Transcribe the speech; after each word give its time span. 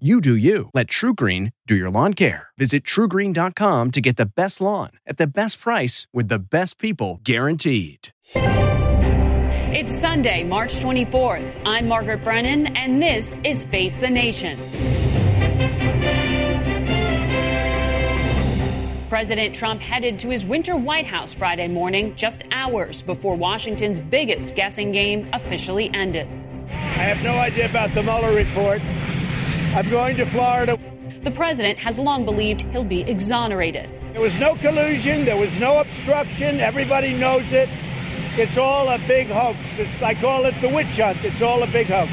You 0.00 0.20
do 0.20 0.34
you. 0.34 0.70
Let 0.74 0.88
TruGreen 0.88 1.52
do 1.68 1.76
your 1.76 1.88
lawn 1.88 2.14
care. 2.14 2.48
Visit 2.58 2.82
trugreen.com 2.82 3.92
to 3.92 4.00
get 4.00 4.16
the 4.16 4.26
best 4.26 4.60
lawn 4.60 4.90
at 5.06 5.18
the 5.18 5.26
best 5.28 5.60
price 5.60 6.08
with 6.12 6.26
the 6.26 6.40
best 6.40 6.80
people 6.80 7.20
guaranteed. 7.22 8.08
It's 8.34 10.00
Sunday, 10.00 10.42
March 10.42 10.74
24th. 10.80 11.48
I'm 11.64 11.86
Margaret 11.86 12.24
Brennan, 12.24 12.76
and 12.76 13.00
this 13.00 13.38
is 13.44 13.62
Face 13.62 13.94
the 13.94 14.10
Nation. 14.10 14.58
President 19.08 19.54
Trump 19.54 19.80
headed 19.80 20.18
to 20.18 20.28
his 20.28 20.44
winter 20.44 20.74
White 20.74 21.06
House 21.06 21.32
Friday 21.32 21.68
morning, 21.68 22.16
just 22.16 22.42
hours 22.50 23.00
before 23.00 23.36
Washington's 23.36 24.00
biggest 24.00 24.56
guessing 24.56 24.90
game 24.90 25.30
officially 25.32 25.88
ended. 25.94 26.26
I 26.68 27.04
have 27.04 27.22
no 27.22 27.34
idea 27.34 27.70
about 27.70 27.94
the 27.94 28.02
Mueller 28.02 28.34
report. 28.34 28.82
I'm 29.74 29.90
going 29.90 30.16
to 30.18 30.26
Florida. 30.26 30.78
The 31.24 31.32
president 31.32 31.80
has 31.80 31.98
long 31.98 32.24
believed 32.24 32.62
he'll 32.62 32.84
be 32.84 33.00
exonerated. 33.00 33.90
There 34.12 34.22
was 34.22 34.38
no 34.38 34.54
collusion, 34.54 35.24
there 35.24 35.36
was 35.36 35.58
no 35.58 35.80
obstruction, 35.80 36.60
everybody 36.60 37.12
knows 37.12 37.50
it. 37.50 37.68
It's 38.36 38.56
all 38.56 38.88
a 38.88 38.98
big 39.08 39.26
hoax. 39.26 39.58
It's, 39.76 40.00
I 40.00 40.14
call 40.14 40.44
it 40.44 40.54
the 40.60 40.68
witch 40.68 40.96
hunt. 40.96 41.24
It's 41.24 41.42
all 41.42 41.64
a 41.64 41.66
big 41.66 41.88
hoax. 41.88 42.12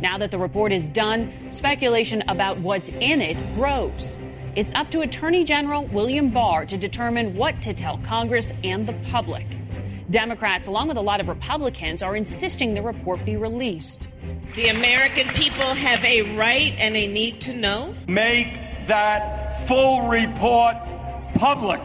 Now 0.00 0.18
that 0.18 0.32
the 0.32 0.38
report 0.38 0.72
is 0.72 0.88
done, 0.88 1.32
speculation 1.52 2.24
about 2.26 2.58
what's 2.58 2.88
in 2.88 3.20
it 3.20 3.36
grows. 3.54 4.18
It's 4.56 4.72
up 4.74 4.90
to 4.90 5.02
Attorney 5.02 5.44
General 5.44 5.86
William 5.86 6.30
Barr 6.30 6.66
to 6.66 6.76
determine 6.76 7.36
what 7.36 7.62
to 7.62 7.72
tell 7.72 7.98
Congress 7.98 8.52
and 8.64 8.84
the 8.84 8.94
public. 9.12 9.46
Democrats, 10.10 10.68
along 10.68 10.88
with 10.88 10.96
a 10.96 11.02
lot 11.02 11.20
of 11.20 11.28
Republicans, 11.28 12.02
are 12.02 12.16
insisting 12.16 12.74
the 12.74 12.82
report 12.82 13.24
be 13.24 13.36
released. 13.36 14.08
The 14.54 14.68
American 14.68 15.26
people 15.28 15.74
have 15.74 16.04
a 16.04 16.36
right 16.36 16.74
and 16.78 16.96
a 16.96 17.06
need 17.06 17.40
to 17.42 17.54
know. 17.54 17.94
Make 18.06 18.48
that 18.86 19.66
full 19.66 20.08
report 20.08 20.76
public. 21.34 21.80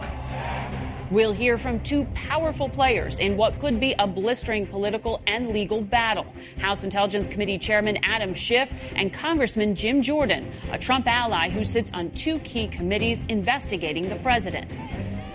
We'll 1.11 1.33
hear 1.33 1.57
from 1.57 1.81
two 1.81 2.05
powerful 2.13 2.69
players 2.69 3.19
in 3.19 3.35
what 3.35 3.59
could 3.59 3.81
be 3.81 3.93
a 3.99 4.07
blistering 4.07 4.65
political 4.65 5.21
and 5.27 5.49
legal 5.49 5.81
battle 5.81 6.25
House 6.57 6.85
Intelligence 6.85 7.27
Committee 7.27 7.57
Chairman 7.57 7.97
Adam 8.01 8.33
Schiff 8.33 8.69
and 8.95 9.13
Congressman 9.13 9.75
Jim 9.75 10.01
Jordan, 10.01 10.49
a 10.71 10.77
Trump 10.77 11.07
ally 11.07 11.49
who 11.49 11.65
sits 11.65 11.91
on 11.93 12.11
two 12.11 12.39
key 12.39 12.67
committees 12.67 13.25
investigating 13.27 14.07
the 14.07 14.15
president. 14.17 14.79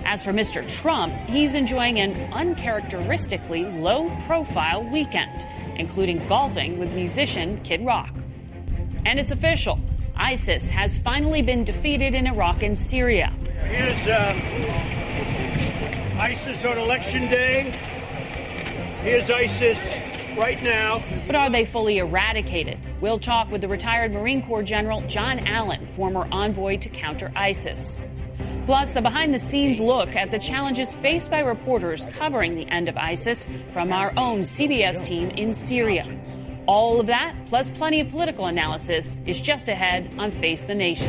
As 0.09 0.23
for 0.23 0.33
Mr. 0.33 0.67
Trump, 0.69 1.13
he's 1.29 1.57
enjoying 1.57 1.99
an 1.99 2.33
uncharacteristically 2.33 3.65
low 3.65 4.09
profile 4.25 4.85
weekend, 4.85 5.45
including 5.81 6.25
golfing 6.29 6.79
with 6.79 6.93
musician 6.93 7.61
Kid 7.65 7.85
Rock. 7.85 8.15
And 9.05 9.19
it's 9.19 9.33
official 9.33 9.81
ISIS 10.15 10.71
has 10.71 10.97
finally 10.97 11.43
been 11.43 11.65
defeated 11.65 12.15
in 12.15 12.29
Iraq 12.29 12.63
and 12.63 12.79
Syria. 12.79 13.35
Here's 13.65 14.07
uh, 14.07 14.33
ISIS 16.21 16.65
on 16.65 16.79
election 16.79 17.29
day. 17.29 17.73
Here's 19.03 19.29
ISIS 19.29 19.97
right 20.39 20.63
now. 20.63 21.03
But 21.27 21.35
are 21.35 21.51
they 21.51 21.65
fully 21.65 21.99
eradicated? 21.99 22.79
We'll 23.01 23.19
talk 23.19 23.51
with 23.51 23.61
the 23.61 23.69
retired 23.69 24.13
Marine 24.13 24.47
Corps 24.47 24.63
General 24.63 25.01
John 25.09 25.41
Allen, 25.41 25.89
former 25.97 26.29
envoy 26.31 26.79
to 26.79 26.89
counter 26.89 27.33
ISIS. 27.35 27.99
Plus, 28.67 28.97
a 28.97 29.01
behind 29.01 29.33
the 29.33 29.39
scenes 29.39 29.79
look 29.79 30.17
at 30.17 30.33
the 30.33 30.41
challenges 30.41 30.93
faced 30.95 31.31
by 31.31 31.39
reporters 31.39 32.05
covering 32.07 32.57
the 32.57 32.69
end 32.69 32.89
of 32.89 32.97
ISIS 32.97 33.47
from 33.73 33.93
our 33.93 34.13
own 34.19 34.41
CBS 34.41 35.05
team 35.05 35.31
in 35.31 35.55
Syria. 35.55 36.05
All 36.67 36.99
of 36.99 37.07
that, 37.07 37.37
plus 37.47 37.71
plenty 37.71 38.01
of 38.01 38.09
political 38.09 38.47
analysis, 38.47 39.21
is 39.25 39.41
just 39.41 39.69
ahead 39.69 40.11
on 40.19 40.33
Face 40.33 40.65
the 40.65 40.75
Nation. 40.75 41.07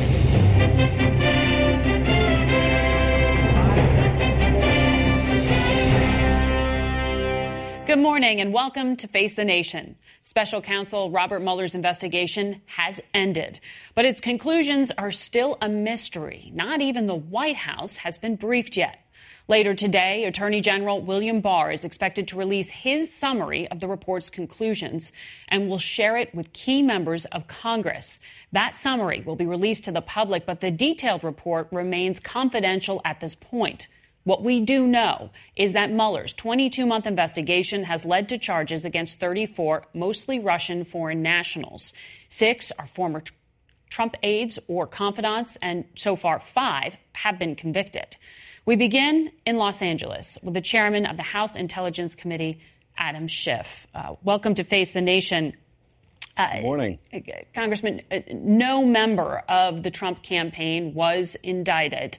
Good 7.86 7.98
morning 7.98 8.40
and 8.40 8.52
welcome 8.52 8.94
to 8.98 9.08
Face 9.08 9.34
the 9.34 9.44
Nation. 9.44 9.96
Special 10.28 10.60
counsel 10.60 11.10
Robert 11.10 11.40
Mueller's 11.40 11.74
investigation 11.74 12.60
has 12.66 13.00
ended, 13.14 13.60
but 13.94 14.04
its 14.04 14.20
conclusions 14.20 14.92
are 14.98 15.10
still 15.10 15.56
a 15.62 15.70
mystery. 15.70 16.52
Not 16.54 16.82
even 16.82 17.06
the 17.06 17.14
White 17.14 17.56
House 17.56 17.96
has 17.96 18.18
been 18.18 18.36
briefed 18.36 18.76
yet. 18.76 19.00
Later 19.48 19.74
today, 19.74 20.26
Attorney 20.26 20.60
General 20.60 21.00
William 21.00 21.40
Barr 21.40 21.72
is 21.72 21.86
expected 21.86 22.28
to 22.28 22.36
release 22.36 22.68
his 22.68 23.10
summary 23.10 23.68
of 23.68 23.80
the 23.80 23.88
report's 23.88 24.28
conclusions 24.28 25.12
and 25.48 25.66
will 25.66 25.78
share 25.78 26.18
it 26.18 26.34
with 26.34 26.52
key 26.52 26.82
members 26.82 27.24
of 27.32 27.46
Congress. 27.46 28.20
That 28.52 28.74
summary 28.74 29.22
will 29.22 29.34
be 29.34 29.46
released 29.46 29.84
to 29.84 29.92
the 29.92 30.02
public, 30.02 30.44
but 30.44 30.60
the 30.60 30.70
detailed 30.70 31.24
report 31.24 31.68
remains 31.72 32.20
confidential 32.20 33.00
at 33.06 33.18
this 33.18 33.34
point. 33.34 33.88
What 34.24 34.44
we 34.44 34.60
do 34.60 34.86
know 34.86 35.30
is 35.56 35.72
that 35.72 35.90
Mueller's 35.90 36.32
22 36.34 36.84
month 36.84 37.06
investigation 37.06 37.84
has 37.84 38.04
led 38.04 38.28
to 38.28 38.38
charges 38.38 38.84
against 38.84 39.18
34 39.20 39.84
mostly 39.94 40.38
Russian 40.40 40.84
foreign 40.84 41.22
nationals. 41.22 41.92
Six 42.28 42.72
are 42.78 42.86
former 42.86 43.22
Trump 43.90 44.16
aides 44.22 44.58
or 44.68 44.86
confidants, 44.86 45.56
and 45.62 45.84
so 45.96 46.14
far 46.14 46.40
five 46.40 46.96
have 47.12 47.38
been 47.38 47.56
convicted. 47.56 48.16
We 48.66 48.76
begin 48.76 49.32
in 49.46 49.56
Los 49.56 49.80
Angeles 49.80 50.36
with 50.42 50.52
the 50.52 50.60
chairman 50.60 51.06
of 51.06 51.16
the 51.16 51.22
House 51.22 51.56
Intelligence 51.56 52.14
Committee, 52.14 52.60
Adam 52.98 53.26
Schiff. 53.26 53.66
Uh, 53.94 54.16
welcome 54.22 54.54
to 54.56 54.64
Face 54.64 54.92
the 54.92 55.00
Nation. 55.00 55.54
Uh, 56.36 56.56
Good 56.56 56.62
morning. 56.64 56.98
Congressman, 57.54 58.02
uh, 58.10 58.20
no 58.30 58.84
member 58.84 59.38
of 59.48 59.82
the 59.82 59.90
Trump 59.90 60.22
campaign 60.22 60.92
was 60.92 61.34
indicted 61.42 62.18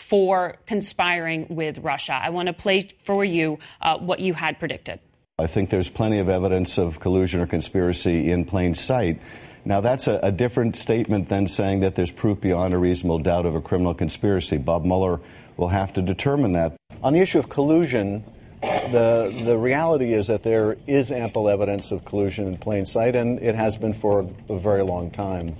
for 0.00 0.56
conspiring 0.66 1.46
with 1.50 1.78
Russia. 1.78 2.18
I 2.20 2.30
want 2.30 2.46
to 2.46 2.52
play 2.52 2.88
for 3.04 3.24
you 3.24 3.58
uh, 3.80 3.98
what 3.98 4.20
you 4.20 4.34
had 4.34 4.58
predicted. 4.58 4.98
I 5.38 5.46
think 5.46 5.70
there's 5.70 5.88
plenty 5.88 6.18
of 6.18 6.28
evidence 6.28 6.78
of 6.78 7.00
collusion 7.00 7.40
or 7.40 7.46
conspiracy 7.46 8.30
in 8.30 8.44
plain 8.44 8.74
sight. 8.74 9.20
Now, 9.64 9.80
that's 9.80 10.06
a, 10.06 10.18
a, 10.22 10.32
different 10.32 10.76
statement 10.76 11.28
than 11.28 11.46
saying 11.46 11.80
that 11.80 11.94
there's 11.94 12.10
proof 12.10 12.40
beyond 12.40 12.74
a 12.74 12.78
reasonable 12.78 13.18
doubt 13.18 13.46
of 13.46 13.54
a 13.54 13.60
criminal 13.60 13.94
conspiracy. 13.94 14.56
Bob 14.56 14.84
Mueller 14.84 15.20
will 15.56 15.68
have 15.68 15.92
to 15.94 16.02
determine 16.02 16.52
that. 16.52 16.76
On 17.02 17.12
the 17.12 17.20
issue 17.20 17.38
of 17.38 17.48
collusion, 17.48 18.24
the, 18.62 19.42
the 19.44 19.56
reality 19.56 20.14
is 20.14 20.26
that 20.26 20.42
there 20.42 20.76
is 20.86 21.12
ample 21.12 21.48
evidence 21.48 21.90
of 21.92 22.04
collusion 22.04 22.46
in 22.46 22.56
plain 22.56 22.84
sight, 22.86 23.16
and 23.16 23.38
it 23.40 23.54
has 23.54 23.76
been 23.76 23.94
for 23.94 24.20
a, 24.48 24.54
a 24.54 24.58
very 24.58 24.82
long 24.82 25.10
time. 25.10 25.56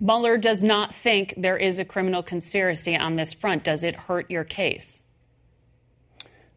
Mueller 0.00 0.38
does 0.38 0.62
not 0.62 0.94
think 0.94 1.34
there 1.36 1.58
is 1.58 1.78
a 1.78 1.84
criminal 1.84 2.22
conspiracy 2.22 2.96
on 2.96 3.16
this 3.16 3.34
front. 3.34 3.64
Does 3.64 3.84
it 3.84 3.94
hurt 3.94 4.30
your 4.30 4.44
case? 4.44 5.00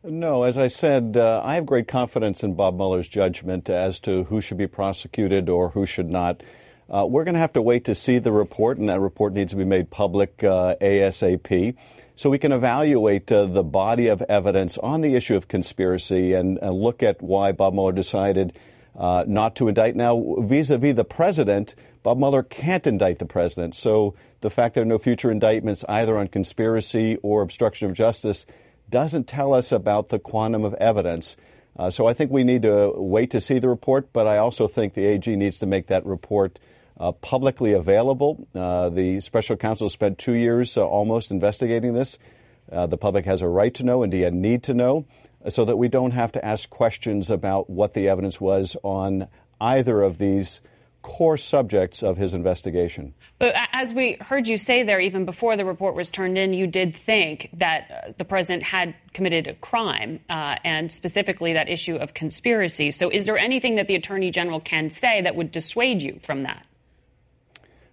No, 0.01 0.43
as 0.43 0.57
I 0.57 0.67
said, 0.67 1.17
uh, 1.17 1.41
I 1.44 1.56
have 1.56 1.65
great 1.65 1.88
confidence 1.88 2.44
in 2.44 2.56
Bob 2.56 2.75
Mueller's 2.75 3.07
judgment 3.07 3.69
as 3.69 4.00
to 4.01 4.23
who 4.23 4.41
should 4.41 4.57
be 4.57 4.68
prosecuted 4.68 5.50
or 5.50 5.69
who 5.69 5.85
should 5.85 6.09
not. 6.09 6.41
Uh, 6.89 7.06
we're 7.06 7.23
going 7.23 7.35
to 7.35 7.39
have 7.39 7.53
to 7.53 7.62
wait 7.62 7.85
to 7.85 7.95
see 7.95 8.19
the 8.19 8.31
report, 8.31 8.77
and 8.77 8.89
that 8.89 9.00
report 9.00 9.33
needs 9.33 9.51
to 9.51 9.57
be 9.57 9.65
made 9.65 9.89
public 9.89 10.44
uh, 10.44 10.75
ASAP 10.81 11.75
so 12.15 12.29
we 12.29 12.38
can 12.38 12.51
evaluate 12.51 13.31
uh, 13.31 13.45
the 13.45 13.63
body 13.63 14.07
of 14.07 14.21
evidence 14.23 14.77
on 14.77 15.01
the 15.01 15.15
issue 15.15 15.35
of 15.35 15.47
conspiracy 15.47 16.33
and 16.33 16.59
look 16.62 17.01
at 17.01 17.21
why 17.21 17.51
Bob 17.51 17.73
Mueller 17.73 17.91
decided 17.91 18.53
uh, 18.97 19.23
not 19.25 19.56
to 19.56 19.68
indict. 19.68 19.95
Now, 19.95 20.35
vis 20.39 20.69
a 20.69 20.77
vis 20.77 20.95
the 20.95 21.06
president, 21.06 21.75
Bob 22.03 22.17
Mueller 22.17 22.44
can't 22.44 22.85
indict 22.85 23.19
the 23.19 23.25
president. 23.25 23.75
So 23.75 24.15
the 24.41 24.50
fact 24.50 24.75
there 24.75 24.83
are 24.83 24.85
no 24.85 25.00
future 25.00 25.31
indictments 25.31 25.85
either 25.88 26.17
on 26.17 26.27
conspiracy 26.27 27.17
or 27.23 27.41
obstruction 27.41 27.89
of 27.89 27.95
justice 27.95 28.45
doesn't 28.89 29.25
tell 29.25 29.53
us 29.53 29.71
about 29.71 30.09
the 30.09 30.19
quantum 30.19 30.65
of 30.65 30.73
evidence. 30.73 31.38
Uh, 31.79 31.89
so 31.89 32.05
I 32.05 32.13
think 32.13 32.29
we 32.29 32.44
need 32.44 32.63
to 32.63 32.91
wait 32.95 33.31
to 33.31 33.41
see 33.41 33.59
the 33.59 33.69
report, 33.69 34.11
but 34.11 34.27
I 34.27 34.38
also 34.38 34.67
think 34.67 34.94
the 34.94 35.05
AG 35.05 35.33
needs 35.33 35.57
to 35.59 35.65
make 35.65 35.88
that 35.88 36.05
report 36.05 36.59
uh, 37.00 37.13
publicly 37.13 37.73
available. 37.73 38.47
Uh, 38.53 38.89
the 38.89 39.21
special 39.21 39.56
counsel 39.56 39.89
spent 39.89 40.19
two 40.19 40.33
years 40.33 40.77
uh, 40.77 40.85
almost 40.85 41.31
investigating 41.31 41.94
this. 41.94 42.19
Uh, 42.71 42.85
the 42.85 42.97
public 42.97 43.25
has 43.25 43.41
a 43.41 43.47
right 43.47 43.73
to 43.75 43.83
know, 43.83 44.03
indeed 44.03 44.25
a 44.25 44.31
need 44.31 44.63
to 44.63 44.73
know. 44.73 45.06
so 45.47 45.65
that 45.65 45.77
we 45.77 45.88
don't 45.88 46.11
have 46.11 46.33
to 46.33 46.45
ask 46.45 46.69
questions 46.69 47.29
about 47.29 47.69
what 47.69 47.94
the 47.94 48.09
evidence 48.09 48.39
was 48.39 48.77
on 48.83 49.27
either 49.59 50.01
of 50.01 50.17
these 50.17 50.61
core 51.03 51.38
subjects 51.38 52.01
of 52.01 52.17
his 52.17 52.33
investigation. 52.33 53.13
But 53.38 53.53
as 53.71 53.94
we 53.94 54.17
heard 54.19 54.47
you 54.47 54.57
say 54.57 54.81
there, 54.81 55.00
even 55.00 55.25
before 55.25 55.55
the 55.55 55.65
report 55.65 55.95
was 55.95 56.09
turned 56.09 56.38
in, 56.38 56.53
you 56.53 56.65
did 56.65 56.95
think 57.05 57.50
that 57.53 57.91
uh, 57.91 58.11
the 58.17 58.25
president 58.25 58.63
had 58.63 58.95
committed 59.13 59.47
a 59.47 59.53
crime, 59.53 60.19
uh, 60.29 60.55
and 60.63 60.91
specifically 60.91 61.53
that 61.53 61.69
issue 61.69 61.95
of 61.97 62.15
conspiracy. 62.15 62.91
So, 62.91 63.09
is 63.09 63.25
there 63.25 63.38
anything 63.38 63.75
that 63.75 63.88
the 63.88 63.95
attorney 63.95 64.31
general 64.31 64.59
can 64.59 64.89
say 64.89 65.21
that 65.21 65.35
would 65.35 65.51
dissuade 65.51 66.01
you 66.01 66.19
from 66.23 66.44
that? 66.44 66.65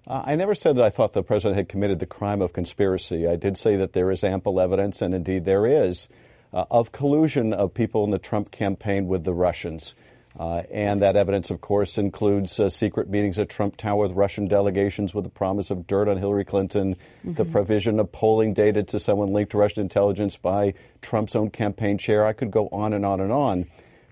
Uh, 0.06 0.22
I 0.24 0.36
never 0.36 0.54
said 0.54 0.76
that 0.76 0.84
I 0.84 0.90
thought 0.90 1.12
the 1.12 1.22
president 1.22 1.56
had 1.56 1.68
committed 1.68 1.98
the 1.98 2.06
crime 2.06 2.40
of 2.40 2.52
conspiracy. 2.52 3.28
I 3.28 3.36
did 3.36 3.58
say 3.58 3.76
that 3.76 3.92
there 3.92 4.10
is 4.10 4.24
ample 4.24 4.60
evidence, 4.60 5.02
and 5.02 5.14
indeed 5.14 5.44
there 5.44 5.66
is, 5.66 6.08
uh, 6.52 6.64
of 6.70 6.92
collusion 6.92 7.52
of 7.52 7.74
people 7.74 8.04
in 8.04 8.10
the 8.10 8.18
Trump 8.18 8.50
campaign 8.50 9.08
with 9.08 9.24
the 9.24 9.34
Russians. 9.34 9.94
Uh, 10.38 10.62
and 10.70 11.02
that 11.02 11.16
evidence, 11.16 11.50
of 11.50 11.60
course, 11.60 11.98
includes 11.98 12.60
uh, 12.60 12.68
secret 12.68 13.08
meetings 13.10 13.38
at 13.38 13.48
Trump 13.48 13.76
Tower 13.76 14.08
with 14.08 14.12
Russian 14.12 14.46
delegations 14.46 15.12
with 15.12 15.24
the 15.24 15.30
promise 15.30 15.70
of 15.70 15.86
dirt 15.86 16.08
on 16.08 16.16
Hillary 16.16 16.44
Clinton, 16.44 16.94
mm-hmm. 16.94 17.34
the 17.34 17.44
provision 17.44 17.98
of 17.98 18.12
polling 18.12 18.54
data 18.54 18.84
to 18.84 19.00
someone 19.00 19.32
linked 19.32 19.52
to 19.52 19.58
Russian 19.58 19.80
intelligence 19.82 20.36
by 20.36 20.74
Trump's 21.02 21.34
own 21.34 21.50
campaign 21.50 21.98
chair. 21.98 22.24
I 22.24 22.32
could 22.32 22.52
go 22.52 22.68
on 22.70 22.92
and 22.92 23.04
on 23.04 23.20
and 23.20 23.32
on. 23.32 23.66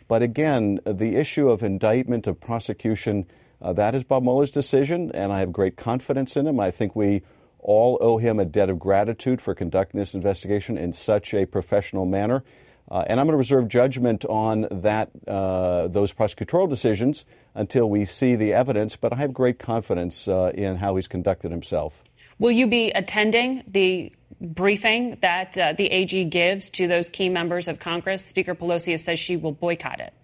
But 0.08 0.22
again, 0.22 0.80
the 0.84 1.16
issue 1.16 1.50
of 1.50 1.62
indictment, 1.62 2.26
of 2.26 2.40
prosecution, 2.40 3.26
uh, 3.62 3.74
that 3.74 3.94
is 3.94 4.02
Bob 4.02 4.22
Mueller's 4.24 4.50
decision, 4.50 5.12
and 5.12 5.32
I 5.32 5.40
have 5.40 5.52
great 5.52 5.76
confidence 5.76 6.36
in 6.36 6.46
him. 6.46 6.58
I 6.58 6.72
think 6.72 6.96
we 6.96 7.22
all 7.60 7.98
owe 8.00 8.16
him 8.16 8.40
a 8.40 8.44
debt 8.44 8.70
of 8.70 8.78
gratitude 8.78 9.40
for 9.40 9.54
conducting 9.54 10.00
this 10.00 10.14
investigation 10.14 10.78
in 10.78 10.92
such 10.92 11.34
a 11.34 11.44
professional 11.44 12.06
manner. 12.06 12.42
Uh, 12.90 13.04
and 13.06 13.20
I'm 13.20 13.26
going 13.26 13.34
to 13.34 13.38
reserve 13.38 13.68
judgment 13.68 14.24
on 14.24 14.66
that, 14.70 15.10
uh, 15.26 15.88
those 15.88 16.12
prosecutorial 16.12 16.70
decisions 16.70 17.26
until 17.54 17.88
we 17.90 18.06
see 18.06 18.34
the 18.36 18.54
evidence. 18.54 18.96
But 18.96 19.12
I 19.12 19.16
have 19.16 19.32
great 19.32 19.58
confidence 19.58 20.26
uh, 20.26 20.52
in 20.54 20.76
how 20.76 20.96
he's 20.96 21.08
conducted 21.08 21.50
himself. 21.50 21.92
Will 22.38 22.52
you 22.52 22.66
be 22.66 22.90
attending 22.90 23.64
the 23.66 24.12
briefing 24.40 25.18
that 25.20 25.58
uh, 25.58 25.72
the 25.72 25.86
AG 25.86 26.24
gives 26.26 26.70
to 26.70 26.86
those 26.86 27.10
key 27.10 27.28
members 27.28 27.68
of 27.68 27.80
Congress? 27.80 28.24
Speaker 28.24 28.54
Pelosi 28.54 28.98
says 28.98 29.18
she 29.18 29.36
will 29.36 29.52
boycott 29.52 30.00
it. 30.00 30.14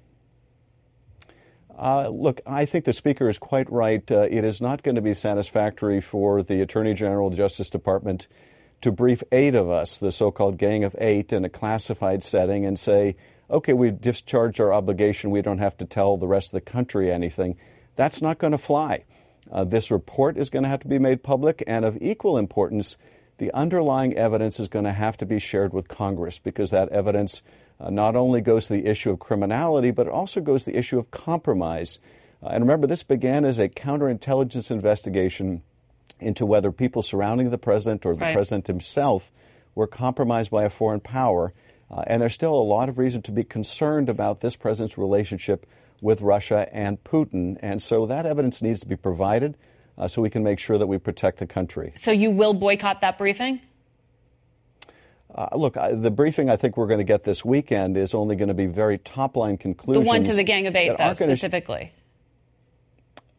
Uh, 1.77 2.09
look, 2.09 2.41
I 2.47 2.67
think 2.67 2.85
the 2.85 2.93
Speaker 2.93 3.29
is 3.29 3.37
quite 3.37 3.71
right. 3.71 4.09
Uh, 4.11 4.29
it 4.31 4.45
is 4.45 4.61
not 4.61 4.83
going 4.85 4.95
to 4.95 5.01
be 5.01 5.13
satisfactory 5.13 6.01
for 6.01 6.43
the 6.43 6.61
Attorney 6.63 6.95
General, 6.95 7.31
the 7.31 7.37
Justice 7.37 7.69
Department, 7.69 8.29
to 8.85 8.93
brief 8.93 9.23
eight 9.33 9.55
of 9.55 9.71
us, 9.71 9.97
the 9.97 10.13
so 10.13 10.31
called 10.31 10.59
Gang 10.59 10.85
of 10.85 10.95
Eight, 10.99 11.33
in 11.33 11.43
a 11.43 11.49
classified 11.49 12.23
setting 12.23 12.67
and 12.67 12.79
say, 12.79 13.17
okay, 13.51 13.73
we've 13.73 13.99
discharged 13.99 14.61
our 14.61 14.75
obligation, 14.75 15.31
we 15.31 15.41
don't 15.41 15.59
have 15.59 15.79
to 15.79 15.87
tell 15.87 16.19
the 16.19 16.27
rest 16.27 16.49
of 16.49 16.53
the 16.53 16.71
country 16.71 17.11
anything. 17.11 17.57
That's 17.97 18.21
not 18.21 18.37
going 18.39 18.51
to 18.51 18.59
fly. 18.59 19.05
Uh, 19.51 19.65
this 19.65 19.91
report 19.91 20.37
is 20.37 20.51
going 20.51 20.65
to 20.65 20.69
have 20.69 20.81
to 20.81 20.89
be 20.89 20.99
made 20.99 21.23
public, 21.23 21.65
and 21.67 21.87
of 21.87 21.97
equal 22.03 22.37
importance, 22.37 22.99
the 23.39 23.51
underlying 23.53 24.19
evidence 24.19 24.61
is 24.61 24.69
going 24.69 24.85
to 24.85 24.93
have 24.93 25.17
to 25.17 25.25
be 25.25 25.39
shared 25.39 25.73
with 25.73 25.89
Congress 25.89 26.39
because 26.39 26.71
that 26.73 26.91
evidence 26.91 27.43
uh, 27.81 27.89
not 27.89 28.17
only 28.17 28.43
goes 28.43 28.67
to 28.67 28.75
the 28.75 28.85
issue 28.85 29.11
of 29.11 29.19
criminality, 29.19 29.93
but 29.93 30.09
it 30.09 30.13
also 30.13 30.43
goes 30.43 30.65
to 30.65 30.73
the 30.73 30.79
issue 30.79 30.99
of 30.99 31.11
compromise. 31.11 32.01
Uh, 32.43 32.49
and 32.49 32.65
remember, 32.65 32.87
this 32.87 33.03
began 33.03 33.47
as 33.47 33.59
a 33.59 33.69
counterintelligence 33.71 34.71
investigation 34.71 35.63
into 36.21 36.47
whether 36.47 36.73
people 36.73 37.03
surrounding 37.03 37.51
the 37.51 37.59
president 37.59 38.06
or 38.06 38.15
the 38.15 38.21
right. 38.21 38.35
president 38.35 38.67
himself 38.67 39.31
were 39.75 39.87
compromised 39.87 40.51
by 40.51 40.65
a 40.65 40.71
foreign 40.71 41.01
power. 41.01 41.53
Uh, 41.91 42.03
and 42.06 42.23
there's 42.23 42.35
still 42.35 42.55
a 42.55 42.62
lot 42.62 42.89
of 42.89 42.99
reason 42.99 43.23
to 43.23 43.33
be 43.33 43.45
concerned 43.45 44.09
about 44.09 44.41
this 44.41 44.56
president's 44.56 44.97
relationship 44.97 45.67
with 46.01 46.21
Russia 46.21 46.69
and 46.73 47.03
Putin. 47.05 47.56
And 47.61 47.83
so 47.83 48.06
that 48.06 48.27
evidence 48.27 48.62
needs 48.62 48.81
to 48.81 48.87
be 48.87 48.97
provided 48.97 49.56
uh, 49.97 50.09
so 50.09 50.23
we 50.23 50.31
can 50.31 50.43
make 50.43 50.59
sure 50.59 50.79
that 50.79 50.87
we 50.87 50.99
protect 50.99 51.39
the 51.39 51.47
country. 51.47 51.93
So 51.97 52.11
you 52.11 52.31
will 52.31 52.55
boycott 52.55 53.01
that 53.03 53.19
briefing? 53.19 53.61
Uh, 55.35 55.49
look, 55.56 55.77
I, 55.77 55.93
the 55.95 56.11
briefing 56.11 56.49
I 56.49 56.56
think 56.56 56.77
we're 56.77 56.87
going 56.87 56.99
to 56.99 57.05
get 57.05 57.25
this 57.25 57.45
weekend 57.45 57.97
is 57.97 58.15
only 58.15 58.37
going 58.37 58.49
to 58.49 58.55
be 58.55 58.67
very 58.67 58.99
top 58.99 59.37
line 59.37 59.56
conclusions. 59.56 60.05
The 60.05 60.09
one 60.09 60.23
to 60.25 60.35
the 60.35 60.45
Gang 60.45 60.67
of 60.67 60.77
Eight, 60.77 60.97
though, 60.97 61.15
specifically. 61.15 61.93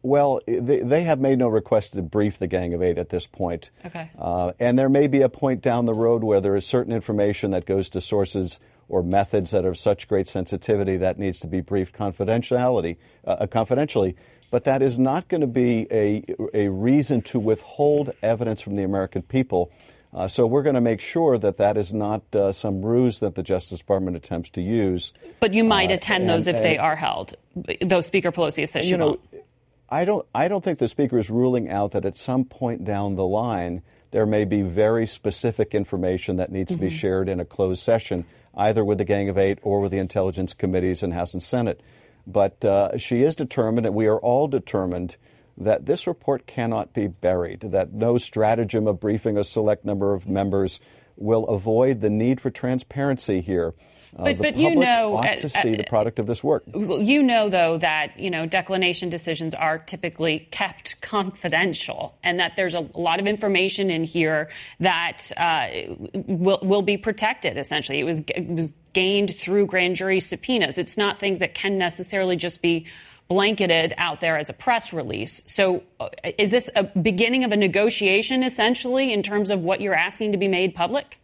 Well, 0.06 0.40
they, 0.46 0.82
they, 0.82 1.02
have 1.02 1.18
made 1.18 1.40
no 1.40 1.48
request 1.48 1.94
to 1.94 2.02
brief 2.02 2.38
the 2.38 2.46
Gang 2.46 2.74
of 2.74 2.82
Eight 2.82 2.96
at 2.96 3.08
this 3.08 3.26
point. 3.26 3.70
Okay. 3.84 4.08
Uh, 4.16 4.52
and 4.60 4.78
there 4.78 4.88
may 4.88 5.08
be 5.08 5.22
a 5.22 5.28
point 5.28 5.62
down 5.62 5.84
the 5.84 5.94
road 5.94 6.22
where 6.22 6.40
there 6.40 6.54
is 6.54 6.64
certain 6.64 6.92
information 6.92 7.50
that 7.50 7.66
goes 7.66 7.88
to 7.88 8.00
sources 8.00 8.60
or 8.88 9.02
methods 9.02 9.50
that 9.50 9.64
are 9.64 9.70
of 9.70 9.78
such 9.78 10.06
great 10.06 10.28
sensitivity 10.28 10.96
that 10.98 11.18
needs 11.18 11.40
to 11.40 11.48
be 11.48 11.60
briefed 11.60 11.92
confidentiality, 11.92 12.98
uh, 13.26 13.30
uh 13.30 13.46
confidentially. 13.48 14.14
But 14.52 14.62
that 14.64 14.80
is 14.80 14.96
not 14.96 15.26
going 15.26 15.40
to 15.40 15.48
be 15.48 15.88
a, 15.90 16.24
a 16.54 16.68
reason 16.68 17.20
to 17.22 17.40
withhold 17.40 18.12
evidence 18.22 18.62
from 18.62 18.76
the 18.76 18.84
American 18.84 19.22
people. 19.22 19.72
Uh, 20.14 20.28
so 20.28 20.46
we're 20.46 20.62
going 20.62 20.76
to 20.76 20.80
make 20.80 21.00
sure 21.00 21.36
that 21.36 21.56
that 21.56 21.76
is 21.76 21.92
not 21.92 22.22
uh, 22.32 22.52
some 22.52 22.80
ruse 22.80 23.18
that 23.18 23.34
the 23.34 23.42
Justice 23.42 23.80
Department 23.80 24.16
attempts 24.16 24.50
to 24.50 24.62
use. 24.62 25.12
But 25.40 25.52
you 25.52 25.64
might 25.64 25.90
uh, 25.90 25.94
attend 25.94 26.22
and, 26.22 26.30
those 26.30 26.46
if 26.46 26.54
and, 26.54 26.64
they 26.64 26.78
are 26.78 26.94
held, 26.94 27.34
though 27.82 28.00
Speaker 28.00 28.30
Pelosi 28.30 28.68
says 28.68 28.84
she 28.84 28.90
you 28.90 28.96
know, 28.96 29.18
won't. 29.32 29.45
I 29.88 30.04
don't, 30.04 30.26
I 30.34 30.48
don't 30.48 30.64
think 30.64 30.78
the 30.78 30.88
Speaker 30.88 31.18
is 31.18 31.30
ruling 31.30 31.70
out 31.70 31.92
that 31.92 32.04
at 32.04 32.16
some 32.16 32.44
point 32.44 32.84
down 32.84 33.14
the 33.14 33.26
line 33.26 33.82
there 34.10 34.26
may 34.26 34.44
be 34.44 34.62
very 34.62 35.06
specific 35.06 35.74
information 35.74 36.36
that 36.36 36.50
needs 36.50 36.70
mm-hmm. 36.70 36.80
to 36.80 36.86
be 36.86 36.90
mm-hmm. 36.90 36.98
shared 36.98 37.28
in 37.28 37.40
a 37.40 37.44
closed 37.44 37.82
session, 37.82 38.24
either 38.56 38.84
with 38.84 38.98
the 38.98 39.04
Gang 39.04 39.28
of 39.28 39.38
Eight 39.38 39.58
or 39.62 39.80
with 39.80 39.92
the 39.92 39.98
intelligence 39.98 40.54
committees 40.54 41.02
in 41.02 41.10
House 41.10 41.34
and 41.34 41.42
Senate. 41.42 41.80
But 42.26 42.64
uh, 42.64 42.98
she 42.98 43.22
is 43.22 43.36
determined, 43.36 43.86
and 43.86 43.94
we 43.94 44.06
are 44.06 44.18
all 44.18 44.48
determined, 44.48 45.16
that 45.58 45.86
this 45.86 46.06
report 46.06 46.46
cannot 46.46 46.92
be 46.92 47.06
buried, 47.06 47.60
that 47.60 47.92
no 47.92 48.18
stratagem 48.18 48.86
of 48.86 49.00
briefing 49.00 49.38
a 49.38 49.44
select 49.44 49.84
number 49.84 50.12
of 50.12 50.28
members 50.28 50.80
will 51.16 51.46
avoid 51.46 52.00
the 52.00 52.10
need 52.10 52.40
for 52.40 52.50
transparency 52.50 53.40
here. 53.40 53.74
Uh, 54.18 54.24
but, 54.24 54.38
but 54.38 54.56
you 54.56 54.74
know, 54.74 55.16
ought 55.16 55.38
to 55.38 55.48
see 55.48 55.74
uh, 55.74 55.76
the 55.76 55.84
product 55.84 56.18
of 56.18 56.26
this 56.26 56.42
work. 56.42 56.64
You 56.74 57.22
know, 57.22 57.50
though, 57.50 57.76
that 57.78 58.18
you 58.18 58.30
know 58.30 58.46
declination 58.46 59.10
decisions 59.10 59.54
are 59.54 59.78
typically 59.78 60.48
kept 60.50 61.00
confidential, 61.02 62.16
and 62.22 62.40
that 62.40 62.52
there's 62.56 62.74
a 62.74 62.88
lot 62.94 63.20
of 63.20 63.26
information 63.26 63.90
in 63.90 64.04
here 64.04 64.48
that 64.80 65.30
uh, 65.36 65.68
will 66.14 66.60
will 66.62 66.82
be 66.82 66.96
protected. 66.96 67.58
Essentially, 67.58 68.00
it 68.00 68.04
was 68.04 68.22
it 68.34 68.48
was 68.48 68.72
gained 68.94 69.36
through 69.36 69.66
grand 69.66 69.96
jury 69.96 70.20
subpoenas. 70.20 70.78
It's 70.78 70.96
not 70.96 71.20
things 71.20 71.38
that 71.40 71.54
can 71.54 71.76
necessarily 71.76 72.36
just 72.36 72.62
be 72.62 72.86
blanketed 73.28 73.92
out 73.98 74.20
there 74.20 74.38
as 74.38 74.48
a 74.48 74.52
press 74.52 74.92
release. 74.92 75.42
So, 75.46 75.82
uh, 76.00 76.08
is 76.38 76.50
this 76.50 76.70
a 76.74 76.84
beginning 76.84 77.44
of 77.44 77.52
a 77.52 77.56
negotiation, 77.56 78.42
essentially, 78.42 79.12
in 79.12 79.22
terms 79.22 79.50
of 79.50 79.60
what 79.60 79.80
you're 79.80 79.96
asking 79.96 80.32
to 80.32 80.38
be 80.38 80.48
made 80.48 80.74
public? 80.74 81.18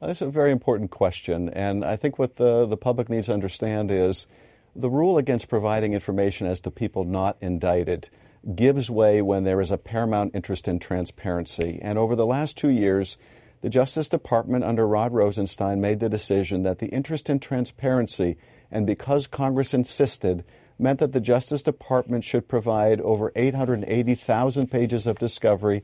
Uh, 0.00 0.06
That's 0.06 0.22
a 0.22 0.30
very 0.30 0.52
important 0.52 0.92
question, 0.92 1.48
and 1.48 1.84
I 1.84 1.96
think 1.96 2.20
what 2.20 2.36
the, 2.36 2.66
the 2.66 2.76
public 2.76 3.08
needs 3.08 3.26
to 3.26 3.32
understand 3.32 3.90
is 3.90 4.28
the 4.76 4.88
rule 4.88 5.18
against 5.18 5.48
providing 5.48 5.92
information 5.92 6.46
as 6.46 6.60
to 6.60 6.70
people 6.70 7.02
not 7.02 7.36
indicted 7.40 8.08
gives 8.54 8.88
way 8.88 9.20
when 9.22 9.42
there 9.42 9.60
is 9.60 9.72
a 9.72 9.76
paramount 9.76 10.36
interest 10.36 10.68
in 10.68 10.78
transparency. 10.78 11.80
And 11.82 11.98
over 11.98 12.14
the 12.14 12.26
last 12.26 12.56
two 12.56 12.68
years, 12.68 13.18
the 13.60 13.68
Justice 13.68 14.08
Department 14.08 14.62
under 14.62 14.86
Rod 14.86 15.12
Rosenstein 15.12 15.80
made 15.80 15.98
the 15.98 16.08
decision 16.08 16.62
that 16.62 16.78
the 16.78 16.86
interest 16.86 17.28
in 17.28 17.40
transparency, 17.40 18.36
and 18.70 18.86
because 18.86 19.26
Congress 19.26 19.74
insisted, 19.74 20.44
meant 20.78 21.00
that 21.00 21.12
the 21.12 21.20
Justice 21.20 21.62
Department 21.62 22.22
should 22.22 22.46
provide 22.46 23.00
over 23.00 23.32
880,000 23.34 24.70
pages 24.70 25.08
of 25.08 25.18
discovery 25.18 25.82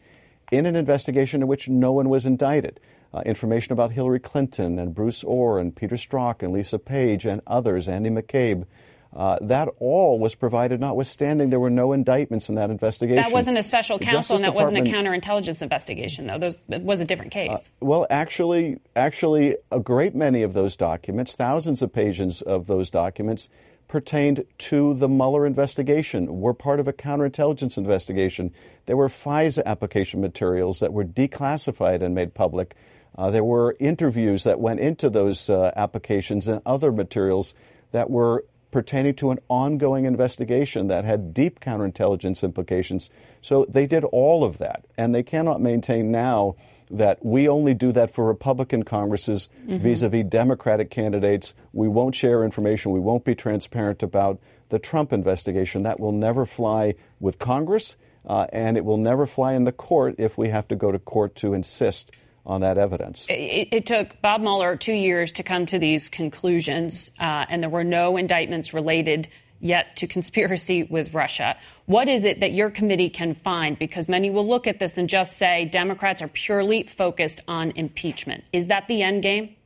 in 0.52 0.66
an 0.66 0.76
investigation 0.76 1.42
in 1.42 1.49
which 1.49 1.68
no 1.68 1.90
one 1.90 2.09
was 2.09 2.26
indicted 2.26 2.78
uh, 3.14 3.21
information 3.25 3.73
about 3.73 3.92
Hillary 3.92 4.18
Clinton 4.18 4.78
and 4.78 4.92
Bruce 4.92 5.23
Ohr 5.23 5.61
and 5.61 5.75
Peter 5.75 5.94
Strzok 5.94 6.42
and 6.42 6.52
Lisa 6.52 6.78
Page 6.78 7.26
and 7.26 7.40
others, 7.47 7.87
Andy 7.87 8.11
McCabe. 8.11 8.66
Uh, 9.14 9.38
that 9.42 9.68
all 9.78 10.18
was 10.18 10.35
provided, 10.35 10.80
notwithstanding 10.80 11.49
there 11.49 11.61
were 11.61 11.71
no 11.71 11.92
indictments 11.92 12.49
in 12.49 12.56
that 12.56 12.71
investigation. 12.71 13.23
That 13.23 13.30
wasn't 13.30 13.56
a 13.59 13.62
special 13.62 13.97
counsel, 14.00 14.35
and 14.35 14.44
that 14.44 14.54
wasn't 14.54 14.78
a 14.78 14.90
counterintelligence 14.90 15.62
investigation, 15.62 16.26
though. 16.26 16.38
Those, 16.38 16.59
it 16.68 16.83
was 16.83 16.99
a 16.99 17.04
different 17.04 17.30
case. 17.30 17.50
Uh, 17.52 17.59
well, 17.78 18.09
actually, 18.11 18.80
actually, 18.97 19.56
a 19.71 19.78
great 19.78 20.16
many 20.16 20.42
of 20.42 20.52
those 20.52 20.75
documents, 20.75 21.37
thousands 21.37 21.80
of 21.80 21.92
pages 21.92 22.42
of 22.42 22.66
those 22.66 22.90
documents, 22.90 23.49
pertained 23.87 24.44
to 24.59 24.94
the 24.94 25.06
Mueller 25.06 25.47
investigation, 25.47 26.40
were 26.40 26.54
part 26.54 26.80
of 26.80 26.88
a 26.88 26.92
counterintelligence 26.92 27.78
investigation. 27.78 28.52
There 28.87 28.97
were 28.97 29.09
FISA 29.09 29.64
application 29.64 30.21
materials 30.21 30.80
that 30.80 30.92
were 30.92 31.04
declassified 31.04 32.02
and 32.02 32.16
made 32.16 32.35
public. 32.35 32.75
Uh, 33.16 33.30
there 33.30 33.44
were 33.44 33.76
interviews 33.78 34.44
that 34.44 34.61
went 34.61 34.80
into 34.80 35.09
those 35.09 35.49
uh, 35.49 35.73
applications 35.76 36.49
and 36.49 36.61
other 36.66 36.90
materials 36.90 37.54
that 37.92 38.11
were 38.11 38.44
pertaining 38.71 39.14
to 39.14 39.30
an 39.30 39.38
ongoing 39.49 40.04
investigation 40.04 40.88
that 40.88 41.04
had 41.04 41.33
deep 41.33 41.61
counterintelligence 41.61 42.42
implications. 42.42 43.09
So 43.40 43.66
they 43.68 43.87
did 43.87 44.02
all 44.02 44.42
of 44.42 44.59
that, 44.59 44.85
and 44.99 45.14
they 45.14 45.23
cannot 45.23 45.61
maintain 45.61 46.11
now 46.11 46.56
that 46.90 47.25
we 47.25 47.49
only 47.49 47.73
do 47.73 47.92
that 47.92 48.12
for 48.12 48.25
Republican 48.25 48.83
Congresses 48.83 49.49
vis 49.64 50.02
a 50.02 50.09
vis 50.09 50.25
Democratic 50.25 50.90
candidates. 50.90 51.54
We 51.73 51.88
won't 51.88 52.16
share 52.16 52.44
information. 52.44 52.90
We 52.90 53.00
won't 53.00 53.25
be 53.25 53.37
transparent 53.37 54.02
about 54.02 54.40
the 54.71 54.80
Trump 54.80 55.12
investigation. 55.12 55.85
That 55.85 56.00
will 56.00 56.12
never 56.12 56.44
fly 56.44 56.97
with 57.21 57.38
Congress, 57.38 57.97
uh, 58.26 58.49
and 58.52 58.76
it 58.76 58.85
will 58.85 58.99
never 58.99 59.25
fly 59.25 59.54
in 59.54 59.64
the 59.64 59.73
court 59.73 60.16
if 60.18 60.37
we 60.37 60.49
have 60.49 60.66
to 60.68 60.76
go 60.76 60.90
to 60.90 60.99
court 60.99 61.37
to 61.37 61.54
insist 61.54 62.11
on 62.47 62.61
that 62.61 62.79
evidence. 62.79 63.27
It, 63.29 63.69
it 63.73 63.87
took 63.87 64.21
Bob 64.21 64.41
Mueller 64.41 64.77
two 64.77 64.93
years 64.93 65.33
to 65.33 65.43
come 65.43 65.67
to 65.67 65.79
these 65.79 66.09
conclusions, 66.09 67.11
uh, 67.19 67.47
and 67.49 67.63
there 67.63 67.71
were 67.71 67.85
no 67.85 68.17
indictments 68.17 68.75
related 68.75 69.29
yet 69.61 69.97
to 69.97 70.07
conspiracy 70.07 70.83
with 70.83 71.15
Russia. 71.15 71.57
What 71.87 72.07
is 72.09 72.25
it 72.25 72.41
that 72.41 72.53
your 72.53 72.71
committee 72.71 73.09
can 73.09 73.35
find? 73.35 73.79
Because 73.79 74.09
many 74.09 74.29
will 74.29 74.47
look 74.47 74.67
at 74.67 74.79
this 74.79 74.99
and 74.99 75.09
just 75.09 75.39
say 75.39 75.65
Democrats 75.65 76.21
are 76.21 76.29
purely 76.29 76.83
focused 76.83 77.41
on 77.49 77.71
impeachment. 77.71 78.45
Is 78.53 78.67
that 78.67 78.87
the 78.89 79.03
end 79.03 79.23
game? 79.23 79.57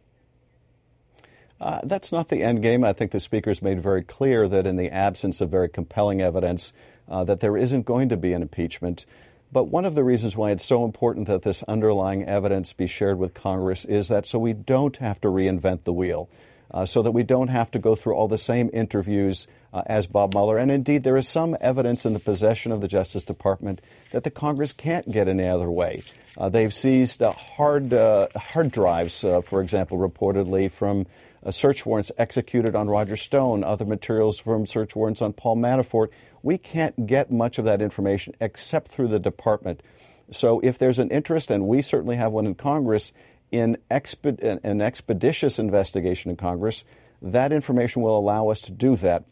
Uh, 1.61 1.81
that's 1.85 2.13
not 2.13 2.29
the 2.29 2.45
end 2.45 2.63
game. 2.63 2.85
I 2.85 2.93
think 2.93 3.11
the 3.11 3.19
speaker's 3.19 3.61
made 3.61 3.83
very 3.83 4.05
clear 4.05 4.47
that 4.47 4.67
in 4.67 4.77
the 4.77 4.91
absence 4.91 5.41
of 5.41 5.51
very 5.51 5.69
compelling 5.69 6.23
evidence, 6.23 6.73
uh, 7.09 7.25
that 7.25 7.41
there 7.41 7.57
isn't 7.57 7.85
going 7.85 8.11
to 8.11 8.17
be 8.17 8.33
an 8.33 8.43
impeachment. 8.43 9.07
But 9.51 9.65
one 9.65 9.87
of 9.87 9.95
the 9.95 10.05
reasons 10.05 10.37
why 10.37 10.51
it's 10.51 10.65
so 10.65 10.85
important 10.85 11.29
that 11.29 11.43
this 11.43 11.63
underlying 11.63 12.25
evidence 12.25 12.73
be 12.75 12.87
shared 12.87 13.19
with 13.19 13.33
Congress 13.33 13.85
is 13.85 14.09
that 14.09 14.27
so 14.27 14.39
we 14.39 14.53
don't 14.53 14.97
have 14.99 15.21
to 15.23 15.29
reinvent 15.29 15.85
the 15.85 15.93
wheel, 15.93 16.29
uh, 16.71 16.85
so 16.85 17.03
that 17.03 17.13
we 17.13 17.23
don't 17.23 17.49
have 17.49 17.71
to 17.71 17.79
go 17.79 17.95
through 17.95 18.15
all 18.15 18.29
the 18.29 18.37
same 18.39 18.69
interviews 18.73 19.47
uh, 19.73 19.83
as 19.87 20.07
Bob 20.07 20.35
Mueller. 20.35 20.59
And 20.59 20.71
indeed, 20.71 21.03
there 21.03 21.17
is 21.17 21.29
some 21.29 21.57
evidence 21.61 22.05
in 22.05 22.13
the 22.13 22.21
possession 22.21 22.73
of 22.73 22.81
the 22.81 22.89
Justice 22.89 23.25
Department 23.25 23.81
that 24.13 24.25
the 24.25 24.31
Congress 24.31 24.73
can't 24.73 25.11
get 25.11 25.29
any 25.29 25.47
other 25.47 25.71
way. 25.71 26.03
Uh, 26.37 26.49
they've 26.51 26.73
seized 26.73 27.23
uh, 27.23 27.33
hard 27.33 27.93
uh, 27.93 28.29
hard 28.37 28.71
drives, 28.71 29.25
uh, 29.25 29.41
for 29.41 29.63
example, 29.63 29.99
reportedly 29.99 30.71
from 30.71 31.07
search 31.51 31.87
warrants 31.87 32.13
executed 32.19 32.75
on 32.77 32.89
Roger 32.89 33.17
Stone, 33.17 33.65
other 33.65 33.85
materials 33.85 34.39
from 34.39 34.67
search 34.67 34.95
warrants 34.95 35.23
on 35.23 35.33
Paul 35.33 35.57
Manafort. 35.57 36.09
We 36.43 36.59
can't 36.59 37.07
get 37.07 37.31
much 37.31 37.59
of 37.59 37.65
that 37.65 37.83
information 37.83 38.35
except 38.41 38.89
through 38.89 39.09
the 39.09 39.19
department. 39.19 39.83
So 40.31 40.61
if 40.61 40.79
there's 40.79 40.99
an 40.99 41.11
interest, 41.11 41.51
and 41.51 41.67
we 41.67 41.83
certainly 41.83 42.17
have 42.17 42.33
one 42.33 42.47
in 42.47 42.55
Congress, 42.55 43.13
in 43.51 43.79
exped- 43.91 44.43
an 44.43 44.81
expeditious 44.81 45.59
investigation 45.59 46.31
in 46.31 46.37
Congress, 46.37 46.85
that 47.23 47.53
information 47.53 48.03
will 48.03 48.19
allow 48.19 48.49
us 48.49 48.61
to 48.63 48.73
do 48.73 48.97
that. 48.97 49.25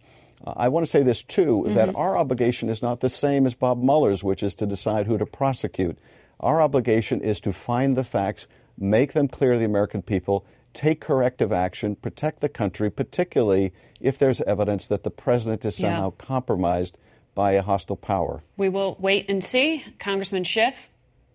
Uh, 0.44 0.54
I 0.56 0.68
want 0.68 0.84
to 0.84 0.90
say 0.90 1.02
this 1.02 1.22
too 1.22 1.64
mm-hmm. 1.64 1.74
that 1.74 1.94
our 1.94 2.16
obligation 2.16 2.68
is 2.68 2.82
not 2.82 3.00
the 3.00 3.08
same 3.08 3.46
as 3.46 3.54
Bob 3.54 3.82
Mueller's, 3.82 4.24
which 4.24 4.42
is 4.42 4.54
to 4.56 4.66
decide 4.66 5.06
who 5.06 5.18
to 5.18 5.26
prosecute. 5.26 5.98
Our 6.40 6.60
obligation 6.60 7.20
is 7.20 7.40
to 7.40 7.52
find 7.52 7.96
the 7.96 8.04
facts, 8.04 8.46
make 8.78 9.12
them 9.12 9.28
clear 9.28 9.54
to 9.54 9.58
the 9.58 9.64
American 9.64 10.02
people, 10.02 10.44
take 10.76 11.00
corrective 11.00 11.52
action, 11.52 11.96
protect 11.96 12.40
the 12.40 12.48
country, 12.48 12.90
particularly 12.90 13.72
if 14.00 14.18
there's 14.18 14.42
evidence 14.42 14.88
that 14.88 15.02
the 15.02 15.10
president 15.10 15.64
is 15.64 15.74
somehow 15.76 16.12
yeah. 16.12 16.26
compromised 16.26 16.98
by 17.34 17.52
a 17.52 17.62
hostile 17.62 17.96
power. 17.96 18.42
We 18.56 18.68
will 18.68 18.96
wait 19.00 19.28
and 19.30 19.42
see. 19.42 19.82
Congressman 19.98 20.44
Schiff, 20.44 20.74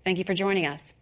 thank 0.05 0.19
you 0.19 0.23
for 0.23 0.35
joining 0.35 0.67
us. 0.67 0.93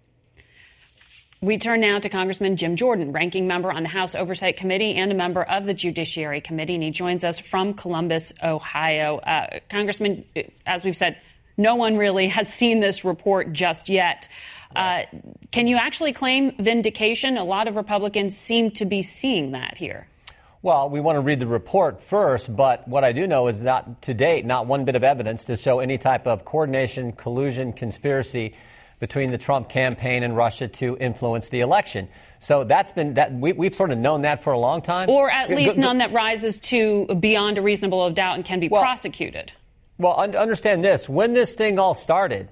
We 1.41 1.58
turn 1.58 1.79
now 1.81 2.00
to 2.00 2.10
Congressman 2.10 2.58
Jim 2.58 2.75
Jordan, 2.75 3.12
ranking 3.13 3.48
member 3.48 3.72
on 3.72 3.84
the 3.84 3.89
House 3.89 4.15
Oversight 4.15 4.58
Committee 4.58 4.96
and 4.96 5.12
a 5.12 5.15
member 5.15 5.43
of 5.43 5.65
the 5.65 5.74
Judiciary 5.74 6.41
Committee, 6.41 6.75
and 6.75 6.84
he 6.84 6.91
joins 6.91 7.24
us 7.24 7.39
from 7.39 7.74
Columbus, 7.74 8.34
Ohio. 8.43 9.17
Uh, 9.19 9.60
Congressman, 9.69 10.25
as 10.65 10.84
we've 10.84 10.98
said, 10.98 11.17
no 11.60 11.75
one 11.75 11.98
really 11.98 12.28
has 12.30 12.48
seen 12.48 12.80
this 12.80 13.04
report 13.04 13.51
just 13.51 13.89
yet. 13.89 14.28
Uh, 14.75 15.01
can 15.51 15.68
you 15.68 15.75
actually 15.75 16.13
claim 16.13 16.56
vindication? 16.58 17.38
A 17.38 17.44
lot 17.44 17.68
of 17.68 17.75
Republicans 17.75 18.36
seem 18.36 18.72
to 18.72 18.86
be 18.86 19.04
seeing 19.04 19.51
that 19.51 19.78
here. 19.78 20.08
Well, 20.62 20.89
we 20.89 21.00
want 21.00 21.16
to 21.18 21.22
read 21.22 21.39
the 21.39 21.48
report 21.48 22.01
first, 22.04 22.54
but 22.56 22.88
what 22.88 23.04
I 23.04 23.12
do 23.12 23.28
know 23.28 23.48
is 23.48 23.62
that 23.62 24.01
to 24.04 24.13
date, 24.13 24.46
not 24.46 24.68
one 24.68 24.86
bit 24.86 24.96
of 24.96 25.04
evidence 25.04 25.46
to 25.46 25.58
show 25.58 25.80
any 25.80 25.98
type 25.98 26.28
of 26.28 26.46
coordination, 26.46 27.12
collusion, 27.13 27.74
conspiracy 27.74 28.54
between 29.00 29.32
the 29.32 29.38
Trump 29.38 29.70
campaign 29.70 30.24
and 30.24 30.36
Russia 30.36 30.68
to 30.68 30.98
influence 30.98 31.50
the 31.50 31.62
election. 31.62 32.08
So 32.42 32.63
that's 32.63 32.92
been 32.92 33.13
that 33.16 33.34
we, 33.34 33.54
have 33.66 33.75
sort 33.75 33.92
of 33.92 33.98
known 33.98 34.22
that 34.24 34.44
for 34.44 34.54
a 34.54 34.60
long 34.60 34.82
time, 34.82 35.10
or 35.10 35.30
at 35.30 35.50
least 35.50 35.78
none 35.78 35.98
that 35.98 36.12
rises 36.13 36.60
to 36.62 37.06
beyond 37.20 37.58
a 37.58 37.62
reasonable 37.62 38.10
doubt 38.12 38.36
and 38.36 38.46
can 38.46 38.60
be 38.60 38.70
well, 38.70 38.82
prosecuted. 38.82 39.51
Well, 40.00 40.15
understand 40.15 40.82
this: 40.82 41.10
when 41.10 41.34
this 41.34 41.56
thing 41.56 41.77
all 41.77 41.94
started, 41.94 42.48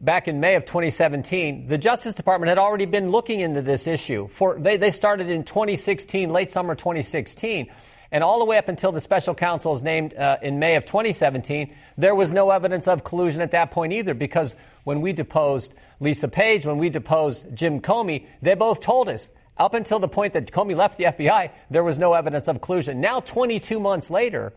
back 0.00 0.28
in 0.28 0.38
May 0.38 0.54
of 0.54 0.64
2017, 0.64 1.66
the 1.66 1.76
Justice 1.76 2.14
Department 2.14 2.48
had 2.48 2.58
already 2.58 2.86
been 2.86 3.10
looking 3.10 3.40
into 3.40 3.62
this 3.62 3.88
issue. 3.88 4.28
For 4.28 4.56
they, 4.60 4.76
they 4.76 4.92
started 4.92 5.28
in 5.28 5.42
2016, 5.42 6.30
late 6.30 6.52
summer 6.52 6.76
2016, 6.76 7.66
and 8.12 8.22
all 8.22 8.38
the 8.38 8.44
way 8.44 8.58
up 8.58 8.68
until 8.68 8.92
the 8.92 9.00
special 9.00 9.34
counsel 9.34 9.72
was 9.72 9.82
named 9.82 10.14
uh, 10.14 10.36
in 10.40 10.60
May 10.60 10.76
of 10.76 10.86
2017, 10.86 11.74
there 11.98 12.14
was 12.14 12.30
no 12.30 12.50
evidence 12.50 12.86
of 12.86 13.02
collusion 13.02 13.42
at 13.42 13.50
that 13.50 13.72
point 13.72 13.92
either. 13.92 14.14
Because 14.14 14.54
when 14.84 15.00
we 15.00 15.12
deposed 15.12 15.74
Lisa 15.98 16.28
Page, 16.28 16.64
when 16.64 16.78
we 16.78 16.90
deposed 16.90 17.46
Jim 17.54 17.80
Comey, 17.80 18.26
they 18.40 18.54
both 18.54 18.80
told 18.80 19.08
us. 19.08 19.28
Up 19.56 19.74
until 19.74 19.98
the 19.98 20.08
point 20.08 20.32
that 20.34 20.50
Comey 20.52 20.76
left 20.76 20.98
the 20.98 21.04
FBI, 21.04 21.50
there 21.70 21.82
was 21.82 21.98
no 21.98 22.12
evidence 22.14 22.46
of 22.46 22.60
collusion. 22.60 23.00
Now, 23.00 23.18
22 23.18 23.80
months 23.80 24.10
later, 24.10 24.52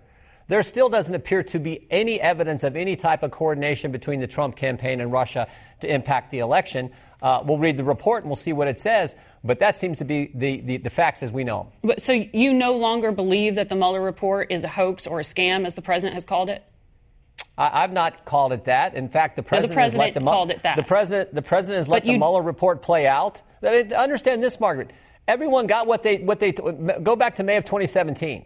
there 0.48 0.64
still 0.64 0.90
doesn't 0.90 1.14
appear 1.14 1.44
to 1.44 1.60
be 1.60 1.88
any 1.92 2.20
evidence 2.22 2.64
of 2.64 2.76
any 2.76 2.96
type 2.96 3.24
of 3.24 3.32
coordination 3.32 3.92
between 3.92 4.20
the 4.20 4.28
Trump 4.28 4.56
campaign 4.56 5.02
and 5.02 5.12
Russia 5.12 5.48
to 5.82 5.94
impact 5.94 6.32
the 6.32 6.40
election. 6.40 6.90
Uh, 7.22 7.42
we'll 7.46 7.58
read 7.58 7.78
the 7.78 7.84
report 7.84 8.24
and 8.24 8.30
we'll 8.30 8.36
see 8.36 8.54
what 8.54 8.68
it 8.68 8.80
says, 8.80 9.16
but 9.44 9.60
that 9.60 9.78
seems 9.78 9.98
to 9.98 10.06
be 10.06 10.32
the, 10.36 10.62
the, 10.62 10.78
the 10.78 10.90
facts 10.90 11.24
as 11.24 11.32
we 11.32 11.44
know. 11.44 11.72
But, 11.84 12.02
so 12.02 12.14
you 12.14 12.54
no 12.54 12.74
longer 12.76 13.12
believe 13.12 13.56
that 13.56 13.70
the 13.70 13.76
Mueller 13.76 14.02
report 14.02 14.52
is 14.52 14.64
a 14.64 14.68
hoax 14.68 15.08
or 15.08 15.20
a 15.20 15.24
scam, 15.24 15.66
as 15.66 15.74
the 15.74 15.82
president 15.82 16.14
has 16.14 16.26
called 16.26 16.50
it? 16.50 16.64
I, 17.58 17.82
have 17.82 17.92
not 17.92 18.26
called 18.26 18.54
it 18.54 18.66
that. 18.66 18.94
In 18.94 19.10
fact, 19.10 19.36
the 19.36 19.44
president, 19.44 19.72
no, 19.72 19.76
the 19.76 19.80
president 19.80 20.04
has 20.04 20.16
let 20.16 20.24
the, 20.24 20.30
called 20.30 20.52
it 20.52 20.64
that. 20.64 20.76
The 20.76 20.84
president, 20.84 21.34
the 21.34 21.42
president 21.42 21.78
has 21.78 21.88
let 21.88 22.04
the 22.04 22.18
Mueller 22.18 22.42
report 22.42 22.82
play 22.84 23.08
out. 23.08 23.42
Understand 23.64 24.44
this, 24.44 24.60
Margaret. 24.60 24.92
Everyone 25.28 25.68
got 25.68 25.88
what 25.88 26.04
they 26.04 26.18
what 26.18 26.40
they 26.40 26.52
go 26.52 27.16
back 27.16 27.36
to 27.36 27.44
May 27.44 27.58
of 27.58 27.66
2017. 27.66 28.46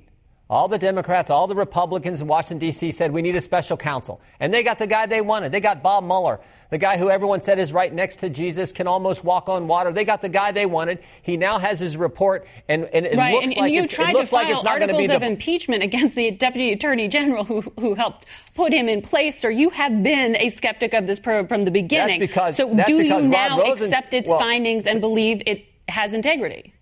All 0.52 0.68
the 0.68 0.78
Democrats, 0.78 1.30
all 1.30 1.48
the 1.48 1.56
Republicans 1.56 2.20
in 2.20 2.28
Washington, 2.28 2.58
D.C. 2.58 2.92
said 2.92 3.10
we 3.10 3.22
need 3.22 3.38
a 3.38 3.42
special 3.42 3.78
counsel. 3.78 4.20
And 4.42 4.54
they 4.54 4.64
got 4.64 4.78
the 4.78 4.86
guy 4.86 5.06
they 5.06 5.22
wanted. 5.22 5.54
They 5.54 5.62
got 5.62 5.82
Bob 5.82 6.04
Mueller, 6.04 6.42
the 6.72 6.78
guy 6.78 6.98
who 6.98 7.10
everyone 7.10 7.42
said 7.42 7.58
is 7.58 7.72
right 7.72 7.94
next 7.94 8.18
to 8.18 8.30
Jesus, 8.30 8.74
can 8.74 8.86
almost 8.86 9.24
walk 9.24 9.48
on 9.48 9.66
water. 9.66 9.94
They 9.94 10.04
got 10.04 10.22
the 10.22 10.28
guy 10.28 10.52
they 10.52 10.66
wanted. 10.66 11.00
He 11.22 11.38
now 11.38 11.58
has 11.58 11.80
his 11.80 11.96
report, 11.96 12.46
and, 12.68 12.84
and 12.94 13.06
it 13.06 13.18
right. 13.18 13.34
looks 13.34 13.46
and, 13.46 13.56
like 13.56 13.64
and 13.64 13.74
you 13.74 13.84
it's, 13.84 13.94
tried 13.94 14.10
it 14.10 14.18
looks 14.18 14.30
to 14.32 14.36
like 14.36 14.48
file 14.48 14.58
it's 14.58 14.64
not 14.66 14.74
articles 14.74 15.08
be 15.08 15.14
of 15.14 15.24
impeachment 15.24 15.84
against 15.84 16.16
the 16.16 16.32
Deputy 16.32 16.74
Attorney 16.74 17.08
General 17.08 17.46
who, 17.46 17.62
who 17.80 17.94
helped 17.94 18.26
put 18.54 18.74
him 18.74 18.90
in 18.90 19.02
place. 19.02 19.40
Sir, 19.40 19.52
you 19.52 19.70
have 19.70 20.04
been 20.04 20.36
a 20.36 20.50
skeptic 20.50 20.94
of 20.94 21.08
this 21.08 21.18
probe 21.18 21.48
from 21.48 21.64
the 21.64 21.72
beginning. 21.72 22.20
That's 22.20 22.30
because, 22.30 22.58
so 22.58 22.74
that's 22.74 22.90
do 22.90 22.98
you 22.98 23.22
now 23.22 23.62
accept 23.62 24.14
its 24.14 24.30
well, 24.30 24.40
findings 24.40 24.86
and 24.86 25.00
believe 25.00 25.42
it 25.46 25.66
has 25.88 26.14
integrity? 26.14 26.74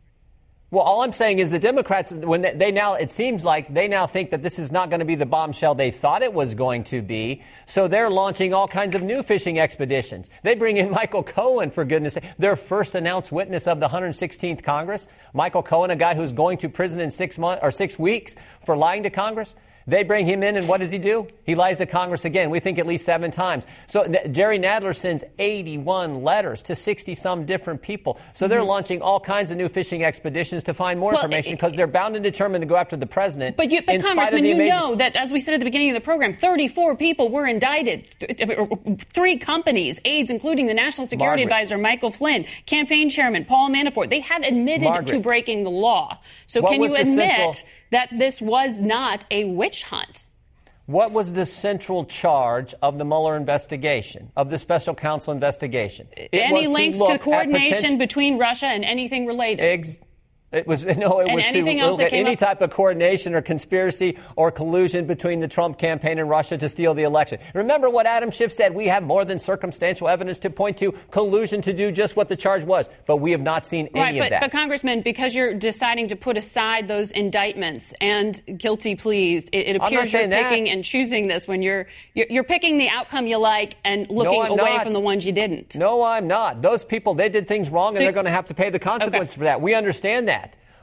Well, 0.72 0.84
all 0.84 1.02
I'm 1.02 1.14
saying 1.14 1.40
is 1.40 1.50
the 1.50 1.58
Democrats, 1.58 2.12
when 2.12 2.44
they, 2.44 2.54
they, 2.54 2.72
now, 2.72 2.94
it 2.94 3.10
seems 3.10 3.44
like 3.44 3.74
they 3.74 3.88
now 3.88 4.06
think 4.06 4.30
that 4.30 4.44
this 4.44 4.60
is 4.60 4.72
not 4.72 4.92
going 4.92 5.00
to 5.00 5.06
be 5.06 5.16
the 5.16 5.26
bombshell 5.26 5.74
they 5.74 5.90
thought 5.90 6.22
it 6.22 6.32
was 6.32 6.54
going 6.54 6.84
to 6.86 7.02
be. 7.02 7.42
So 7.66 7.88
they're 7.88 8.10
launching 8.12 8.54
all 8.54 8.68
kinds 8.68 8.94
of 8.94 9.02
new 9.02 9.24
fishing 9.24 9.60
expeditions. 9.60 10.30
They 10.44 10.54
bring 10.54 10.78
in 10.78 10.92
Michael 10.92 11.24
Cohen, 11.24 11.72
for 11.72 11.84
goodness 11.86 12.14
sake, 12.14 12.26
their 12.38 12.56
first 12.56 12.94
announced 12.94 13.32
witness 13.32 13.66
of 13.66 13.80
the 13.80 13.88
116th 13.88 14.62
Congress. 14.62 15.08
Michael 15.34 15.64
Cohen, 15.64 15.90
a 15.90 15.96
guy 15.96 16.14
who's 16.14 16.32
going 16.32 16.60
to 16.60 16.70
prison 16.70 17.00
in 17.00 17.10
six 17.10 17.40
months 17.40 17.64
or 17.64 17.72
six 17.72 17.98
weeks 17.98 18.36
for 18.64 18.78
lying 18.78 19.02
to 19.02 19.10
Congress. 19.10 19.56
They 19.89 20.03
bring 20.03 20.27
him 20.27 20.43
in, 20.43 20.55
and 20.55 20.67
what 20.67 20.79
does 20.81 20.91
he 20.91 21.00
do? 21.00 21.25
He 21.46 21.55
lies 21.55 21.79
to 21.79 21.86
Congress 21.88 22.24
again. 22.24 22.51
We 22.51 22.60
think 22.60 22.77
at 22.77 22.86
least 22.86 23.05
seven 23.05 23.31
times. 23.31 23.65
So 23.88 24.03
th- 24.03 24.31
Jerry 24.31 24.60
Nadler 24.60 24.96
sends 24.96 25.24
81 25.39 26.24
letters 26.24 26.62
to 26.63 26.75
60 26.75 27.15
some 27.15 27.46
different 27.46 27.81
people. 27.81 28.19
So 28.34 28.48
they're 28.48 28.60
mm-hmm. 28.60 28.67
launching 28.67 29.01
all 29.01 29.19
kinds 29.19 29.50
of 29.50 29.58
new 29.58 29.67
fishing 29.67 30.03
expeditions 30.03 30.62
to 30.63 30.75
find 30.75 31.00
more 31.00 31.13
well, 31.13 31.24
information 31.24 31.53
because 31.53 31.74
they're 31.74 31.88
bound 31.88 32.15
and 32.15 32.24
determined 32.24 32.62
to 32.62 32.67
go 32.67 32.75
after 32.75 32.96
the 32.96 33.08
president. 33.08 33.58
But, 33.58 33.72
you, 33.72 33.81
but 33.81 34.01
Congressman, 34.01 34.46
you 34.46 34.53
amazing- 34.53 34.69
know 34.69 34.96
that, 34.96 35.15
as 35.15 35.31
we 35.31 35.39
said 35.39 35.55
at 35.55 35.60
the 35.60 35.65
beginning 35.65 35.89
of 35.89 35.96
the 35.96 36.01
program, 36.01 36.36
34 36.36 36.96
people 36.96 37.29
were 37.29 37.48
indicted. 37.48 38.15
Three 39.13 39.38
companies, 39.38 40.00
aides, 40.05 40.29
including 40.29 40.67
the 40.67 40.74
National 40.75 41.08
Security 41.08 41.46
Margaret. 41.46 41.62
Advisor 41.62 41.77
Michael 41.79 42.12
Flynn, 42.12 42.46
campaign 42.67 43.10
chairman 43.10 43.43
Paul 43.43 43.72
Manafort, 43.72 44.12
they 44.12 44.19
have 44.19 44.43
admitted 44.43 44.84
Margaret. 44.84 45.08
to 45.08 45.19
breaking 45.19 45.63
the 45.63 45.72
law. 45.72 46.19
So 46.46 46.62
what 46.62 46.74
can 46.74 46.84
you 46.84 46.96
admit 46.96 47.15
central- 47.15 47.55
that 47.91 48.10
this 48.17 48.41
was 48.41 48.79
not 48.79 49.25
a 49.31 49.46
witch 49.46 49.84
hunt? 49.84 50.25
What 50.86 51.12
was 51.12 51.31
the 51.31 51.46
central 51.46 52.03
charge 52.05 52.74
of 52.81 52.98
the 52.98 53.05
Mueller 53.05 53.38
investigation, 53.38 54.31
of 54.36 54.50
the 54.50 54.58
special 54.58 54.96
counsel 54.96 55.31
investigation? 55.31 56.08
It 56.17 56.29
Any 56.34 56.65
links 56.65 56.98
to, 56.98 57.05
to 57.05 57.19
coordination 57.19 58.00
between 58.00 58.39
Russia 58.39 58.65
and 58.65 58.84
anything 58.84 59.27
related? 59.27 59.63
Ex- 59.63 60.00
It 60.51 60.65
was 60.65 60.84
no. 60.86 61.20
It 61.20 61.27
and 61.27 61.36
was 61.36 61.44
to 61.46 61.91
look 61.91 62.01
at 62.01 62.12
any 62.13 62.34
up? 62.34 62.39
type 62.39 62.62
of 62.62 62.72
coordination 62.72 63.36
or 63.36 63.41
conspiracy 63.41 64.18
or 64.36 64.51
collusion 64.51 65.06
between 65.06 65.39
the 65.39 65.48
Trump 65.48 65.77
campaign 65.77 66.18
and 66.18 66.27
Russia 66.27 66.58
to 66.58 66.68
steal 66.68 66.96
the 66.96 67.03
election. 67.03 67.39
Remember 67.53 67.88
what 67.89 68.08
Adam 68.08 68.32
Schiff 68.32 68.51
said: 68.51 68.74
we 68.74 68.88
have 68.88 69.03
more 69.03 69.25
than 69.25 69.38
circumstantial 69.38 70.08
evidence 70.10 70.39
to 70.39 70.50
point 70.50 70.75
to 70.79 70.91
collusion 71.12 71.62
to 71.62 71.72
do 71.74 71.91
just 71.91 72.15
what 72.15 72.27
the 72.27 72.36
charge 72.36 72.63
was, 72.63 72.89
but 73.06 73.18
we 73.18 73.29
have 73.32 73.41
not 73.41 73.63
seen 73.65 73.88
any 73.94 74.00
Right, 74.03 74.15
of 74.15 74.20
but, 74.22 74.29
that. 74.32 74.41
but 74.41 74.51
Congressman, 74.51 75.01
because 75.03 75.36
you're 75.36 75.53
deciding 75.53 76.08
to 76.08 76.15
put 76.15 76.36
aside 76.36 76.88
those 76.88 77.12
indictments 77.12 77.94
and 78.01 78.41
guilty 78.58 78.96
pleas, 78.96 79.44
it, 79.51 79.68
it 79.68 79.75
appears 79.75 80.12
you're 80.12 80.25
that. 80.27 80.50
picking 80.50 80.70
and 80.72 80.84
choosing 80.84 81.27
this 81.27 81.48
when 81.48 81.62
you're, 81.62 81.86
you're 82.15 82.25
you're 82.29 82.44
picking 82.44 82.79
the 82.79 82.89
outcome 82.89 83.27
you 83.27 83.38
like 83.38 83.75
and 83.84 84.10
looking 84.10 84.41
I'm 84.41 84.51
away 84.51 84.74
not. 84.77 84.84
from 84.84 84.94
the 84.94 85.00
ones 85.00 85.24
you 85.25 85.32
didn't. 85.32 85.75
No, 85.75 86.01
I'm 86.01 86.25
not. 86.27 86.63
Those 86.63 86.84
people, 86.84 87.13
they 87.13 87.29
did 87.29 87.48
things 87.48 87.70
wrong, 87.70 87.91
So- 87.94 87.98
and 87.98 88.06
they're 88.08 88.13
going 88.13 88.25
to 88.25 88.32
have 88.32 88.48
to 88.48 88.56
pay 88.56 88.72
the 88.72 88.79
consequences 88.79 89.36
for 89.36 89.44
that. 89.44 89.62
We 89.62 89.75
understand 89.75 90.27
that. 90.27 90.38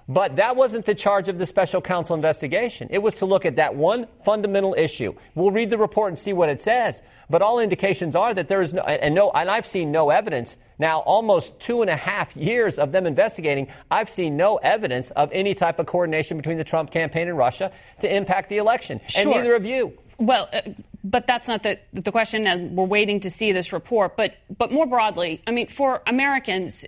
But 0.08 0.36
that 0.36 0.54
wasn't 0.54 0.86
the 0.86 0.94
charge 0.94 1.28
of 1.28 1.38
the 1.38 1.46
special 1.46 1.80
counsel 1.80 2.14
investigation. 2.14 2.86
It 2.90 2.98
was 2.98 3.14
to 3.14 3.26
look 3.26 3.44
at 3.44 3.56
that 3.56 3.74
one 3.74 4.06
fundamental 4.24 4.74
issue. 4.78 5.12
We'll 5.34 5.50
read 5.50 5.68
the 5.68 5.78
report 5.78 6.10
and 6.10 6.18
see 6.18 6.32
what 6.32 6.48
it 6.48 6.60
says. 6.60 7.02
But 7.28 7.42
all 7.42 7.58
indications 7.58 8.14
are 8.14 8.32
that 8.34 8.46
there 8.46 8.62
is 8.62 8.72
no, 8.72 8.82
and 8.82 9.14
no, 9.14 9.32
and 9.32 9.50
I've 9.50 9.66
seen 9.66 9.90
no 9.90 10.10
evidence. 10.10 10.58
Now, 10.78 11.00
almost 11.00 11.58
two 11.58 11.80
and 11.82 11.90
a 11.90 11.96
half 11.96 12.36
years 12.36 12.78
of 12.78 12.92
them 12.92 13.04
investigating, 13.04 13.66
I've 13.90 14.08
seen 14.08 14.36
no 14.36 14.56
evidence 14.58 15.10
of 15.12 15.28
any 15.32 15.54
type 15.54 15.80
of 15.80 15.86
coordination 15.86 16.36
between 16.36 16.58
the 16.58 16.64
Trump 16.64 16.92
campaign 16.92 17.26
and 17.26 17.36
Russia 17.36 17.72
to 18.00 18.14
impact 18.14 18.48
the 18.48 18.58
election. 18.58 19.00
And 19.16 19.30
neither 19.30 19.56
of 19.56 19.64
you. 19.64 19.98
Well, 20.18 20.48
uh, 20.52 20.62
but 21.04 21.26
that's 21.26 21.46
not 21.46 21.62
the 21.62 21.78
the 21.92 22.10
question. 22.10 22.46
and 22.46 22.76
we're 22.76 22.84
waiting 22.84 23.20
to 23.20 23.30
see 23.30 23.52
this 23.52 23.72
report, 23.72 24.16
but 24.16 24.34
but 24.56 24.72
more 24.72 24.86
broadly, 24.86 25.42
I 25.46 25.50
mean, 25.50 25.68
for 25.68 26.02
Americans, 26.06 26.84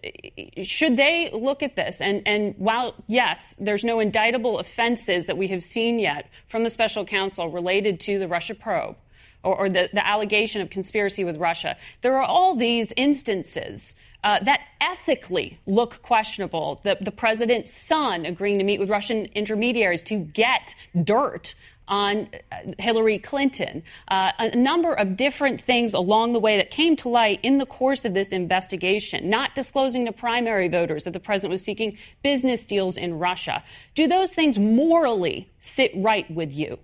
should 0.63 0.97
they 0.97 1.31
look 1.33 1.63
at 1.63 1.77
this? 1.77 2.01
And 2.01 2.23
and 2.27 2.55
while 2.57 2.95
yes, 3.07 3.55
there's 3.59 3.85
no 3.85 4.01
indictable 4.01 4.59
offenses 4.59 5.27
that 5.27 5.37
we 5.37 5.49
have 5.49 5.63
seen 5.63 5.99
yet 5.99 6.27
from 6.49 6.65
the 6.65 6.71
special 6.71 7.05
counsel 7.05 7.51
related 7.51 8.01
to 8.01 8.19
the 8.19 8.29
Russia 8.29 8.55
probe. 8.55 8.97
Or, 9.45 9.57
or 9.57 9.69
the, 9.69 9.89
the 9.93 10.05
allegation 10.05 10.61
of 10.63 10.69
conspiracy 10.69 11.23
with 11.23 11.37
Russia. 11.37 11.77
There 12.03 12.17
are 12.17 12.25
all 12.25 12.57
these 12.57 12.93
instances 12.97 13.95
uh, 14.25 14.43
that 14.43 14.63
ethically 14.81 15.61
look 15.67 16.03
questionable. 16.03 16.81
The, 16.83 16.99
the 17.01 17.13
president's 17.13 17.73
son 17.73 18.27
agreeing 18.27 18.59
to 18.59 18.65
meet 18.65 18.81
with 18.81 18.91
Russian 18.91 19.27
intermediaries 19.37 20.03
to 20.05 20.17
get 20.17 20.75
dirt 21.05 21.55
on 21.89 22.29
uh, 22.53 22.57
Hillary 22.79 23.19
Clinton. 23.19 23.83
Uh, 24.09 24.33
a 24.39 24.57
number 24.57 24.93
of 24.95 25.17
different 25.17 25.61
things 25.63 25.95
along 25.95 26.33
the 26.33 26.39
way 26.39 26.57
that 26.57 26.71
came 26.71 26.97
to 26.97 27.09
light 27.09 27.41
in 27.43 27.59
the 27.59 27.67
course 27.67 28.05
of 28.05 28.15
this 28.15 28.29
investigation, 28.29 29.29
not 29.29 29.55
disclosing 29.55 30.05
to 30.07 30.13
primary 30.13 30.69
voters 30.69 31.05
that 31.05 31.13
the 31.13 31.21
president 31.21 31.51
was 31.53 31.63
seeking 31.63 31.99
business 32.23 32.65
deals 32.65 32.97
in 32.97 33.19
Russia. 33.19 33.63
Do 33.95 34.07
those 34.07 34.31
things 34.31 34.59
morally 34.59 35.51
sit 35.61 35.91
right 35.97 36.31
with 36.31 36.53
you? 36.53 36.79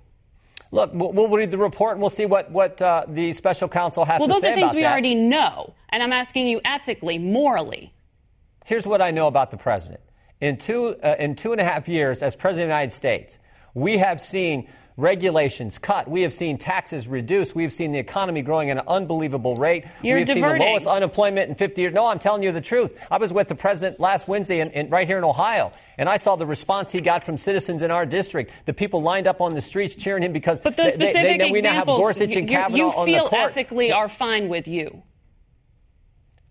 Look, 0.73 0.91
we'll, 0.93 1.13
we'll 1.13 1.29
read 1.29 1.53
the 1.53 1.59
report 1.59 1.93
and 1.93 2.01
we'll 2.01 2.11
see 2.11 2.27
what, 2.27 2.51
what 2.51 2.83
uh, 2.83 3.05
the 3.07 3.33
special 3.33 3.69
counsel 3.69 4.05
has 4.05 4.19
Well, 4.19 4.27
to 4.27 4.33
those 4.35 4.43
say 4.43 4.51
are 4.51 4.55
things 4.55 4.65
about 4.65 4.75
we 4.75 4.83
that. 4.83 4.91
already 4.91 5.15
know. 5.15 5.73
And 5.91 6.03
I'm 6.03 6.13
asking 6.13 6.49
you 6.49 6.61
ethically, 6.65 7.17
morally. 7.17 7.93
Here's 8.65 8.87
what 8.87 9.01
I 9.01 9.13
know 9.13 9.29
about 9.29 9.53
the 9.53 9.57
president. 9.57 10.01
In 10.41 10.57
two, 10.57 10.97
uh, 11.03 11.15
in 11.21 11.37
two 11.37 11.53
and 11.53 11.61
a 11.61 11.65
half 11.65 11.87
years 11.87 12.23
as 12.23 12.35
president 12.35 12.65
of 12.65 12.69
the 12.71 12.75
United 12.75 12.97
States, 12.97 13.39
we 13.75 13.99
have 13.99 14.21
seen 14.21 14.69
regulations 14.97 15.77
cut. 15.79 16.09
We 16.09 16.23
have 16.23 16.33
seen 16.33 16.57
taxes 16.57 17.09
reduced. 17.09 17.55
We 17.55 17.65
have 17.65 17.73
seen 17.73 17.91
the 17.91 17.99
economy 17.99 18.43
growing 18.43 18.71
at 18.71 18.77
an 18.77 18.85
unbelievable 18.87 19.57
rate. 19.57 19.85
You're 20.03 20.17
we 20.17 20.21
have 20.21 20.29
seen 20.29 20.41
the 20.43 20.55
lowest 20.55 20.87
unemployment 20.87 21.49
in 21.49 21.57
50 21.57 21.81
years. 21.81 21.95
No, 21.95 22.07
I'm 22.07 22.19
telling 22.21 22.43
you 22.43 22.53
the 22.53 22.61
truth. 22.61 22.93
I 23.11 23.19
was 23.19 23.33
with 23.33 23.49
the 23.49 23.55
president 23.57 23.99
last 23.99 24.29
Wednesday 24.29 24.61
in, 24.61 24.71
in, 24.71 24.89
right 24.91 25.07
here 25.07 25.19
in 25.19 25.25
Ohio, 25.25 25.73
and 25.99 26.09
I 26.09 26.17
saw 26.17 26.37
the 26.37 26.47
response 26.47 26.93
he 26.93 27.01
got 27.01 27.25
from 27.25 27.37
citizens 27.37 27.83
in 27.83 27.91
our 27.91 28.07
district. 28.07 28.53
The 28.67 28.73
people 28.73 29.03
lined 29.03 29.27
up 29.27 29.41
on 29.41 29.55
the 29.55 29.61
streets 29.61 29.97
cheering 29.97 30.23
him 30.23 30.33
because 30.33 30.61
But 30.61 30.77
those 30.77 30.93
they, 30.93 31.07
they- 31.07 31.13
specific 31.13 31.39
they- 31.41 31.51
we 31.51 31.61
now 31.61 31.71
have 31.71 31.83
examples 31.83 32.01
Gorsuch 32.01 32.23
and 32.23 32.35
you, 32.35 32.41
you- 32.43 32.47
Kavanaugh 32.49 32.77
you 32.77 32.85
on 32.91 33.07
the 33.07 33.13
feel 33.15 33.29
ethically 33.33 33.93
are 33.93 34.09
fine 34.09 34.49
with 34.49 34.69
you. 34.69 35.03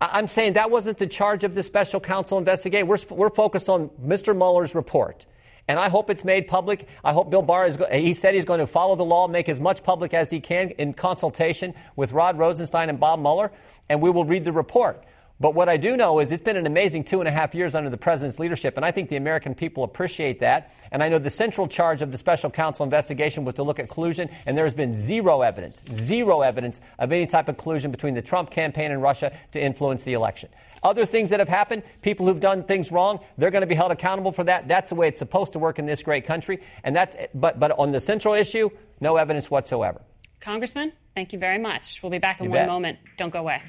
I'm 0.02 0.28
saying 0.28 0.54
that 0.54 0.70
wasn't 0.70 0.98
the 0.98 1.08
charge 1.08 1.46
of 1.46 1.56
the 1.56 1.64
special 1.64 2.02
counsel 2.02 2.38
investigation. 2.38 2.88
We're, 2.88 2.98
we're 3.10 3.30
focused 3.30 3.70
on 3.70 3.88
Mr. 4.06 4.36
Mueller's 4.36 4.76
report. 4.76 5.26
And 5.68 5.80
I 5.80 5.88
hope 5.90 6.10
it's 6.10 6.24
made 6.26 6.48
public. 6.48 6.88
I 7.04 7.14
hope 7.14 7.30
Bill 7.30 7.42
Barr 7.42 7.68
is, 7.68 7.78
go- 7.78 7.88
he 7.90 8.14
said 8.14 8.36
he's 8.36 8.46
going 8.46 8.60
to 8.60 8.68
follow 8.68 8.96
the 8.96 9.06
law, 9.06 9.28
make 9.28 9.48
as 9.48 9.60
much 9.60 9.82
public 9.84 10.14
as 10.14 10.30
he 10.30 10.40
can 10.40 10.72
in 10.72 10.94
consultation 10.94 11.74
with 11.96 12.12
Rod 12.12 12.38
Rosenstein 12.38 12.90
and 12.90 13.00
Bob 13.00 13.20
Mueller, 13.22 13.52
and 13.90 14.02
we 14.02 14.10
will 14.10 14.26
read 14.26 14.44
the 14.44 14.52
report. 14.52 15.04
But 15.40 15.56
what 15.56 15.68
I 15.68 15.78
do 15.78 15.98
know 15.98 16.20
is 16.20 16.32
it's 16.32 16.44
been 16.44 16.58
an 16.58 16.68
amazing 16.68 17.04
two 17.04 17.20
and 17.20 17.28
a 17.28 17.32
half 17.32 17.56
years 17.56 17.76
under 17.76 17.90
the 17.90 17.98
president's 17.98 18.40
leadership, 18.40 18.78
and 18.78 18.86
I 18.86 18.92
think 18.92 19.10
the 19.10 19.16
American 19.16 19.56
people 19.56 19.84
appreciate 19.84 20.40
that. 20.40 20.72
And 20.92 21.04
I 21.04 21.10
know 21.10 21.18
the 21.18 21.30
central 21.30 21.68
charge 21.68 22.02
of 22.04 22.12
the 22.12 22.18
special 22.18 22.52
counsel 22.52 22.84
investigation 22.84 23.44
was 23.44 23.56
to 23.56 23.64
look 23.64 23.80
at 23.80 23.90
collusion, 23.90 24.30
and 24.46 24.56
there 24.56 24.64
has 24.64 24.76
been 24.76 24.94
zero 24.94 25.42
evidence, 25.42 25.82
zero 25.92 26.42
evidence 26.42 26.80
of 27.00 27.12
any 27.12 27.26
type 27.26 27.50
of 27.50 27.58
collusion 27.58 27.90
between 27.90 28.14
the 28.14 28.22
Trump 28.22 28.52
campaign 28.52 28.92
and 28.92 29.02
Russia 29.02 29.36
to 29.52 29.62
influence 29.62 30.04
the 30.04 30.14
election. 30.14 30.50
Other 30.84 31.06
things 31.06 31.30
that 31.32 31.40
have 31.40 31.50
happened, 31.50 31.82
people 32.02 32.28
who've 32.28 32.40
done 32.40 32.64
things 32.64 32.92
wrong, 32.92 33.20
they're 33.38 33.52
going 33.52 33.62
to 33.62 33.68
be 33.68 33.76
held 33.76 33.92
accountable 33.92 34.32
for 34.32 34.44
that. 34.44 34.68
That's 34.68 34.90
the 34.90 34.96
way 34.96 35.08
it's 35.08 35.20
supposed 35.20 35.54
to 35.54 35.60
work 35.60 35.80
in 35.80 35.86
this 35.86 36.04
great 36.04 36.26
country. 36.26 36.62
And 36.84 36.96
that's, 36.96 37.18
but, 37.34 37.60
but 37.60 37.72
on 37.80 37.92
the 37.92 38.00
central 38.00 38.34
issue, 38.34 38.70
no 39.00 39.18
evidence 39.18 39.50
whatsoever. 39.50 40.02
Congressman, 40.42 40.92
thank 41.16 41.34
you 41.34 41.40
very 41.40 41.58
much. 41.58 42.02
We'll 42.04 42.12
be 42.12 42.20
back 42.20 42.40
in 42.40 42.46
You 42.46 42.50
one 42.52 42.60
bet. 42.60 42.68
moment. 42.68 43.00
Don't 43.18 43.32
go 43.32 43.40
away. 43.40 43.62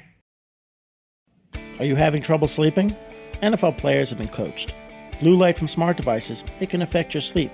Are 1.77 1.85
you 1.85 1.95
having 1.97 2.21
trouble 2.21 2.47
sleeping? 2.47 2.95
NFL 3.43 3.77
players 3.77 4.09
have 4.09 4.17
been 4.17 4.29
coached. 4.29 4.73
Blue 5.19 5.35
light 5.35 5.57
from 5.57 5.67
smart 5.67 5.97
devices, 5.97 6.43
it 6.61 6.69
can 6.69 6.81
affect 6.81 7.13
your 7.13 7.19
sleep. 7.19 7.51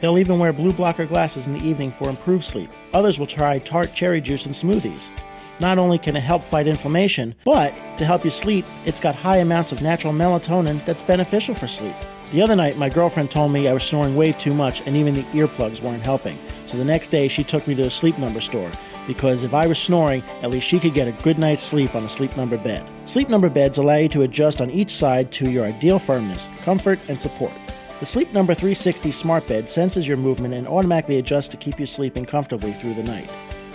They'll 0.00 0.18
even 0.18 0.38
wear 0.38 0.52
blue 0.52 0.72
blocker 0.72 1.06
glasses 1.06 1.46
in 1.46 1.54
the 1.54 1.64
evening 1.64 1.92
for 1.98 2.08
improved 2.08 2.44
sleep. 2.44 2.70
Others 2.92 3.18
will 3.18 3.26
try 3.26 3.58
tart 3.58 3.92
cherry 3.92 4.20
juice 4.20 4.46
and 4.46 4.54
smoothies. 4.54 5.10
Not 5.58 5.78
only 5.78 5.98
can 5.98 6.16
it 6.16 6.20
help 6.20 6.44
fight 6.44 6.68
inflammation, 6.68 7.34
but 7.44 7.72
to 7.98 8.04
help 8.04 8.24
you 8.24 8.30
sleep, 8.30 8.64
it's 8.84 9.00
got 9.00 9.16
high 9.16 9.38
amounts 9.38 9.72
of 9.72 9.82
natural 9.82 10.12
melatonin 10.12 10.84
that's 10.84 11.02
beneficial 11.02 11.54
for 11.54 11.66
sleep. 11.66 11.96
The 12.30 12.42
other 12.42 12.56
night, 12.56 12.76
my 12.76 12.88
girlfriend 12.88 13.30
told 13.30 13.50
me 13.52 13.66
I 13.66 13.72
was 13.72 13.82
snoring 13.82 14.14
way 14.14 14.32
too 14.32 14.54
much 14.54 14.86
and 14.86 14.96
even 14.96 15.14
the 15.14 15.22
earplugs 15.32 15.80
weren't 15.80 16.02
helping. 16.02 16.38
So 16.66 16.76
the 16.76 16.84
next 16.84 17.08
day, 17.08 17.26
she 17.26 17.42
took 17.42 17.66
me 17.66 17.74
to 17.76 17.82
a 17.82 17.90
sleep 17.90 18.18
number 18.18 18.40
store 18.40 18.70
because 19.06 19.42
if 19.42 19.54
I 19.54 19.66
was 19.66 19.78
snoring, 19.78 20.22
at 20.42 20.50
least 20.50 20.66
she 20.66 20.80
could 20.80 20.94
get 20.94 21.08
a 21.08 21.22
good 21.22 21.38
night's 21.38 21.62
sleep 21.62 21.94
on 21.94 22.04
a 22.04 22.08
sleep 22.08 22.36
number 22.36 22.56
bed. 22.56 22.86
Sleep 23.06 23.28
number 23.28 23.48
beds 23.48 23.78
allow 23.78 23.96
you 23.96 24.08
to 24.10 24.22
adjust 24.22 24.60
on 24.60 24.70
each 24.70 24.90
side 24.90 25.30
to 25.32 25.50
your 25.50 25.64
ideal 25.64 25.98
firmness, 25.98 26.48
comfort, 26.62 26.98
and 27.08 27.20
support. 27.20 27.52
The 28.00 28.06
Sleep 28.06 28.32
Number 28.32 28.54
360 28.54 29.12
smart 29.12 29.46
bed 29.46 29.70
senses 29.70 30.06
your 30.06 30.16
movement 30.16 30.52
and 30.52 30.66
automatically 30.66 31.18
adjusts 31.18 31.48
to 31.48 31.56
keep 31.56 31.78
you 31.78 31.86
sleeping 31.86 32.26
comfortably 32.26 32.72
through 32.72 32.94
the 32.94 33.04
night. 33.04 33.30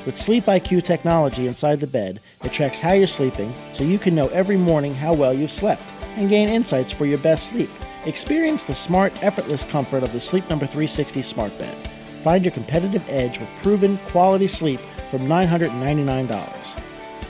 With 0.06 0.18
Sleep 0.18 0.46
IQ 0.46 0.84
technology 0.84 1.48
inside 1.48 1.80
the 1.80 1.88
bed, 1.88 2.20
it 2.44 2.52
tracks 2.52 2.80
how 2.80 2.94
you're 2.94 3.08
sleeping 3.08 3.54
so 3.74 3.84
you 3.84 3.98
can 3.98 4.16
know 4.16 4.28
every 4.28 4.58
morning 4.58 4.94
how 4.94 5.14
well 5.14 5.34
you've 5.34 5.52
slept 5.52 5.84
and 6.16 6.30
gain 6.30 6.50
insights 6.50 6.92
for 6.92 7.06
your 7.06 7.18
best 7.20 7.50
sleep. 7.50 7.70
Experience 8.06 8.64
the 8.64 8.76
smart, 8.76 9.24
effortless 9.24 9.64
comfort 9.64 10.04
of 10.04 10.12
the 10.12 10.20
Sleep 10.20 10.50
Number 10.50 10.66
360 10.66 11.22
smart 11.22 11.58
bed. 11.58 11.76
Find 12.24 12.44
your 12.44 12.52
competitive 12.52 13.08
edge 13.10 13.40
with 13.40 13.50
proven 13.62 13.98
quality 14.10 14.48
sleep 14.48 14.80
from 15.10 15.22
$999. 15.22 16.56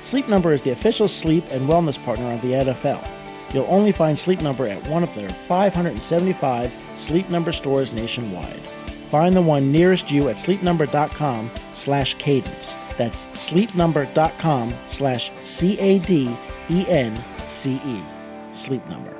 Sleep 0.03 0.27
Number 0.27 0.53
is 0.53 0.61
the 0.61 0.71
official 0.71 1.07
sleep 1.07 1.45
and 1.51 1.69
wellness 1.69 2.03
partner 2.03 2.33
of 2.33 2.41
the 2.41 2.53
NFL. 2.53 3.07
You'll 3.53 3.67
only 3.69 3.91
find 3.91 4.19
Sleep 4.19 4.41
Number 4.41 4.67
at 4.67 4.85
one 4.87 5.03
of 5.03 5.13
their 5.15 5.29
575 5.29 6.73
Sleep 6.95 7.29
Number 7.29 7.51
stores 7.51 7.93
nationwide. 7.93 8.59
Find 9.09 9.35
the 9.35 9.41
one 9.41 9.71
nearest 9.71 10.11
you 10.11 10.29
at 10.29 10.37
sleepnumber.com 10.37 11.49
slash 11.73 12.15
cadence. 12.15 12.75
That's 12.97 13.25
sleepnumber.com 13.25 14.73
slash 14.87 15.31
C-A-D-E-N-C-E. 15.45 16.33
Sleep 18.53 18.87
Number. 18.87 19.18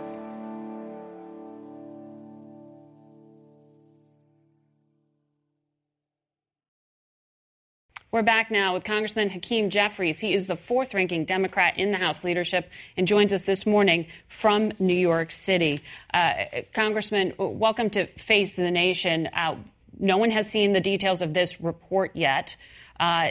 We're 8.12 8.24
back 8.24 8.50
now 8.50 8.74
with 8.74 8.86
Congressman 8.86 9.30
Hakeem 9.30 9.69
Jeffries. 9.69 10.19
He 10.19 10.34
is 10.34 10.48
the 10.48 10.56
fourth 10.56 10.95
ranking 10.95 11.26
Democrat 11.26 11.78
in 11.78 11.91
the 11.91 12.00
House 12.00 12.24
leadership 12.24 12.67
and 12.98 13.08
joins 13.08 13.32
us 13.34 13.43
this 13.43 13.67
morning 13.67 14.08
from 14.28 14.72
New 14.80 14.98
York 14.98 15.32
City. 15.32 15.84
Uh, 16.12 16.45
Congressman, 16.74 17.34
welcome 17.38 17.91
to 17.91 18.08
Face 18.08 18.56
the 18.56 18.72
Nation. 18.72 19.28
Uh, 19.28 19.58
no 20.00 20.17
one 20.17 20.32
has 20.32 20.50
seen 20.50 20.74
the 20.74 20.82
details 20.82 21.22
of 21.22 21.36
this 21.36 21.62
report 21.62 22.15
yet. 22.15 22.56
Uh, 23.00 23.30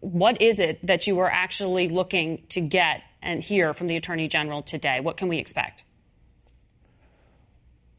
what 0.00 0.40
is 0.40 0.58
it 0.58 0.78
that 0.86 1.06
you 1.06 1.18
are 1.18 1.30
actually 1.30 1.90
looking 1.90 2.42
to 2.48 2.62
get 2.62 3.02
and 3.20 3.42
hear 3.42 3.74
from 3.74 3.88
the 3.88 3.96
Attorney 3.96 4.26
General 4.26 4.62
today? 4.62 5.00
What 5.00 5.18
can 5.18 5.28
we 5.28 5.36
expect? 5.36 5.82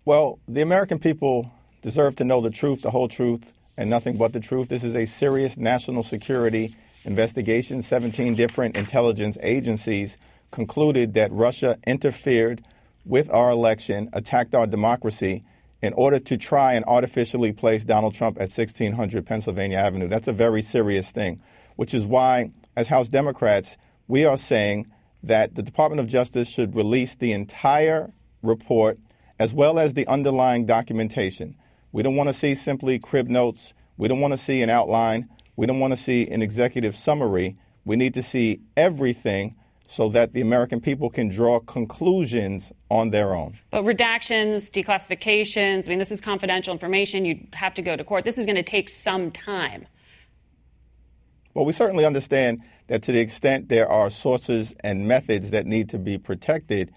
Well, 0.06 0.40
the 0.48 0.62
American 0.62 0.98
people 0.98 1.52
deserve 1.84 2.16
to 2.16 2.24
know 2.24 2.42
the 2.42 2.50
truth, 2.50 2.82
the 2.82 2.90
whole 2.90 3.08
truth, 3.08 3.44
and 3.80 3.90
nothing 3.90 4.18
but 4.18 4.34
the 4.34 4.42
truth. 4.42 4.68
This 4.68 4.84
is 4.84 4.94
a 4.94 5.06
serious 5.06 5.56
national 5.56 6.04
security 6.04 6.76
investigation. 7.06 7.82
17 7.82 8.36
different 8.36 8.76
intelligence 8.76 9.38
agencies 9.42 10.18
concluded 10.52 11.14
that 11.14 11.32
Russia 11.32 11.78
interfered 11.88 12.62
with 13.06 13.30
our 13.30 13.52
election, 13.52 14.10
attacked 14.12 14.54
our 14.54 14.68
democracy 14.68 15.46
in 15.82 15.94
order 15.94 16.20
to 16.20 16.36
try 16.36 16.74
and 16.74 16.84
artificially 16.86 17.54
place 17.54 17.86
Donald 17.86 18.14
Trump 18.14 18.36
at 18.36 18.52
1600 18.52 19.26
Pennsylvania 19.26 19.78
Avenue. 19.78 20.10
That's 20.10 20.28
a 20.28 20.34
very 20.34 20.62
serious 20.62 21.10
thing, 21.10 21.42
which 21.78 21.94
is 21.94 22.06
why, 22.06 22.52
as 22.76 22.90
House 22.90 23.08
Democrats, 23.08 23.78
we 24.10 24.26
are 24.26 24.38
saying 24.38 24.88
that 25.24 25.56
the 25.56 25.64
Department 25.64 26.02
of 26.02 26.08
Justice 26.08 26.50
should 26.50 26.76
release 26.76 27.16
the 27.16 27.32
entire 27.32 28.12
report 28.44 29.00
as 29.40 29.54
well 29.54 29.80
as 29.80 29.94
the 29.94 30.06
underlying 30.08 30.66
documentation. 30.66 31.56
We 31.92 32.04
don't 32.04 32.16
want 32.16 32.28
to 32.28 32.34
see 32.34 32.56
simply 32.56 33.00
crib 33.00 33.30
notes. 33.30 33.74
We 33.98 34.08
don't 34.08 34.20
want 34.20 34.34
to 34.34 34.38
see 34.38 34.62
an 34.62 34.70
outline. 34.70 35.28
We 35.56 35.66
don't 35.66 35.80
want 35.80 35.92
to 35.92 36.02
see 36.02 36.28
an 36.28 36.42
executive 36.42 36.96
summary. 36.96 37.58
We 37.86 37.96
need 37.96 38.14
to 38.14 38.24
see 38.24 38.62
everything 38.78 39.56
so 39.88 40.08
that 40.10 40.34
the 40.34 40.42
American 40.42 40.80
people 40.80 41.10
can 41.10 41.30
draw 41.30 41.60
conclusions 41.62 42.72
on 42.92 43.10
their 43.10 43.34
own. 43.34 43.58
But 43.72 43.84
redactions, 43.84 44.70
declassifications, 44.70 45.88
I 45.88 45.90
mean, 45.90 45.98
this 45.98 46.12
is 46.12 46.22
confidential 46.22 46.72
information. 46.72 47.26
You 47.26 47.40
have 47.54 47.74
to 47.74 47.82
go 47.82 47.96
to 47.96 48.04
court. 48.04 48.24
This 48.24 48.38
is 48.38 48.46
going 48.46 48.56
to 48.56 48.64
take 48.64 48.88
some 48.88 49.32
time. 49.32 49.88
Well, 51.56 51.66
we 51.66 51.74
certainly 51.74 52.06
understand 52.06 52.62
that 52.88 53.02
to 53.04 53.12
the 53.12 53.20
extent 53.20 53.70
there 53.70 53.90
are 53.90 54.12
sources 54.12 54.74
and 54.82 55.08
methods 55.08 55.50
that 55.50 55.66
need 55.66 55.90
to 55.90 55.98
be 55.98 56.20
protected, 56.20 56.94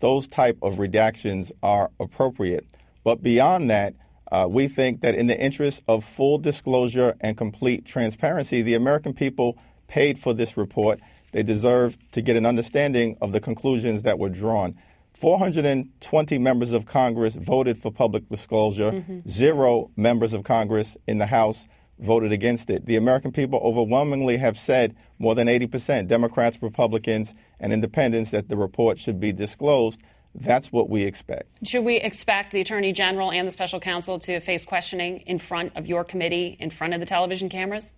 those 0.00 0.26
type 0.26 0.58
of 0.60 0.74
redactions 0.74 1.50
are 1.62 1.90
appropriate. 1.98 2.66
But 3.04 3.22
beyond 3.22 3.70
that, 3.70 3.94
uh, 4.32 4.46
we 4.48 4.68
think 4.68 5.02
that 5.02 5.14
in 5.14 5.26
the 5.26 5.38
interest 5.38 5.82
of 5.88 6.04
full 6.04 6.38
disclosure 6.38 7.14
and 7.20 7.36
complete 7.36 7.84
transparency, 7.84 8.62
the 8.62 8.74
American 8.74 9.12
people 9.12 9.58
paid 9.88 10.18
for 10.18 10.32
this 10.32 10.56
report 10.56 11.00
they 11.34 11.42
deserve 11.42 11.98
to 12.12 12.22
get 12.22 12.36
an 12.36 12.46
understanding 12.46 13.18
of 13.20 13.32
the 13.32 13.40
conclusions 13.40 14.02
that 14.04 14.20
were 14.20 14.28
drawn. 14.28 14.76
420 15.14 16.38
members 16.38 16.70
of 16.70 16.86
Congress 16.86 17.34
voted 17.34 17.76
for 17.82 17.90
public 17.90 18.28
disclosure. 18.28 18.92
Mm-hmm. 18.92 19.28
Zero 19.28 19.90
members 19.96 20.32
of 20.32 20.44
Congress 20.44 20.96
in 21.08 21.18
the 21.18 21.26
House 21.26 21.66
voted 21.98 22.30
against 22.30 22.70
it. 22.70 22.86
The 22.86 22.94
American 22.94 23.32
people 23.32 23.58
overwhelmingly 23.64 24.36
have 24.36 24.56
said, 24.56 24.94
more 25.18 25.34
than 25.34 25.48
80%, 25.48 26.06
Democrats, 26.06 26.62
Republicans, 26.62 27.34
and 27.58 27.72
independents, 27.72 28.30
that 28.30 28.48
the 28.48 28.56
report 28.56 29.00
should 29.00 29.18
be 29.18 29.32
disclosed. 29.32 29.98
That's 30.34 30.72
what 30.72 30.90
we 30.90 31.02
expect. 31.02 31.48
Should 31.66 31.84
we 31.84 31.96
expect 31.96 32.52
the 32.52 32.60
Attorney 32.60 32.92
General 32.92 33.30
and 33.30 33.46
the 33.46 33.52
special 33.52 33.80
counsel 33.80 34.18
to 34.20 34.40
face 34.40 34.64
questioning 34.64 35.20
in 35.20 35.38
front 35.38 35.72
of 35.76 35.86
your 35.86 36.04
committee, 36.04 36.56
in 36.58 36.70
front 36.70 36.94
of 36.94 37.00
the 37.00 37.06
television 37.06 37.48
cameras? 37.48 37.92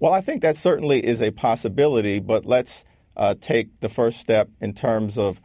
Well, 0.00 0.12
I 0.12 0.20
think 0.20 0.42
that 0.42 0.56
certainly 0.56 1.04
is 1.04 1.22
a 1.22 1.30
possibility, 1.30 2.18
but 2.18 2.46
let's 2.46 2.84
uh, 3.16 3.34
take 3.40 3.80
the 3.80 3.88
first 3.88 4.20
step 4.20 4.48
in 4.60 4.74
terms 4.74 5.18
of 5.18 5.40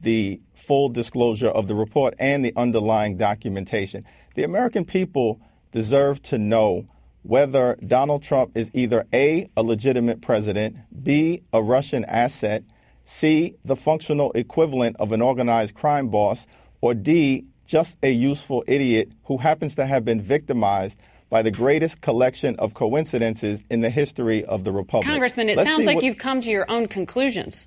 the 0.00 0.40
full 0.54 0.88
disclosure 0.88 1.48
of 1.48 1.66
the 1.66 1.74
report 1.74 2.14
and 2.18 2.44
the 2.44 2.52
underlying 2.56 3.16
documentation. 3.16 4.04
The 4.34 4.44
American 4.44 4.84
people 4.84 5.40
deserve 5.72 6.22
to 6.24 6.38
know 6.38 6.86
whether 7.22 7.76
Donald 7.86 8.22
Trump 8.22 8.56
is 8.56 8.70
either 8.72 9.06
A, 9.12 9.50
a 9.56 9.62
legitimate 9.62 10.20
president, 10.20 10.76
B, 11.02 11.42
a 11.52 11.62
Russian 11.62 12.04
asset, 12.04 12.62
C, 13.10 13.54
the 13.64 13.74
functional 13.74 14.32
equivalent 14.32 14.96
of 15.00 15.12
an 15.12 15.22
organized 15.22 15.74
crime 15.74 16.08
boss, 16.08 16.46
or 16.82 16.92
D, 16.92 17.46
just 17.66 17.96
a 18.02 18.10
useful 18.10 18.62
idiot 18.66 19.10
who 19.24 19.38
happens 19.38 19.74
to 19.76 19.86
have 19.86 20.04
been 20.04 20.20
victimized 20.20 20.98
by 21.30 21.40
the 21.40 21.50
greatest 21.50 22.02
collection 22.02 22.54
of 22.58 22.74
coincidences 22.74 23.62
in 23.70 23.80
the 23.80 23.88
history 23.90 24.44
of 24.44 24.62
the 24.62 24.72
Republic. 24.72 25.06
Congressman, 25.06 25.48
it 25.48 25.56
Let's 25.56 25.68
sounds 25.68 25.86
like 25.86 25.96
what... 25.96 26.04
you've 26.04 26.18
come 26.18 26.42
to 26.42 26.50
your 26.50 26.70
own 26.70 26.86
conclusions. 26.86 27.66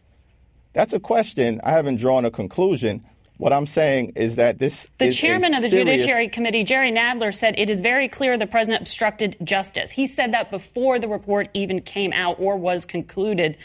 That's 0.74 0.94
a 0.94 1.00
question. 1.00 1.60
I 1.64 1.72
haven't 1.72 1.98
drawn 1.98 2.24
a 2.24 2.32
conclusion. 2.32 3.04
What 3.38 3.52
I'm 3.52 3.66
saying 3.66 4.14
is 4.16 4.36
that 4.36 4.60
this. 4.60 4.86
The 5.00 5.12
chairman 5.12 5.56
of 5.56 5.64
the 5.64 5.70
serious... 5.70 6.02
Judiciary 6.02 6.30
Committee, 6.30 6.64
Jerry 6.64 6.92
Nadler, 6.92 7.34
said 7.34 7.56
it 7.58 7.72
is 7.72 7.82
very 7.82 8.08
clear 8.08 8.38
the 8.38 8.46
president 8.46 8.84
obstructed 8.84 9.36
justice. 9.44 9.90
He 9.90 10.06
said 10.06 10.34
that 10.34 10.52
before 10.52 11.00
the 11.00 11.08
report 11.08 11.50
even 11.56 11.82
came 11.82 12.14
out 12.14 12.40
or 12.40 12.58
was 12.58 12.86
concluded. 12.86 13.58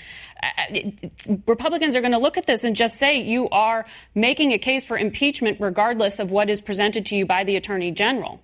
Republicans 1.46 1.96
are 1.96 2.00
going 2.00 2.12
to 2.12 2.18
look 2.18 2.36
at 2.36 2.46
this 2.46 2.64
and 2.64 2.76
just 2.76 2.96
say 2.96 3.20
you 3.20 3.48
are 3.50 3.86
making 4.14 4.52
a 4.52 4.58
case 4.58 4.84
for 4.84 4.98
impeachment 4.98 5.58
regardless 5.60 6.18
of 6.18 6.30
what 6.30 6.50
is 6.50 6.60
presented 6.60 7.06
to 7.06 7.16
you 7.16 7.26
by 7.26 7.44
the 7.44 7.56
attorney 7.56 7.90
general 7.90 8.40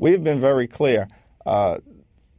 we've 0.00 0.24
been 0.24 0.40
very 0.40 0.66
clear. 0.66 1.06
Uh, 1.46 1.78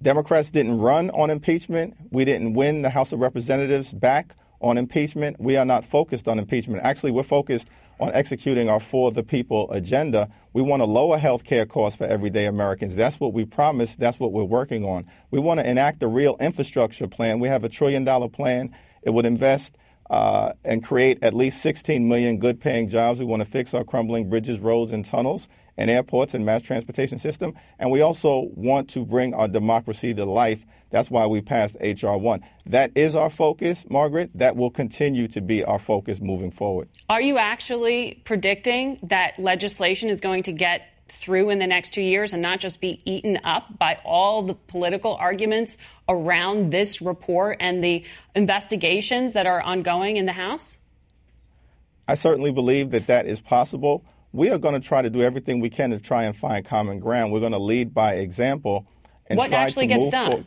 Democrats 0.01 0.51
didn't 0.51 0.79
run 0.79 1.11
on 1.11 1.29
impeachment. 1.29 1.95
We 2.11 2.25
didn't 2.25 2.55
win 2.55 2.81
the 2.81 2.89
House 2.89 3.13
of 3.13 3.19
Representatives 3.19 3.93
back 3.93 4.35
on 4.59 4.77
impeachment. 4.77 5.39
We 5.39 5.55
are 5.57 5.65
not 5.65 5.85
focused 5.85 6.27
on 6.27 6.39
impeachment. 6.39 6.83
Actually, 6.83 7.11
we're 7.11 7.23
focused 7.23 7.69
on 8.01 8.11
executing 8.13 8.67
our 8.67 8.79
For 8.79 9.11
the 9.11 9.21
People 9.21 9.71
agenda. 9.71 10.27
We 10.53 10.63
want 10.63 10.81
to 10.81 10.85
lower 10.85 11.19
health 11.19 11.43
care 11.43 11.67
costs 11.67 11.97
for 11.97 12.05
everyday 12.05 12.47
Americans. 12.47 12.95
That's 12.95 13.19
what 13.19 13.31
we 13.31 13.45
promised. 13.45 13.99
That's 13.99 14.19
what 14.19 14.33
we're 14.33 14.43
working 14.43 14.83
on. 14.83 15.05
We 15.29 15.39
want 15.39 15.59
to 15.59 15.69
enact 15.69 16.01
a 16.01 16.07
real 16.07 16.35
infrastructure 16.41 17.07
plan. 17.07 17.39
We 17.39 17.47
have 17.47 17.63
a 17.63 17.69
trillion 17.69 18.03
dollar 18.03 18.27
plan. 18.27 18.75
It 19.03 19.11
would 19.11 19.25
invest 19.25 19.77
uh, 20.09 20.53
and 20.65 20.83
create 20.83 21.19
at 21.21 21.35
least 21.35 21.61
16 21.61 22.07
million 22.07 22.39
good 22.39 22.59
paying 22.59 22.89
jobs. 22.89 23.19
We 23.19 23.25
want 23.25 23.43
to 23.43 23.49
fix 23.49 23.73
our 23.75 23.83
crumbling 23.83 24.29
bridges, 24.29 24.59
roads, 24.59 24.91
and 24.91 25.05
tunnels 25.05 25.47
and 25.81 25.89
airports 25.89 26.35
and 26.35 26.45
mass 26.45 26.61
transportation 26.61 27.17
system. 27.17 27.55
And 27.79 27.89
we 27.89 28.01
also 28.01 28.51
want 28.53 28.87
to 28.91 29.03
bring 29.03 29.33
our 29.33 29.47
democracy 29.47 30.13
to 30.13 30.25
life. 30.25 30.59
That's 30.91 31.09
why 31.09 31.25
we 31.25 31.41
passed 31.41 31.75
H.R. 31.81 32.19
1. 32.19 32.41
That 32.67 32.91
is 32.93 33.15
our 33.15 33.31
focus, 33.31 33.83
Margaret. 33.89 34.29
That 34.35 34.55
will 34.55 34.69
continue 34.69 35.27
to 35.29 35.41
be 35.41 35.63
our 35.63 35.79
focus 35.79 36.19
moving 36.21 36.51
forward. 36.51 36.87
Are 37.09 37.21
you 37.21 37.39
actually 37.39 38.21
predicting 38.25 38.99
that 39.09 39.39
legislation 39.39 40.09
is 40.09 40.21
going 40.21 40.43
to 40.43 40.51
get 40.51 40.83
through 41.09 41.49
in 41.49 41.57
the 41.57 41.65
next 41.65 41.93
two 41.93 42.03
years 42.03 42.31
and 42.33 42.43
not 42.43 42.59
just 42.59 42.79
be 42.79 43.01
eaten 43.05 43.39
up 43.43 43.79
by 43.79 43.97
all 44.05 44.43
the 44.43 44.53
political 44.53 45.15
arguments 45.15 45.77
around 46.07 46.71
this 46.71 47.01
report 47.01 47.57
and 47.59 47.83
the 47.83 48.03
investigations 48.35 49.33
that 49.33 49.47
are 49.47 49.61
ongoing 49.61 50.17
in 50.17 50.27
the 50.27 50.31
House? 50.31 50.77
I 52.07 52.13
certainly 52.13 52.51
believe 52.51 52.91
that 52.91 53.07
that 53.07 53.25
is 53.25 53.39
possible 53.39 54.05
we 54.33 54.49
are 54.49 54.57
going 54.57 54.73
to 54.73 54.79
try 54.79 55.01
to 55.01 55.09
do 55.09 55.21
everything 55.21 55.59
we 55.59 55.69
can 55.69 55.89
to 55.91 55.99
try 55.99 56.23
and 56.23 56.35
find 56.35 56.65
common 56.65 56.99
ground. 56.99 57.31
We're 57.31 57.39
going 57.39 57.51
to 57.51 57.59
lead 57.59 57.93
by 57.93 58.13
example 58.15 58.85
and 59.27 59.37
what 59.37 59.49
try 59.49 59.59
actually 59.59 59.87
to 59.87 59.95
gets 59.95 60.03
move 60.03 60.11
done? 60.11 60.27
Forward. 60.27 60.45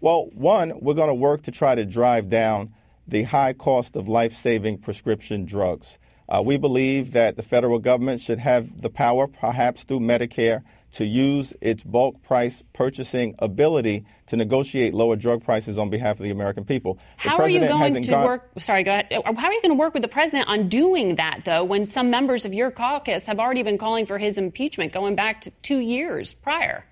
Well, 0.00 0.26
one, 0.34 0.72
we're 0.80 0.94
going 0.94 1.08
to 1.08 1.14
work 1.14 1.42
to 1.42 1.50
try 1.50 1.74
to 1.74 1.84
drive 1.84 2.28
down 2.28 2.74
the 3.06 3.22
high 3.22 3.52
cost 3.52 3.96
of 3.96 4.08
life-saving 4.08 4.78
prescription 4.78 5.44
drugs. 5.44 5.98
Uh, 6.28 6.42
we 6.44 6.56
believe 6.56 7.12
that 7.12 7.36
the 7.36 7.42
federal 7.42 7.78
government 7.78 8.20
should 8.20 8.38
have 8.38 8.80
the 8.80 8.90
power, 8.90 9.26
perhaps 9.26 9.82
through 9.84 10.00
Medicare, 10.00 10.62
to 10.92 11.06
use 11.06 11.52
its 11.60 11.82
bulk 11.82 12.22
price 12.22 12.62
purchasing 12.74 13.34
ability 13.38 14.04
to 14.26 14.36
negotiate 14.36 14.94
lower 14.94 15.16
drug 15.16 15.42
prices 15.42 15.78
on 15.78 15.90
behalf 15.90 16.18
of 16.18 16.24
the 16.24 16.30
American 16.30 16.64
people. 16.64 16.98
The 17.22 17.30
How 17.30 17.38
are 17.38 17.48
you 17.48 17.60
going 17.60 17.94
to 17.94 18.10
gone... 18.10 18.24
work? 18.24 18.50
Sorry, 18.58 18.84
go 18.84 18.92
ahead. 18.92 19.06
How 19.10 19.48
are 19.48 19.52
you 19.52 19.62
going 19.62 19.70
to 19.70 19.78
work 19.78 19.94
with 19.94 20.02
the 20.02 20.08
president 20.08 20.48
on 20.48 20.68
doing 20.68 21.16
that, 21.16 21.42
though, 21.44 21.64
when 21.64 21.86
some 21.86 22.10
members 22.10 22.44
of 22.44 22.52
your 22.52 22.70
caucus 22.70 23.26
have 23.26 23.38
already 23.38 23.62
been 23.62 23.78
calling 23.78 24.06
for 24.06 24.18
his 24.18 24.38
impeachment 24.38 24.92
going 24.92 25.14
back 25.16 25.40
to 25.42 25.50
two 25.62 25.78
years 25.78 26.34
prior? 26.34 26.84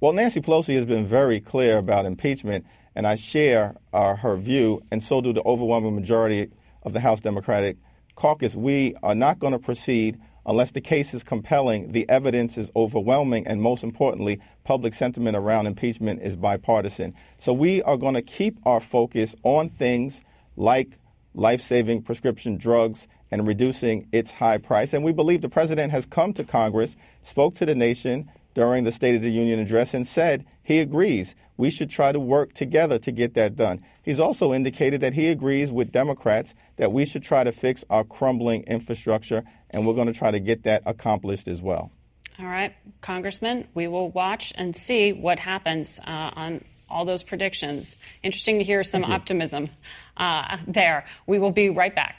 Well, 0.00 0.12
Nancy 0.12 0.40
Pelosi 0.40 0.74
has 0.76 0.84
been 0.84 1.06
very 1.06 1.40
clear 1.40 1.78
about 1.78 2.04
impeachment, 2.04 2.66
and 2.94 3.06
I 3.06 3.14
share 3.14 3.76
uh, 3.92 4.14
her 4.16 4.36
view, 4.36 4.82
and 4.90 5.02
so 5.02 5.20
do 5.20 5.32
the 5.32 5.42
overwhelming 5.44 5.94
majority 5.94 6.50
of 6.82 6.92
the 6.92 7.00
House 7.00 7.20
Democratic 7.20 7.76
caucus. 8.14 8.54
We 8.54 8.94
are 9.02 9.14
not 9.14 9.38
going 9.38 9.52
to 9.52 9.58
proceed 9.58 10.20
unless 10.46 10.72
the 10.72 10.80
case 10.80 11.14
is 11.14 11.22
compelling, 11.22 11.92
the 11.92 12.08
evidence 12.08 12.58
is 12.58 12.70
overwhelming, 12.74 13.46
and 13.46 13.60
most 13.60 13.84
importantly, 13.84 14.40
public 14.64 14.94
sentiment 14.94 15.36
around 15.36 15.66
impeachment 15.66 16.22
is 16.22 16.36
bipartisan. 16.36 17.14
So 17.38 17.52
we 17.52 17.82
are 17.82 17.96
going 17.96 18.14
to 18.14 18.22
keep 18.22 18.58
our 18.66 18.80
focus 18.80 19.34
on 19.42 19.68
things 19.68 20.20
like 20.56 20.88
life 21.34 21.62
saving 21.62 22.02
prescription 22.02 22.56
drugs 22.56 23.06
and 23.30 23.46
reducing 23.46 24.06
its 24.12 24.30
high 24.30 24.58
price. 24.58 24.92
And 24.92 25.02
we 25.02 25.12
believe 25.12 25.40
the 25.40 25.48
president 25.48 25.92
has 25.92 26.04
come 26.04 26.34
to 26.34 26.44
Congress, 26.44 26.96
spoke 27.22 27.54
to 27.56 27.66
the 27.66 27.74
nation 27.74 28.30
during 28.54 28.84
the 28.84 28.92
State 28.92 29.14
of 29.14 29.22
the 29.22 29.30
Union 29.30 29.58
address, 29.58 29.94
and 29.94 30.06
said 30.06 30.44
he 30.62 30.80
agrees 30.80 31.34
we 31.56 31.70
should 31.70 31.90
try 31.90 32.12
to 32.12 32.20
work 32.20 32.54
together 32.54 32.98
to 33.00 33.12
get 33.12 33.34
that 33.34 33.56
done. 33.56 33.84
He's 34.02 34.20
also 34.20 34.52
indicated 34.52 35.00
that 35.02 35.14
he 35.14 35.28
agrees 35.28 35.70
with 35.70 35.92
Democrats 35.92 36.54
that 36.76 36.92
we 36.92 37.04
should 37.04 37.22
try 37.22 37.44
to 37.44 37.52
fix 37.52 37.84
our 37.90 38.04
crumbling 38.04 38.64
infrastructure, 38.64 39.44
and 39.70 39.86
we're 39.86 39.94
going 39.94 40.12
to 40.12 40.18
try 40.18 40.30
to 40.30 40.40
get 40.40 40.64
that 40.64 40.82
accomplished 40.86 41.48
as 41.48 41.60
well. 41.60 41.90
All 42.38 42.46
right, 42.46 42.74
Congressman, 43.00 43.68
we 43.74 43.88
will 43.88 44.10
watch 44.10 44.52
and 44.56 44.74
see 44.74 45.12
what 45.12 45.38
happens 45.38 46.00
uh, 46.00 46.30
on 46.34 46.64
all 46.88 47.04
those 47.04 47.22
predictions. 47.22 47.96
Interesting 48.22 48.58
to 48.58 48.64
hear 48.64 48.82
some 48.82 49.04
optimism 49.04 49.68
uh, 50.16 50.58
there. 50.66 51.06
We 51.26 51.38
will 51.38 51.52
be 51.52 51.70
right 51.70 51.94
back. 51.94 52.16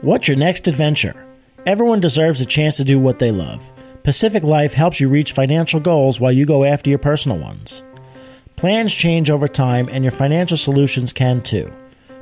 What's 0.00 0.28
your 0.28 0.36
next 0.36 0.68
adventure? 0.68 1.26
Everyone 1.66 2.00
deserves 2.00 2.40
a 2.40 2.46
chance 2.46 2.76
to 2.76 2.84
do 2.84 2.98
what 2.98 3.18
they 3.18 3.30
love. 3.30 3.62
Pacific 4.04 4.42
Life 4.42 4.72
helps 4.72 5.00
you 5.00 5.08
reach 5.08 5.32
financial 5.32 5.80
goals 5.80 6.20
while 6.20 6.32
you 6.32 6.46
go 6.46 6.64
after 6.64 6.88
your 6.88 6.98
personal 6.98 7.38
ones. 7.38 7.82
Plans 8.58 8.92
change 8.92 9.30
over 9.30 9.46
time, 9.46 9.88
and 9.92 10.02
your 10.02 10.10
financial 10.10 10.56
solutions 10.56 11.12
can 11.12 11.40
too. 11.40 11.72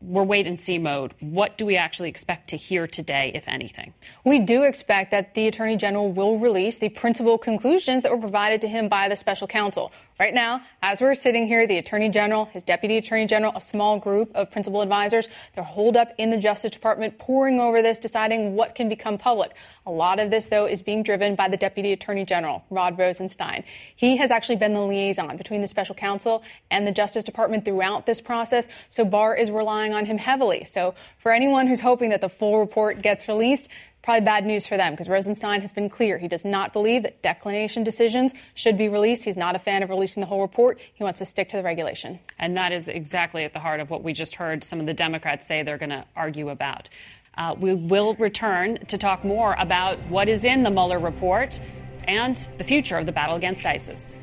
we're 0.00 0.22
wait 0.22 0.46
and 0.46 0.60
see 0.60 0.78
mode. 0.78 1.12
What 1.18 1.58
do 1.58 1.66
we 1.66 1.76
actually 1.76 2.10
expect 2.10 2.50
to 2.50 2.56
hear 2.56 2.86
today, 2.86 3.32
if 3.34 3.42
anything? 3.48 3.94
We 4.24 4.38
do 4.38 4.62
expect 4.62 5.10
that 5.10 5.34
the 5.34 5.48
Attorney 5.48 5.76
General 5.76 6.12
will 6.12 6.38
release 6.38 6.78
the 6.78 6.90
principal 6.90 7.38
conclusions 7.38 8.04
that 8.04 8.12
were 8.12 8.18
provided 8.18 8.60
to 8.60 8.68
him 8.68 8.88
by 8.88 9.08
the 9.08 9.16
special 9.16 9.48
counsel. 9.48 9.90
Right 10.18 10.32
now, 10.32 10.62
as 10.80 11.02
we're 11.02 11.14
sitting 11.14 11.46
here, 11.46 11.66
the 11.66 11.76
Attorney 11.76 12.08
General, 12.08 12.46
his 12.46 12.62
Deputy 12.62 12.96
Attorney 12.96 13.26
General, 13.26 13.52
a 13.54 13.60
small 13.60 13.98
group 13.98 14.34
of 14.34 14.50
principal 14.50 14.80
advisors, 14.80 15.28
they're 15.54 15.62
holed 15.62 15.94
up 15.94 16.14
in 16.16 16.30
the 16.30 16.38
Justice 16.38 16.70
Department, 16.70 17.18
poring 17.18 17.60
over 17.60 17.82
this, 17.82 17.98
deciding 17.98 18.56
what 18.56 18.74
can 18.74 18.88
become 18.88 19.18
public. 19.18 19.52
A 19.84 19.90
lot 19.90 20.18
of 20.18 20.30
this, 20.30 20.46
though, 20.46 20.64
is 20.64 20.80
being 20.80 21.02
driven 21.02 21.34
by 21.34 21.48
the 21.48 21.56
Deputy 21.58 21.92
Attorney 21.92 22.24
General, 22.24 22.64
Rod 22.70 22.98
Rosenstein. 22.98 23.62
He 23.96 24.16
has 24.16 24.30
actually 24.30 24.56
been 24.56 24.72
the 24.72 24.80
liaison 24.80 25.36
between 25.36 25.60
the 25.60 25.68
special 25.68 25.94
counsel 25.94 26.42
and 26.70 26.86
the 26.86 26.92
Justice 26.92 27.22
Department 27.22 27.66
throughout 27.66 28.06
this 28.06 28.22
process, 28.22 28.68
so 28.88 29.04
Barr 29.04 29.36
is 29.36 29.50
relying 29.50 29.92
on 29.92 30.06
him 30.06 30.16
heavily. 30.16 30.64
So 30.64 30.94
for 31.18 31.30
anyone 31.30 31.66
who's 31.66 31.80
hoping 31.80 32.08
that 32.08 32.22
the 32.22 32.30
full 32.30 32.58
report 32.58 33.02
gets 33.02 33.28
released, 33.28 33.68
probably 34.06 34.24
bad 34.24 34.46
news 34.46 34.68
for 34.68 34.76
them 34.76 34.92
because 34.92 35.08
Rosenstein 35.08 35.60
has 35.60 35.72
been 35.72 35.90
clear. 35.90 36.16
He 36.16 36.28
does 36.28 36.44
not 36.44 36.72
believe 36.72 37.02
that 37.02 37.20
declination 37.22 37.82
decisions 37.82 38.34
should 38.54 38.78
be 38.78 38.88
released. 38.88 39.24
He's 39.24 39.36
not 39.36 39.56
a 39.56 39.58
fan 39.58 39.82
of 39.82 39.90
releasing 39.90 40.20
the 40.20 40.28
whole 40.28 40.40
report. 40.40 40.78
He 40.94 41.02
wants 41.02 41.18
to 41.18 41.24
stick 41.24 41.48
to 41.48 41.56
the 41.56 41.62
regulation. 41.64 42.20
And 42.38 42.56
that 42.56 42.70
is 42.70 42.86
exactly 42.86 43.42
at 43.42 43.52
the 43.52 43.58
heart 43.58 43.80
of 43.80 43.90
what 43.90 44.04
we 44.04 44.12
just 44.12 44.36
heard 44.36 44.62
some 44.62 44.78
of 44.78 44.86
the 44.86 44.94
Democrats 44.94 45.44
say 45.44 45.64
they're 45.64 45.76
going 45.76 45.90
to 45.90 46.04
argue 46.14 46.50
about. 46.50 46.88
Uh, 47.36 47.56
we 47.58 47.74
will 47.74 48.14
return 48.14 48.78
to 48.86 48.96
talk 48.96 49.24
more 49.24 49.56
about 49.58 49.98
what 50.08 50.28
is 50.28 50.44
in 50.44 50.62
the 50.62 50.70
Mueller 50.70 51.00
report 51.00 51.58
and 52.04 52.38
the 52.58 52.64
future 52.64 52.96
of 52.96 53.06
the 53.06 53.12
battle 53.12 53.34
against 53.34 53.66
ISIS. 53.66 54.20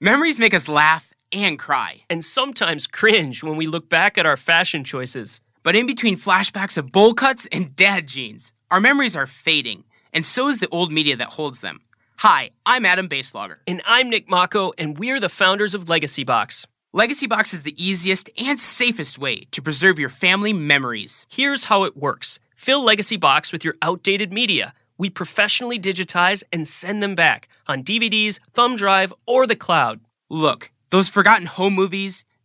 Memories 0.00 0.40
make 0.40 0.54
us 0.54 0.66
laugh 0.66 1.12
and 1.30 1.56
cry. 1.56 2.02
And 2.10 2.24
sometimes 2.24 2.88
cringe 2.88 3.44
when 3.44 3.56
we 3.56 3.68
look 3.68 3.88
back 3.88 4.18
at 4.18 4.26
our 4.26 4.36
fashion 4.36 4.82
choices. 4.82 5.40
But 5.68 5.76
in 5.76 5.86
between 5.86 6.16
flashbacks 6.16 6.78
of 6.78 6.92
bowl 6.92 7.12
cuts 7.12 7.46
and 7.52 7.76
dad 7.76 8.08
jeans, 8.08 8.54
our 8.70 8.80
memories 8.80 9.14
are 9.14 9.26
fading, 9.26 9.84
and 10.14 10.24
so 10.24 10.48
is 10.48 10.60
the 10.60 10.68
old 10.70 10.90
media 10.90 11.14
that 11.16 11.36
holds 11.36 11.60
them. 11.60 11.82
Hi, 12.20 12.48
I'm 12.64 12.86
Adam 12.86 13.06
Boeselager. 13.06 13.56
And 13.66 13.82
I'm 13.84 14.08
Nick 14.08 14.30
Mako, 14.30 14.72
and 14.78 14.98
we're 14.98 15.20
the 15.20 15.28
founders 15.28 15.74
of 15.74 15.90
Legacy 15.90 16.24
Box. 16.24 16.66
Legacy 16.94 17.26
Box 17.26 17.52
is 17.52 17.64
the 17.64 17.74
easiest 17.76 18.30
and 18.40 18.58
safest 18.58 19.18
way 19.18 19.40
to 19.50 19.60
preserve 19.60 19.98
your 19.98 20.08
family 20.08 20.54
memories. 20.54 21.26
Here's 21.28 21.64
how 21.64 21.84
it 21.84 21.98
works 21.98 22.38
fill 22.56 22.82
Legacy 22.82 23.18
Box 23.18 23.52
with 23.52 23.62
your 23.62 23.74
outdated 23.82 24.32
media. 24.32 24.72
We 24.96 25.10
professionally 25.10 25.78
digitize 25.78 26.42
and 26.50 26.66
send 26.66 27.02
them 27.02 27.14
back 27.14 27.46
on 27.66 27.84
DVDs, 27.84 28.40
thumb 28.54 28.76
drive, 28.76 29.12
or 29.26 29.46
the 29.46 29.54
cloud. 29.54 30.00
Look, 30.30 30.70
those 30.88 31.10
forgotten 31.10 31.44
home 31.44 31.74
movies, 31.74 32.24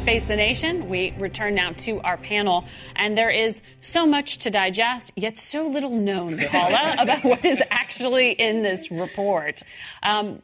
to 0.00 0.06
Face 0.06 0.24
the 0.26 0.36
Nation. 0.36 0.88
We 0.88 1.14
return 1.18 1.54
now 1.54 1.72
to 1.72 2.00
our 2.00 2.16
panel, 2.16 2.64
and 2.96 3.16
there 3.16 3.30
is 3.30 3.60
so 3.80 4.06
much 4.06 4.38
to 4.38 4.50
digest, 4.50 5.12
yet 5.16 5.36
so 5.36 5.66
little 5.66 5.90
known, 5.90 6.38
Paula, 6.48 6.96
about 6.98 7.24
what 7.24 7.44
is 7.44 7.60
actually 7.70 8.32
in 8.32 8.62
this 8.62 8.90
report. 8.90 9.62
Um, 10.02 10.40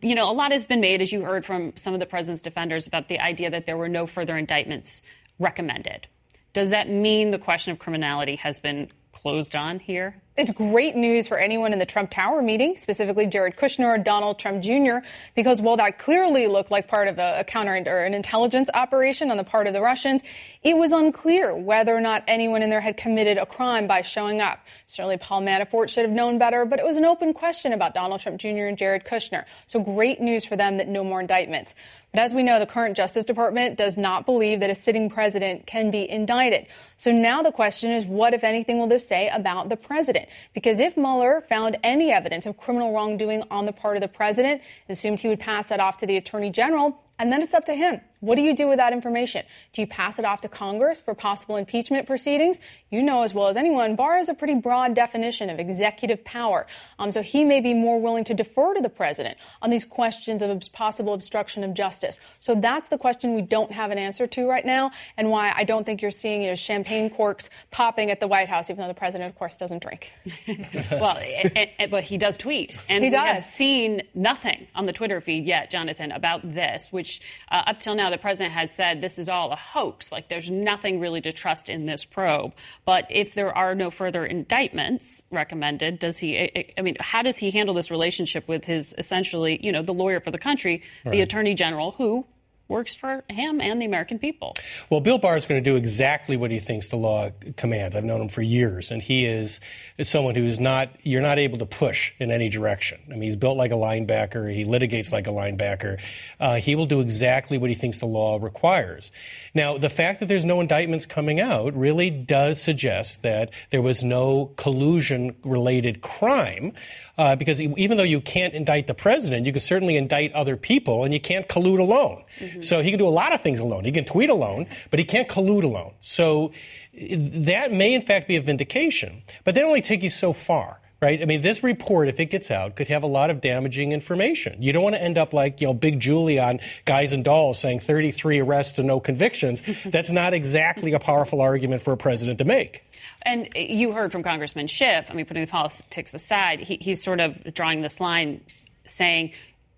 you 0.00 0.14
know, 0.14 0.30
a 0.30 0.32
lot 0.32 0.52
has 0.52 0.66
been 0.66 0.80
made, 0.80 1.00
as 1.02 1.12
you 1.12 1.22
heard 1.22 1.44
from 1.44 1.72
some 1.76 1.94
of 1.94 2.00
the 2.00 2.06
president's 2.06 2.42
defenders, 2.42 2.86
about 2.86 3.08
the 3.08 3.20
idea 3.20 3.50
that 3.50 3.66
there 3.66 3.76
were 3.76 3.88
no 3.88 4.06
further 4.06 4.36
indictments 4.36 5.02
recommended. 5.38 6.06
Does 6.52 6.70
that 6.70 6.88
mean 6.88 7.30
the 7.30 7.38
question 7.38 7.72
of 7.72 7.78
criminality 7.78 8.36
has 8.36 8.60
been 8.60 8.90
closed 9.24 9.56
on 9.56 9.78
here? 9.78 10.14
It's 10.36 10.50
great 10.50 10.96
news 10.96 11.28
for 11.28 11.38
anyone 11.38 11.72
in 11.72 11.78
the 11.78 11.86
Trump 11.86 12.10
Tower 12.10 12.42
meeting, 12.42 12.76
specifically 12.76 13.24
Jared 13.24 13.56
Kushner 13.56 13.86
or 13.86 13.96
Donald 13.96 14.38
Trump 14.38 14.62
Jr., 14.62 14.98
because 15.34 15.62
while 15.62 15.78
that 15.78 15.98
clearly 15.98 16.46
looked 16.46 16.70
like 16.70 16.88
part 16.88 17.08
of 17.08 17.18
a, 17.18 17.40
a 17.40 17.44
counter 17.44 17.72
or 17.86 18.04
an 18.04 18.12
intelligence 18.12 18.68
operation 18.74 19.30
on 19.30 19.38
the 19.38 19.44
part 19.44 19.66
of 19.66 19.72
the 19.72 19.80
Russians, 19.80 20.22
it 20.62 20.76
was 20.76 20.92
unclear 20.92 21.56
whether 21.56 21.96
or 21.96 22.02
not 22.02 22.24
anyone 22.26 22.60
in 22.60 22.68
there 22.68 22.82
had 22.82 22.98
committed 22.98 23.38
a 23.38 23.46
crime 23.46 23.86
by 23.86 24.02
showing 24.02 24.42
up. 24.42 24.58
Certainly 24.88 25.18
Paul 25.18 25.40
Manafort 25.40 25.88
should 25.88 26.04
have 26.04 26.14
known 26.14 26.36
better, 26.36 26.66
but 26.66 26.78
it 26.78 26.84
was 26.84 26.98
an 26.98 27.06
open 27.06 27.32
question 27.32 27.72
about 27.72 27.94
Donald 27.94 28.20
Trump 28.20 28.38
Jr. 28.38 28.66
and 28.66 28.76
Jared 28.76 29.06
Kushner. 29.06 29.46
So 29.68 29.80
great 29.80 30.20
news 30.20 30.44
for 30.44 30.56
them 30.56 30.76
that 30.76 30.88
no 30.88 31.02
more 31.02 31.20
indictments. 31.20 31.74
But 32.14 32.22
as 32.22 32.32
we 32.32 32.44
know, 32.44 32.60
the 32.60 32.66
current 32.66 32.96
Justice 32.96 33.24
Department 33.24 33.76
does 33.76 33.96
not 33.96 34.24
believe 34.24 34.60
that 34.60 34.70
a 34.70 34.74
sitting 34.76 35.10
president 35.10 35.66
can 35.66 35.90
be 35.90 36.08
indicted. 36.08 36.68
So 36.96 37.10
now 37.10 37.42
the 37.42 37.50
question 37.50 37.90
is, 37.90 38.04
what, 38.06 38.34
if 38.34 38.44
anything, 38.44 38.78
will 38.78 38.86
this 38.86 39.04
say 39.04 39.28
about 39.30 39.68
the 39.68 39.76
president? 39.76 40.28
Because 40.54 40.78
if 40.78 40.96
Mueller 40.96 41.42
found 41.48 41.76
any 41.82 42.12
evidence 42.12 42.46
of 42.46 42.56
criminal 42.56 42.94
wrongdoing 42.94 43.42
on 43.50 43.66
the 43.66 43.72
part 43.72 43.96
of 43.96 44.00
the 44.00 44.06
president, 44.06 44.62
assumed 44.88 45.18
he 45.18 45.26
would 45.26 45.40
pass 45.40 45.66
that 45.66 45.80
off 45.80 45.98
to 45.98 46.06
the 46.06 46.16
attorney 46.16 46.50
general, 46.50 47.02
and 47.18 47.32
then 47.32 47.42
it's 47.42 47.52
up 47.52 47.64
to 47.64 47.74
him. 47.74 48.00
What 48.24 48.36
do 48.36 48.42
you 48.42 48.54
do 48.54 48.68
with 48.68 48.78
that 48.78 48.92
information? 48.92 49.44
Do 49.74 49.82
you 49.82 49.86
pass 49.86 50.18
it 50.18 50.24
off 50.24 50.40
to 50.42 50.48
Congress 50.48 51.02
for 51.02 51.14
possible 51.14 51.56
impeachment 51.56 52.06
proceedings? 52.06 52.58
You 52.90 53.02
know 53.02 53.22
as 53.22 53.34
well 53.34 53.48
as 53.48 53.56
anyone, 53.56 53.96
Barr 53.96 54.16
has 54.16 54.30
a 54.30 54.34
pretty 54.34 54.54
broad 54.54 54.94
definition 54.94 55.50
of 55.50 55.60
executive 55.60 56.24
power. 56.24 56.66
Um, 56.98 57.12
so 57.12 57.20
he 57.22 57.44
may 57.44 57.60
be 57.60 57.74
more 57.74 58.00
willing 58.00 58.24
to 58.24 58.34
defer 58.34 58.72
to 58.72 58.80
the 58.80 58.88
president 58.88 59.36
on 59.60 59.68
these 59.68 59.84
questions 59.84 60.40
of 60.40 60.60
possible 60.72 61.12
obstruction 61.12 61.64
of 61.64 61.74
justice. 61.74 62.18
So 62.40 62.54
that's 62.54 62.88
the 62.88 62.96
question 62.96 63.34
we 63.34 63.42
don't 63.42 63.70
have 63.70 63.90
an 63.90 63.98
answer 63.98 64.26
to 64.26 64.48
right 64.48 64.64
now, 64.64 64.90
and 65.18 65.30
why 65.30 65.52
I 65.54 65.64
don't 65.64 65.84
think 65.84 66.00
you're 66.00 66.10
seeing 66.10 66.42
you 66.42 66.48
know, 66.48 66.54
champagne 66.54 67.10
corks 67.10 67.50
popping 67.70 68.10
at 68.10 68.20
the 68.20 68.28
White 68.28 68.48
House, 68.48 68.70
even 68.70 68.80
though 68.80 68.88
the 68.88 68.94
president, 68.94 69.30
of 69.30 69.38
course, 69.38 69.56
doesn't 69.56 69.82
drink. 69.82 70.10
well, 70.92 71.18
and, 71.18 71.68
and, 71.78 71.90
but 71.90 72.04
he 72.04 72.16
does 72.16 72.36
tweet, 72.36 72.78
and 72.88 73.04
he 73.04 73.10
we 73.10 73.16
have 73.16 73.44
seen 73.44 74.02
nothing 74.14 74.66
on 74.74 74.86
the 74.86 74.92
Twitter 74.92 75.20
feed 75.20 75.44
yet, 75.44 75.70
Jonathan, 75.70 76.12
about 76.12 76.54
this, 76.54 76.88
which 76.90 77.20
uh, 77.50 77.62
up 77.66 77.80
till 77.80 77.94
now 77.94 78.13
the 78.14 78.20
president 78.20 78.52
has 78.54 78.70
said 78.70 79.00
this 79.00 79.18
is 79.18 79.28
all 79.28 79.50
a 79.50 79.56
hoax. 79.56 80.12
Like 80.12 80.28
there's 80.28 80.48
nothing 80.48 81.00
really 81.00 81.20
to 81.22 81.32
trust 81.32 81.68
in 81.68 81.84
this 81.86 82.04
probe. 82.04 82.52
But 82.84 83.06
if 83.10 83.34
there 83.34 83.52
are 83.56 83.74
no 83.74 83.90
further 83.90 84.24
indictments 84.24 85.22
recommended, 85.30 85.98
does 85.98 86.16
he? 86.18 86.72
I 86.78 86.82
mean, 86.82 86.96
how 87.00 87.22
does 87.22 87.36
he 87.36 87.50
handle 87.50 87.74
this 87.74 87.90
relationship 87.90 88.46
with 88.46 88.64
his 88.64 88.94
essentially, 88.98 89.58
you 89.62 89.72
know, 89.72 89.82
the 89.82 89.94
lawyer 89.94 90.20
for 90.20 90.30
the 90.30 90.38
country, 90.38 90.82
right. 91.04 91.12
the 91.12 91.20
attorney 91.22 91.54
general, 91.54 91.90
who 91.92 92.24
works 92.68 92.94
for 92.94 93.22
him 93.28 93.60
and 93.60 93.80
the 93.80 93.86
American 93.86 94.18
people. 94.18 94.54
Well, 94.88 95.00
Bill 95.00 95.18
Barr 95.18 95.36
is 95.36 95.46
going 95.46 95.62
to 95.62 95.70
do 95.70 95.76
exactly 95.76 96.36
what 96.36 96.50
he 96.50 96.58
thinks 96.58 96.88
the 96.88 96.96
law 96.96 97.30
commands. 97.56 97.94
I've 97.94 98.04
known 98.04 98.22
him 98.22 98.28
for 98.28 98.42
years, 98.42 98.90
and 98.90 99.02
he 99.02 99.26
is, 99.26 99.60
someone 100.02 100.34
who 100.34 100.46
is 100.46 100.58
not, 100.58 100.88
you're 101.02 101.22
not 101.22 101.38
able 101.38 101.58
to 101.58 101.66
push 101.66 102.12
in 102.18 102.30
any 102.30 102.48
direction. 102.48 103.00
I 103.08 103.12
mean, 103.12 103.22
he's 103.22 103.36
built 103.36 103.56
like 103.56 103.70
a 103.70 103.74
linebacker, 103.74 104.52
he 104.52 104.64
litigates 104.64 105.12
like 105.12 105.26
a 105.26 105.30
linebacker. 105.30 106.00
Uh, 106.40 106.54
he 106.56 106.74
will 106.74 106.86
do 106.86 107.00
exactly 107.00 107.58
what 107.58 107.70
he 107.70 107.76
thinks 107.76 107.98
the 107.98 108.06
law 108.06 108.38
requires. 108.40 109.10
Now, 109.54 109.78
the 109.78 109.90
fact 109.90 110.20
that 110.20 110.26
there's 110.26 110.44
no 110.44 110.60
indictments 110.60 111.06
coming 111.06 111.40
out 111.40 111.74
really 111.76 112.10
does 112.10 112.60
suggest 112.60 113.22
that 113.22 113.50
there 113.70 113.82
was 113.82 114.02
no 114.02 114.52
collusion 114.56 115.36
related 115.44 116.00
crime. 116.00 116.72
Uh, 117.16 117.36
because 117.36 117.60
even 117.60 117.96
though 117.96 118.02
you 118.02 118.20
can't 118.20 118.54
indict 118.54 118.88
the 118.88 118.94
president, 118.94 119.46
you 119.46 119.52
can 119.52 119.60
certainly 119.60 119.96
indict 119.96 120.32
other 120.32 120.56
people, 120.56 121.04
and 121.04 121.14
you 121.14 121.20
can't 121.20 121.46
collude 121.48 121.78
alone. 121.78 122.24
Mm-hmm. 122.40 122.53
Mm-hmm. 122.54 122.62
So 122.62 122.80
he 122.80 122.90
can 122.90 122.98
do 122.98 123.08
a 123.08 123.10
lot 123.10 123.32
of 123.32 123.42
things 123.42 123.60
alone. 123.60 123.84
He 123.84 123.92
can 123.92 124.04
tweet 124.04 124.30
alone, 124.30 124.66
but 124.90 124.98
he 124.98 125.04
can't 125.04 125.28
collude 125.28 125.64
alone. 125.64 125.92
So 126.00 126.52
that 126.92 127.72
may, 127.72 127.94
in 127.94 128.02
fact, 128.02 128.28
be 128.28 128.36
a 128.36 128.40
vindication, 128.40 129.22
but 129.44 129.54
they 129.54 129.62
only 129.62 129.82
take 129.82 130.02
you 130.02 130.10
so 130.10 130.32
far 130.32 130.78
right? 131.04 131.20
I 131.20 131.26
mean, 131.26 131.42
this 131.42 131.62
report, 131.62 132.08
if 132.08 132.18
it 132.18 132.26
gets 132.26 132.50
out, 132.50 132.76
could 132.76 132.88
have 132.88 133.02
a 133.02 133.06
lot 133.06 133.28
of 133.28 133.42
damaging 133.42 133.92
information. 133.92 134.62
You 134.62 134.72
don't 134.72 134.82
want 134.82 134.94
to 134.94 135.02
end 135.02 135.18
up 135.18 135.34
like, 135.34 135.60
you 135.60 135.66
know, 135.66 135.74
Big 135.74 136.00
Julie 136.00 136.38
on 136.38 136.60
Guys 136.86 137.12
and 137.12 137.22
Dolls 137.22 137.58
saying 137.58 137.80
33 137.80 138.40
arrests 138.40 138.78
and 138.78 138.86
no 138.86 139.00
convictions. 139.00 139.62
That's 139.84 140.08
not 140.08 140.32
exactly 140.32 140.94
a 140.94 140.98
powerful 140.98 141.42
argument 141.42 141.82
for 141.82 141.92
a 141.92 141.96
president 141.98 142.38
to 142.38 142.46
make. 142.46 142.82
And 143.22 143.50
you 143.54 143.92
heard 143.92 144.12
from 144.12 144.22
Congressman 144.22 144.66
Schiff, 144.66 145.06
I 145.10 145.14
mean, 145.14 145.26
putting 145.26 145.44
the 145.44 145.50
politics 145.50 146.14
aside, 146.14 146.60
he, 146.60 146.78
he's 146.80 147.02
sort 147.02 147.20
of 147.20 147.52
drawing 147.52 147.82
this 147.82 148.00
line 148.00 148.40
saying 148.86 149.32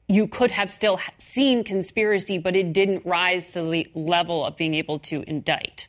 you 0.08 0.28
could 0.28 0.50
have 0.50 0.70
still 0.70 1.00
seen 1.18 1.64
conspiracy, 1.64 2.38
but 2.38 2.54
it 2.54 2.72
didn't 2.72 3.04
rise 3.04 3.52
to 3.52 3.62
the 3.62 3.86
level 3.94 4.44
of 4.44 4.56
being 4.56 4.74
able 4.74 4.98
to 5.00 5.24
indict. 5.26 5.88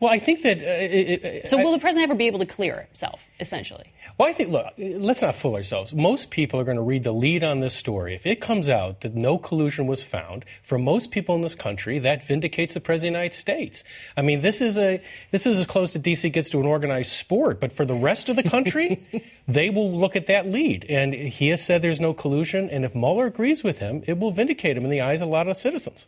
Well, 0.00 0.12
I 0.12 0.18
think 0.18 0.42
that. 0.42 0.58
Uh, 0.58 0.62
it, 0.64 1.48
so, 1.48 1.56
will 1.56 1.68
I, 1.68 1.72
the 1.72 1.80
president 1.80 2.10
ever 2.10 2.16
be 2.16 2.26
able 2.26 2.38
to 2.38 2.46
clear 2.46 2.82
himself, 2.82 3.26
essentially? 3.40 3.92
Well, 4.16 4.28
I 4.28 4.32
think, 4.32 4.50
look, 4.50 4.66
let's 4.78 5.22
not 5.22 5.36
fool 5.36 5.54
ourselves. 5.54 5.92
Most 5.92 6.30
people 6.30 6.58
are 6.58 6.64
going 6.64 6.76
to 6.76 6.82
read 6.82 7.04
the 7.04 7.12
lead 7.12 7.44
on 7.44 7.60
this 7.60 7.74
story. 7.74 8.14
If 8.14 8.26
it 8.26 8.40
comes 8.40 8.68
out 8.68 9.02
that 9.02 9.14
no 9.14 9.38
collusion 9.38 9.86
was 9.86 10.02
found, 10.02 10.44
for 10.62 10.78
most 10.78 11.10
people 11.10 11.34
in 11.34 11.40
this 11.40 11.54
country, 11.54 11.98
that 12.00 12.26
vindicates 12.26 12.74
the 12.74 12.80
President 12.80 13.14
of 13.14 13.18
the 13.18 13.24
United 13.24 13.36
States. 13.36 13.84
I 14.16 14.22
mean, 14.22 14.40
this 14.40 14.60
is, 14.60 14.76
a, 14.76 15.00
this 15.30 15.46
is 15.46 15.58
as 15.58 15.66
close 15.66 15.94
as 15.94 16.02
D.C. 16.02 16.30
gets 16.30 16.50
to 16.50 16.60
an 16.60 16.66
organized 16.66 17.12
sport. 17.12 17.60
But 17.60 17.72
for 17.72 17.84
the 17.84 17.94
rest 17.94 18.28
of 18.28 18.36
the 18.36 18.42
country, 18.42 19.06
they 19.48 19.70
will 19.70 19.96
look 19.96 20.16
at 20.16 20.26
that 20.26 20.46
lead. 20.46 20.84
And 20.88 21.14
he 21.14 21.48
has 21.48 21.64
said 21.64 21.82
there's 21.82 22.00
no 22.00 22.14
collusion. 22.14 22.70
And 22.70 22.84
if 22.84 22.94
Mueller 22.94 23.26
agrees 23.26 23.62
with 23.62 23.78
him, 23.78 24.02
it 24.06 24.18
will 24.18 24.32
vindicate 24.32 24.76
him 24.76 24.84
in 24.84 24.90
the 24.90 25.00
eyes 25.00 25.20
of 25.20 25.28
a 25.28 25.30
lot 25.30 25.48
of 25.48 25.56
citizens. 25.56 26.06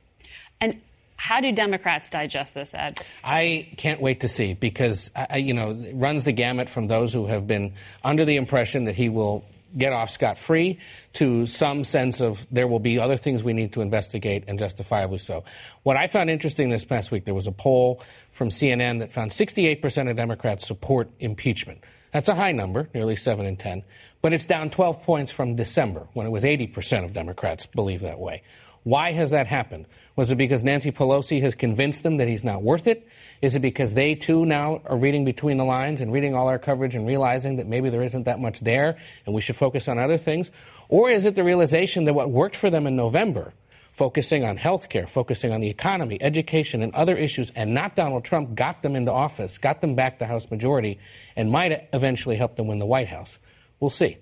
And 0.61 0.81
how 1.21 1.39
do 1.39 1.53
Democrats 1.53 2.09
digest 2.09 2.55
this, 2.55 2.73
Ed? 2.73 2.99
I 3.23 3.69
can't 3.77 4.01
wait 4.01 4.21
to 4.21 4.29
see 4.29 4.55
because, 4.55 5.11
I, 5.15 5.37
you 5.37 5.53
know, 5.53 5.77
runs 5.93 6.25
the 6.25 6.33
gamut 6.33 6.71
from 6.71 6.87
those 6.87 7.13
who 7.13 7.27
have 7.27 7.47
been 7.47 7.75
under 8.03 8.25
the 8.25 8.37
impression 8.37 8.87
that 8.87 8.95
he 8.95 9.11
will 9.11 9.45
get 9.77 9.93
off 9.93 10.09
scot 10.09 10.39
free 10.39 10.79
to 11.13 11.45
some 11.45 11.85
sense 11.85 12.23
of 12.23 12.47
there 12.51 12.67
will 12.67 12.81
be 12.81 12.99
other 12.99 13.19
things 13.19 13.45
we 13.45 13.53
need 13.53 13.75
to 13.75 13.83
investigate 13.83 14.45
and 14.49 14.59
justifiably 14.59 15.19
so. 15.19 15.45
What 15.83 15.99
I 15.99 16.07
found 16.07 16.31
interesting 16.31 16.71
this 16.71 16.87
past 16.87 17.11
week, 17.11 17.27
there 17.27 17.35
was 17.35 17.47
a 17.47 17.53
poll 17.53 18.03
from 18.33 18.49
CNN 18.49 19.01
that 19.01 19.13
found 19.13 19.31
68% 19.31 20.11
of 20.11 20.17
Democrats 20.17 20.67
support 20.67 21.11
impeachment. 21.21 21.85
That's 22.15 22.31
a 22.31 22.35
high 22.35 22.53
number, 22.53 22.89
nearly 22.95 23.15
7 23.15 23.45
in 23.45 23.59
10, 23.59 23.85
but 24.23 24.33
it's 24.33 24.47
down 24.47 24.71
12 24.71 25.03
points 25.03 25.31
from 25.31 25.55
December 25.55 26.09
when 26.15 26.27
it 26.27 26.31
was 26.31 26.45
80% 26.45 27.05
of 27.05 27.13
Democrats 27.13 27.67
believe 27.67 28.01
that 28.01 28.19
way. 28.19 28.43
Why 28.85 29.13
has 29.13 29.31
that 29.33 29.47
happened? 29.47 29.87
Was 30.17 30.31
it 30.31 30.37
because 30.37 30.65
Nancy 30.65 30.91
Pelosi 30.91 31.41
has 31.43 31.55
convinced 31.55 32.03
them 32.03 32.17
that 32.17 32.29
he's 32.29 32.45
not 32.45 32.63
worth 32.63 32.87
it? 32.87 33.07
Is 33.43 33.55
it 33.55 33.61
because 33.61 33.93
they 33.95 34.15
too 34.15 34.47
now 34.47 34.81
are 34.87 34.97
reading 34.97 35.25
between 35.25 35.59
the 35.59 35.65
lines 35.65 36.01
and 36.01 36.13
reading 36.13 36.35
all 36.35 36.49
our 36.49 36.59
coverage 36.59 36.95
and 36.95 37.07
realizing 37.07 37.57
that 37.57 37.67
maybe 37.67 37.91
there 37.91 38.03
isn't 38.03 38.25
that 38.25 38.41
much 38.41 38.61
there 38.61 38.97
and 39.27 39.35
we 39.35 39.41
should 39.41 39.57
focus 39.57 39.87
on 39.87 39.99
other 39.99 40.19
things? 40.19 40.51
Or 40.89 41.11
is 41.11 41.27
it 41.27 41.37
the 41.37 41.45
realization 41.45 42.05
that 42.07 42.15
what 42.15 42.31
worked 42.31 42.57
for 42.57 42.71
them 42.71 42.87
in 42.87 42.97
November, 42.97 43.53
focusing 43.93 44.45
on 44.45 44.57
health 44.57 44.89
care, 44.89 45.07
focusing 45.07 45.53
on 45.53 45.61
the 45.61 45.69
economy, 45.69 46.21
education, 46.23 46.83
and 46.83 46.95
other 46.95 47.17
issues, 47.17 47.51
and 47.55 47.75
not 47.75 47.97
Donald 47.97 48.25
Trump, 48.25 48.55
got 48.55 48.83
them 48.83 48.97
into 48.97 49.13
office, 49.13 49.59
got 49.59 49.83
them 49.83 49.95
back 49.95 50.19
to 50.19 50.27
House 50.27 50.51
majority, 50.51 50.99
and 51.37 51.51
might 51.51 51.89
eventually 51.93 52.37
help 52.37 52.57
them 52.57 52.67
win 52.67 52.79
the 52.79 52.87
White 52.87 53.09
House? 53.09 53.39
We'll 53.79 53.91
see. 53.91 54.17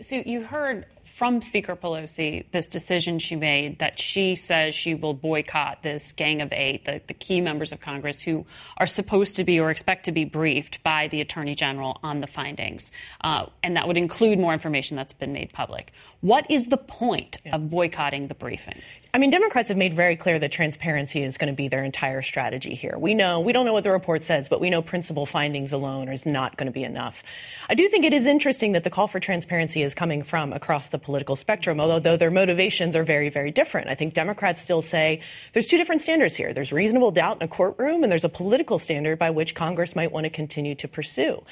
So 0.00 0.16
you 0.16 0.42
heard 0.42 0.86
from 1.16 1.40
Speaker 1.40 1.74
Pelosi 1.74 2.44
this 2.52 2.66
decision 2.66 3.18
she 3.18 3.36
made 3.36 3.78
that 3.78 3.98
she 3.98 4.36
says 4.36 4.74
she 4.74 4.94
will 4.94 5.14
boycott 5.14 5.82
this 5.82 6.12
Gang 6.12 6.42
of 6.42 6.52
Eight, 6.52 6.84
the, 6.84 7.00
the 7.06 7.14
key 7.14 7.40
members 7.40 7.72
of 7.72 7.80
Congress 7.80 8.20
who 8.20 8.44
are 8.76 8.86
supposed 8.86 9.36
to 9.36 9.44
be 9.44 9.58
or 9.58 9.70
expect 9.70 10.04
to 10.04 10.12
be 10.12 10.26
briefed 10.26 10.82
by 10.82 11.08
the 11.08 11.22
Attorney 11.22 11.54
General 11.54 11.98
on 12.02 12.20
the 12.20 12.26
findings. 12.26 12.92
Uh, 13.22 13.46
and 13.62 13.76
that 13.76 13.86
would 13.86 13.96
include 13.96 14.38
more 14.38 14.52
information 14.52 14.94
that's 14.94 15.14
been 15.14 15.32
made 15.32 15.50
public. 15.54 15.90
What 16.20 16.50
is 16.50 16.66
the 16.66 16.76
point 16.76 17.38
yeah. 17.46 17.54
of 17.54 17.70
boycotting 17.70 18.28
the 18.28 18.34
briefing? 18.34 18.82
I 19.14 19.18
mean, 19.18 19.30
Democrats 19.30 19.68
have 19.68 19.78
made 19.78 19.96
very 19.96 20.14
clear 20.14 20.38
that 20.38 20.52
transparency 20.52 21.22
is 21.22 21.38
going 21.38 21.48
to 21.48 21.56
be 21.56 21.68
their 21.68 21.84
entire 21.84 22.20
strategy 22.20 22.74
here. 22.74 22.98
We 22.98 23.14
know, 23.14 23.40
we 23.40 23.52
don't 23.52 23.64
know 23.64 23.72
what 23.72 23.84
the 23.84 23.90
report 23.90 24.24
says, 24.24 24.48
but 24.48 24.60
we 24.60 24.68
know 24.68 24.82
principal 24.82 25.24
findings 25.24 25.72
alone 25.72 26.08
is 26.08 26.26
not 26.26 26.58
going 26.58 26.66
to 26.66 26.72
be 26.72 26.84
enough. 26.84 27.22
I 27.68 27.74
do 27.74 27.88
think 27.88 28.04
it 28.04 28.12
is 28.12 28.26
interesting 28.26 28.72
that 28.72 28.84
the 28.84 28.90
call 28.90 29.08
for 29.08 29.18
transparency 29.18 29.82
is 29.82 29.94
coming 29.94 30.22
from 30.22 30.52
across 30.52 30.88
the 30.88 30.98
political 30.98 31.34
spectrum, 31.34 31.80
although 31.80 32.16
their 32.18 32.30
motivations 32.30 32.94
are 32.94 33.04
very, 33.04 33.30
very 33.30 33.50
different. 33.50 33.88
I 33.88 33.94
think 33.94 34.12
Democrats 34.12 34.60
still 34.60 34.82
say 34.82 35.22
there's 35.54 35.66
two 35.66 35.78
different 35.78 36.02
standards 36.02 36.34
here. 36.34 36.52
There's 36.52 36.72
reasonable 36.72 37.10
doubt 37.10 37.38
in 37.40 37.42
a 37.42 37.48
courtroom, 37.48 38.02
and 38.02 38.12
there's 38.12 38.24
a 38.24 38.28
political 38.28 38.78
standard 38.78 39.18
by 39.18 39.30
which 39.30 39.54
Congress 39.54 39.96
might 39.96 40.12
want 40.12 40.24
to 40.24 40.30
continue 40.30 40.74
to 40.74 40.88
pursue. 40.88 41.42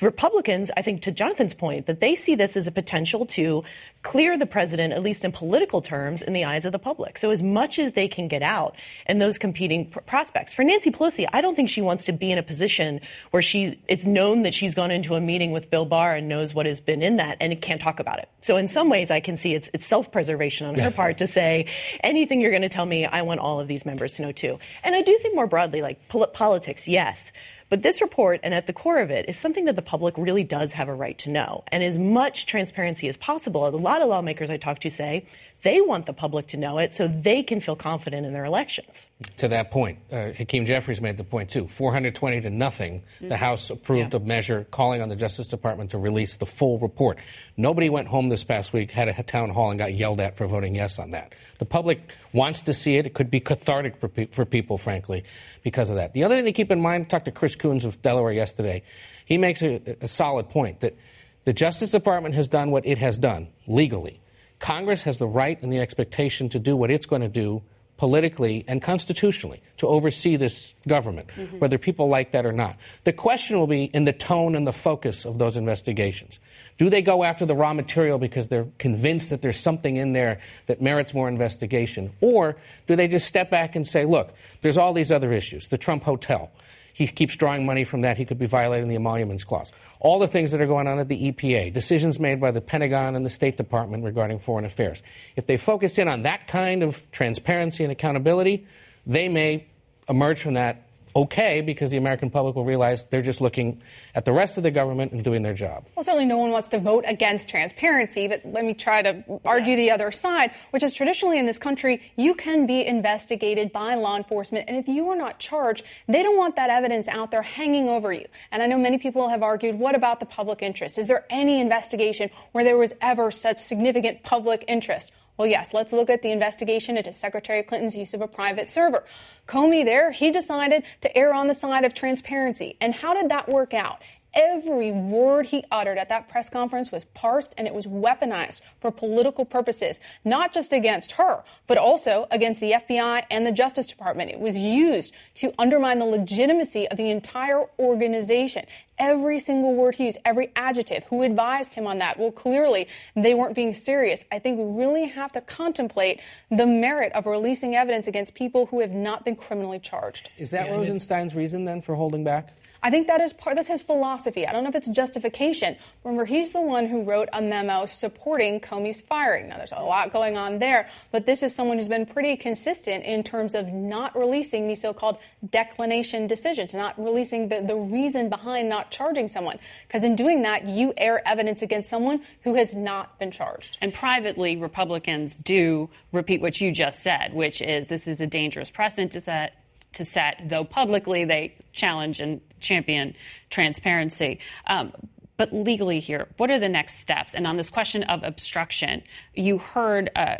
Republicans, 0.00 0.70
I 0.76 0.82
think 0.82 1.02
to 1.02 1.10
Jonathan's 1.10 1.54
point, 1.54 1.86
that 1.86 2.00
they 2.00 2.14
see 2.14 2.34
this 2.34 2.56
as 2.56 2.66
a 2.66 2.72
potential 2.72 3.26
to 3.26 3.62
clear 4.02 4.38
the 4.38 4.46
president, 4.46 4.92
at 4.92 5.02
least 5.02 5.24
in 5.24 5.32
political 5.32 5.82
terms, 5.82 6.22
in 6.22 6.32
the 6.32 6.44
eyes 6.44 6.64
of 6.64 6.72
the 6.72 6.78
public. 6.78 7.18
So 7.18 7.30
as 7.30 7.42
much 7.42 7.78
as 7.78 7.92
they 7.92 8.08
can 8.08 8.28
get 8.28 8.42
out 8.42 8.76
and 9.06 9.20
those 9.20 9.36
competing 9.36 9.90
pr- 9.90 10.00
prospects. 10.00 10.52
For 10.52 10.64
Nancy 10.64 10.90
Pelosi, 10.90 11.26
I 11.32 11.40
don't 11.40 11.54
think 11.54 11.68
she 11.68 11.82
wants 11.82 12.04
to 12.04 12.12
be 12.12 12.32
in 12.32 12.38
a 12.38 12.42
position 12.42 13.00
where 13.30 13.42
she 13.42 13.78
it's 13.88 14.04
known 14.04 14.42
that 14.42 14.54
she's 14.54 14.74
gone 14.74 14.90
into 14.90 15.14
a 15.16 15.20
meeting 15.20 15.52
with 15.52 15.70
Bill 15.70 15.84
Barr 15.84 16.14
and 16.14 16.28
knows 16.28 16.54
what 16.54 16.66
has 16.66 16.80
been 16.80 17.02
in 17.02 17.16
that 17.16 17.36
and 17.40 17.60
can't 17.60 17.80
talk 17.80 18.00
about 18.00 18.18
it. 18.18 18.28
So 18.40 18.56
in 18.56 18.68
some 18.68 18.88
ways, 18.88 19.10
I 19.10 19.20
can 19.20 19.36
see 19.36 19.54
it's, 19.54 19.68
it's 19.74 19.86
self-preservation 19.86 20.66
on 20.66 20.76
her 20.76 20.90
part 20.90 21.18
to 21.18 21.26
say 21.26 21.66
anything 22.02 22.40
you're 22.40 22.50
going 22.50 22.62
to 22.62 22.68
tell 22.70 22.86
me, 22.86 23.04
I 23.04 23.22
want 23.22 23.40
all 23.40 23.60
of 23.60 23.68
these 23.68 23.84
members 23.84 24.14
to 24.14 24.22
know 24.22 24.32
too. 24.32 24.58
And 24.82 24.94
I 24.94 25.02
do 25.02 25.18
think 25.20 25.34
more 25.34 25.46
broadly, 25.46 25.82
like 25.82 26.08
pol- 26.08 26.26
politics, 26.28 26.88
yes. 26.88 27.32
But 27.70 27.82
this 27.82 28.00
report, 28.00 28.40
and 28.42 28.52
at 28.52 28.66
the 28.66 28.72
core 28.72 28.98
of 28.98 29.12
it, 29.12 29.28
is 29.28 29.38
something 29.38 29.64
that 29.66 29.76
the 29.76 29.82
public 29.82 30.18
really 30.18 30.42
does 30.42 30.72
have 30.72 30.88
a 30.88 30.94
right 30.94 31.16
to 31.18 31.30
know. 31.30 31.62
And 31.68 31.84
as 31.84 31.98
much 31.98 32.46
transparency 32.46 33.08
as 33.08 33.16
possible, 33.16 33.64
a 33.64 33.70
lot 33.70 34.02
of 34.02 34.08
lawmakers 34.08 34.50
I 34.50 34.56
talk 34.56 34.80
to 34.80 34.90
say 34.90 35.24
they 35.62 35.80
want 35.80 36.06
the 36.06 36.12
public 36.12 36.48
to 36.48 36.56
know 36.56 36.78
it 36.78 36.94
so 36.94 37.06
they 37.08 37.42
can 37.42 37.60
feel 37.60 37.76
confident 37.76 38.26
in 38.26 38.32
their 38.32 38.44
elections. 38.44 39.06
To 39.38 39.48
that 39.48 39.70
point, 39.70 39.98
uh, 40.10 40.32
Hakeem 40.32 40.64
Jeffries 40.64 41.00
made 41.00 41.18
the 41.18 41.24
point 41.24 41.50
too 41.50 41.68
420 41.68 42.40
to 42.40 42.50
nothing. 42.50 43.00
Mm-hmm. 43.00 43.28
The 43.28 43.36
House 43.36 43.68
approved 43.70 44.14
yeah. 44.14 44.20
a 44.20 44.22
measure 44.22 44.66
calling 44.70 45.02
on 45.02 45.08
the 45.08 45.16
Justice 45.16 45.48
Department 45.48 45.90
to 45.90 45.98
release 45.98 46.36
the 46.36 46.46
full 46.46 46.78
report. 46.78 47.18
Nobody 47.56 47.90
went 47.90 48.08
home 48.08 48.28
this 48.28 48.44
past 48.44 48.72
week, 48.72 48.90
had 48.90 49.08
a 49.08 49.22
town 49.22 49.50
hall, 49.50 49.70
and 49.70 49.78
got 49.78 49.94
yelled 49.94 50.20
at 50.20 50.36
for 50.36 50.46
voting 50.46 50.74
yes 50.74 50.98
on 50.98 51.10
that. 51.10 51.34
The 51.58 51.66
public 51.66 52.00
wants 52.32 52.62
to 52.62 52.72
see 52.72 52.96
it. 52.96 53.06
It 53.06 53.14
could 53.14 53.30
be 53.30 53.40
cathartic 53.40 54.00
for, 54.00 54.08
pe- 54.08 54.26
for 54.26 54.46
people, 54.46 54.78
frankly, 54.78 55.24
because 55.62 55.90
of 55.90 55.96
that. 55.96 56.14
The 56.14 56.24
other 56.24 56.36
thing 56.36 56.46
to 56.46 56.52
keep 56.52 56.70
in 56.70 56.80
mind, 56.80 57.06
I 57.06 57.08
talked 57.08 57.26
to 57.26 57.32
Chris 57.32 57.54
Coons 57.54 57.84
of 57.84 58.00
Delaware 58.00 58.32
yesterday. 58.32 58.82
He 59.26 59.36
makes 59.36 59.62
a, 59.62 59.80
a 60.00 60.08
solid 60.08 60.48
point 60.48 60.80
that 60.80 60.96
the 61.44 61.52
Justice 61.52 61.90
Department 61.90 62.34
has 62.34 62.48
done 62.48 62.70
what 62.70 62.86
it 62.86 62.98
has 62.98 63.18
done 63.18 63.48
legally 63.66 64.20
Congress 64.60 65.02
has 65.02 65.18
the 65.18 65.26
right 65.26 65.60
and 65.62 65.72
the 65.72 65.80
expectation 65.80 66.48
to 66.50 66.58
do 66.58 66.76
what 66.76 66.90
it's 66.90 67.06
going 67.06 67.22
to 67.22 67.28
do 67.28 67.62
politically 67.96 68.64
and 68.66 68.80
constitutionally 68.80 69.62
to 69.76 69.86
oversee 69.86 70.34
this 70.36 70.74
government, 70.88 71.28
mm-hmm. 71.36 71.58
whether 71.58 71.76
people 71.76 72.08
like 72.08 72.32
that 72.32 72.46
or 72.46 72.52
not. 72.52 72.76
The 73.04 73.12
question 73.12 73.58
will 73.58 73.66
be 73.66 73.84
in 73.84 74.04
the 74.04 74.12
tone 74.14 74.54
and 74.54 74.66
the 74.66 74.72
focus 74.72 75.26
of 75.26 75.38
those 75.38 75.58
investigations. 75.58 76.38
Do 76.78 76.88
they 76.88 77.02
go 77.02 77.24
after 77.24 77.44
the 77.44 77.54
raw 77.54 77.74
material 77.74 78.18
because 78.18 78.48
they're 78.48 78.66
convinced 78.78 79.28
that 79.28 79.42
there's 79.42 79.60
something 79.60 79.98
in 79.98 80.14
there 80.14 80.40
that 80.64 80.80
merits 80.80 81.12
more 81.12 81.28
investigation? 81.28 82.10
Or 82.22 82.56
do 82.86 82.96
they 82.96 83.06
just 83.06 83.26
step 83.26 83.50
back 83.50 83.76
and 83.76 83.86
say, 83.86 84.06
look, 84.06 84.32
there's 84.62 84.78
all 84.78 84.94
these 84.94 85.12
other 85.12 85.30
issues, 85.30 85.68
the 85.68 85.76
Trump 85.76 86.02
Hotel. 86.02 86.50
He 86.92 87.06
keeps 87.06 87.36
drawing 87.36 87.66
money 87.66 87.84
from 87.84 88.02
that. 88.02 88.16
He 88.16 88.24
could 88.24 88.38
be 88.38 88.46
violating 88.46 88.88
the 88.88 88.96
emoluments 88.96 89.44
clause 89.44 89.72
all 90.00 90.18
the 90.18 90.26
things 90.26 90.50
that 90.50 90.60
are 90.60 90.66
going 90.66 90.86
on 90.86 90.98
at 90.98 91.08
the 91.08 91.30
EPA, 91.30 91.72
decisions 91.72 92.18
made 92.18 92.40
by 92.40 92.50
the 92.50 92.60
Pentagon 92.60 93.14
and 93.14 93.24
the 93.24 93.30
State 93.30 93.56
Department 93.56 94.02
regarding 94.02 94.38
foreign 94.38 94.64
affairs. 94.64 95.02
If 95.36 95.46
they 95.46 95.58
focus 95.58 95.98
in 95.98 96.08
on 96.08 96.22
that 96.22 96.48
kind 96.48 96.82
of 96.82 97.08
transparency 97.12 97.84
and 97.84 97.92
accountability, 97.92 98.66
they 99.06 99.28
may 99.28 99.66
emerge 100.08 100.40
from 100.40 100.54
that 100.54 100.86
okay 101.14 101.60
because 101.60 101.90
the 101.90 101.96
American 101.96 102.30
public 102.30 102.54
will 102.54 102.64
realize 102.64 103.04
they're 103.04 103.22
just 103.22 103.40
looking 103.40 103.80
at 104.14 104.24
the 104.24 104.32
rest 104.32 104.56
of 104.56 104.62
the 104.62 104.70
government 104.70 105.12
and 105.12 105.24
doing 105.24 105.42
their 105.42 105.54
job. 105.54 105.84
Well, 105.96 106.04
certainly 106.04 106.26
no 106.26 106.38
one 106.38 106.50
wants 106.50 106.68
to 106.68 106.78
vote 106.78 107.04
against 107.06 107.48
transparency, 107.48 108.28
but 108.28 108.44
let 108.44 108.64
me 108.64 108.74
try 108.74 109.02
to 109.02 109.24
argue 109.44 109.74
yes. 109.74 109.78
the 109.78 109.90
other 109.90 110.12
side, 110.12 110.52
which 110.70 110.82
is 110.82 110.92
traditionally 110.92 111.38
in 111.38 111.46
this 111.46 111.58
country, 111.58 112.02
you 112.16 112.34
can 112.34 112.66
be 112.66 112.86
investigated 112.86 113.72
by 113.72 113.94
law 113.94 114.16
enforcement, 114.16 114.64
and 114.68 114.76
if 114.76 114.88
you 114.88 115.08
are 115.08 115.16
not 115.16 115.38
charged, 115.38 115.84
they 116.08 116.22
don't 116.22 116.36
want 116.36 116.56
that 116.56 116.70
evidence 116.70 117.08
out 117.08 117.30
there 117.30 117.42
hanging 117.42 117.88
over 117.88 118.12
you. 118.12 118.26
And 118.52 118.62
I 118.62 118.66
know 118.66 118.78
many 118.78 118.98
people 118.98 119.28
have 119.28 119.42
argued, 119.42 119.74
what 119.74 119.94
about 119.94 120.20
the 120.20 120.26
public 120.26 120.62
interest? 120.62 120.98
Is 120.98 121.06
there 121.06 121.24
any 121.30 121.60
investigation 121.60 122.30
where 122.52 122.64
there 122.64 122.76
was 122.76 122.94
ever 123.00 123.30
such 123.30 123.58
significant 123.58 124.22
public 124.22 124.64
interest? 124.68 125.12
Well, 125.40 125.48
yes, 125.48 125.72
let's 125.72 125.94
look 125.94 126.10
at 126.10 126.20
the 126.20 126.32
investigation 126.32 126.98
into 126.98 127.14
Secretary 127.14 127.62
Clinton's 127.62 127.96
use 127.96 128.12
of 128.12 128.20
a 128.20 128.28
private 128.28 128.68
server. 128.68 129.06
Comey 129.48 129.86
there, 129.86 130.10
he 130.10 130.30
decided 130.30 130.82
to 131.00 131.16
err 131.16 131.32
on 131.32 131.46
the 131.46 131.54
side 131.54 131.82
of 131.86 131.94
transparency. 131.94 132.76
And 132.82 132.92
how 132.92 133.14
did 133.14 133.30
that 133.30 133.48
work 133.48 133.72
out? 133.72 134.02
Every 134.34 134.92
word 134.92 135.46
he 135.46 135.64
uttered 135.72 135.98
at 135.98 136.08
that 136.08 136.28
press 136.28 136.48
conference 136.48 136.92
was 136.92 137.04
parsed 137.04 137.54
and 137.58 137.66
it 137.66 137.74
was 137.74 137.86
weaponized 137.86 138.60
for 138.80 138.90
political 138.90 139.44
purposes, 139.44 139.98
not 140.24 140.52
just 140.52 140.72
against 140.72 141.12
her, 141.12 141.42
but 141.66 141.78
also 141.78 142.28
against 142.30 142.60
the 142.60 142.72
FBI 142.72 143.24
and 143.30 143.44
the 143.44 143.50
Justice 143.52 143.86
Department. 143.86 144.30
It 144.30 144.38
was 144.38 144.56
used 144.56 145.14
to 145.36 145.52
undermine 145.58 145.98
the 145.98 146.04
legitimacy 146.04 146.88
of 146.88 146.96
the 146.96 147.10
entire 147.10 147.66
organization. 147.80 148.66
Every 148.98 149.40
single 149.40 149.74
word 149.74 149.94
he 149.94 150.04
used, 150.04 150.18
every 150.24 150.52
adjective, 150.56 151.04
who 151.04 151.22
advised 151.22 151.74
him 151.74 151.86
on 151.86 151.98
that? 151.98 152.18
Well, 152.18 152.30
clearly 152.30 152.86
they 153.16 153.34
weren't 153.34 153.54
being 153.54 153.72
serious. 153.72 154.24
I 154.30 154.38
think 154.38 154.58
we 154.58 154.64
really 154.64 155.06
have 155.06 155.32
to 155.32 155.40
contemplate 155.40 156.20
the 156.50 156.66
merit 156.66 157.12
of 157.14 157.26
releasing 157.26 157.74
evidence 157.74 158.06
against 158.06 158.34
people 158.34 158.66
who 158.66 158.80
have 158.80 158.92
not 158.92 159.24
been 159.24 159.36
criminally 159.36 159.78
charged. 159.78 160.30
Is 160.36 160.50
that 160.50 160.70
Rosenstein's 160.70 161.34
reason 161.34 161.64
then 161.64 161.80
for 161.80 161.94
holding 161.94 162.22
back? 162.22 162.52
I 162.82 162.90
think 162.90 163.06
that 163.08 163.20
is 163.20 163.32
part, 163.32 163.56
that's 163.56 163.68
his 163.68 163.82
philosophy. 163.82 164.46
I 164.46 164.52
don't 164.52 164.62
know 164.62 164.70
if 164.70 164.74
it's 164.74 164.88
justification. 164.88 165.76
Remember, 166.04 166.24
he's 166.24 166.50
the 166.50 166.60
one 166.60 166.86
who 166.86 167.02
wrote 167.02 167.28
a 167.32 167.42
memo 167.42 167.84
supporting 167.86 168.58
Comey's 168.60 169.00
firing. 169.00 169.48
Now, 169.48 169.58
there's 169.58 169.72
a 169.72 169.82
lot 169.82 170.12
going 170.12 170.36
on 170.36 170.58
there, 170.58 170.88
but 171.12 171.26
this 171.26 171.42
is 171.42 171.54
someone 171.54 171.76
who's 171.76 171.88
been 171.88 172.06
pretty 172.06 172.36
consistent 172.36 173.04
in 173.04 173.22
terms 173.22 173.54
of 173.54 173.68
not 173.68 174.16
releasing 174.16 174.66
these 174.66 174.80
so-called 174.80 175.18
declination 175.50 176.26
decisions, 176.26 176.72
not 176.72 176.98
releasing 176.98 177.48
the, 177.48 177.60
the 177.60 177.76
reason 177.76 178.28
behind 178.28 178.68
not 178.68 178.90
charging 178.90 179.28
someone. 179.28 179.58
Because 179.86 180.04
in 180.04 180.16
doing 180.16 180.42
that, 180.42 180.66
you 180.66 180.94
air 180.96 181.26
evidence 181.28 181.62
against 181.62 181.90
someone 181.90 182.22
who 182.42 182.54
has 182.54 182.74
not 182.74 183.18
been 183.18 183.30
charged. 183.30 183.76
And 183.82 183.92
privately, 183.92 184.56
Republicans 184.56 185.36
do 185.36 185.90
repeat 186.12 186.40
what 186.40 186.60
you 186.60 186.72
just 186.72 187.02
said, 187.02 187.34
which 187.34 187.60
is 187.60 187.86
this 187.86 188.08
is 188.08 188.20
a 188.20 188.26
dangerous 188.26 188.70
precedent 188.70 189.12
to 189.12 189.20
set 189.20 189.54
to 189.92 190.04
set, 190.04 190.36
though 190.48 190.64
publicly 190.64 191.24
they 191.24 191.54
challenge 191.72 192.20
and 192.20 192.40
champion 192.60 193.14
transparency. 193.50 194.38
Um, 194.66 194.92
but 195.40 195.54
legally 195.54 196.00
here, 196.00 196.28
what 196.36 196.50
are 196.50 196.58
the 196.58 196.68
next 196.68 196.98
steps? 196.98 197.34
And 197.34 197.46
on 197.46 197.56
this 197.56 197.70
question 197.70 198.02
of 198.02 198.22
obstruction, 198.24 199.02
you 199.32 199.56
heard 199.56 200.10
uh, 200.14 200.36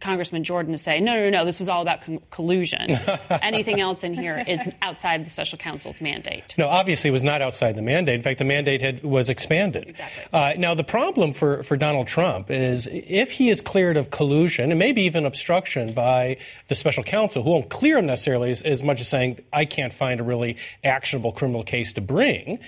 Congressman 0.00 0.44
Jordan 0.44 0.78
say, 0.78 1.00
no, 1.00 1.12
no, 1.14 1.28
no, 1.28 1.44
this 1.44 1.58
was 1.58 1.68
all 1.68 1.82
about 1.82 2.02
con- 2.02 2.20
collusion. 2.30 2.88
Anything 3.42 3.80
else 3.80 4.04
in 4.04 4.14
here 4.14 4.44
is 4.46 4.60
outside 4.80 5.26
the 5.26 5.30
special 5.30 5.58
counsel's 5.58 6.00
mandate. 6.00 6.54
No, 6.56 6.68
obviously 6.68 7.08
it 7.08 7.12
was 7.12 7.24
not 7.24 7.42
outside 7.42 7.74
the 7.74 7.82
mandate. 7.82 8.14
In 8.14 8.22
fact, 8.22 8.38
the 8.38 8.44
mandate 8.44 8.80
had, 8.80 9.02
was 9.02 9.28
expanded. 9.28 9.88
Exactly. 9.88 10.24
Uh, 10.32 10.52
now, 10.56 10.72
the 10.72 10.84
problem 10.84 11.32
for, 11.32 11.64
for 11.64 11.76
Donald 11.76 12.06
Trump 12.06 12.48
is 12.48 12.88
if 12.92 13.32
he 13.32 13.50
is 13.50 13.60
cleared 13.60 13.96
of 13.96 14.12
collusion 14.12 14.70
and 14.70 14.78
maybe 14.78 15.02
even 15.02 15.26
obstruction 15.26 15.92
by 15.94 16.36
the 16.68 16.76
special 16.76 17.02
counsel, 17.02 17.42
who 17.42 17.50
won't 17.50 17.70
clear 17.70 17.98
him 17.98 18.06
necessarily 18.06 18.52
as, 18.52 18.62
as 18.62 18.84
much 18.84 19.00
as 19.00 19.08
saying, 19.08 19.40
I 19.52 19.64
can't 19.64 19.92
find 19.92 20.20
a 20.20 20.22
really 20.22 20.58
actionable 20.84 21.32
criminal 21.32 21.64
case 21.64 21.94
to 21.94 22.00
bring 22.00 22.60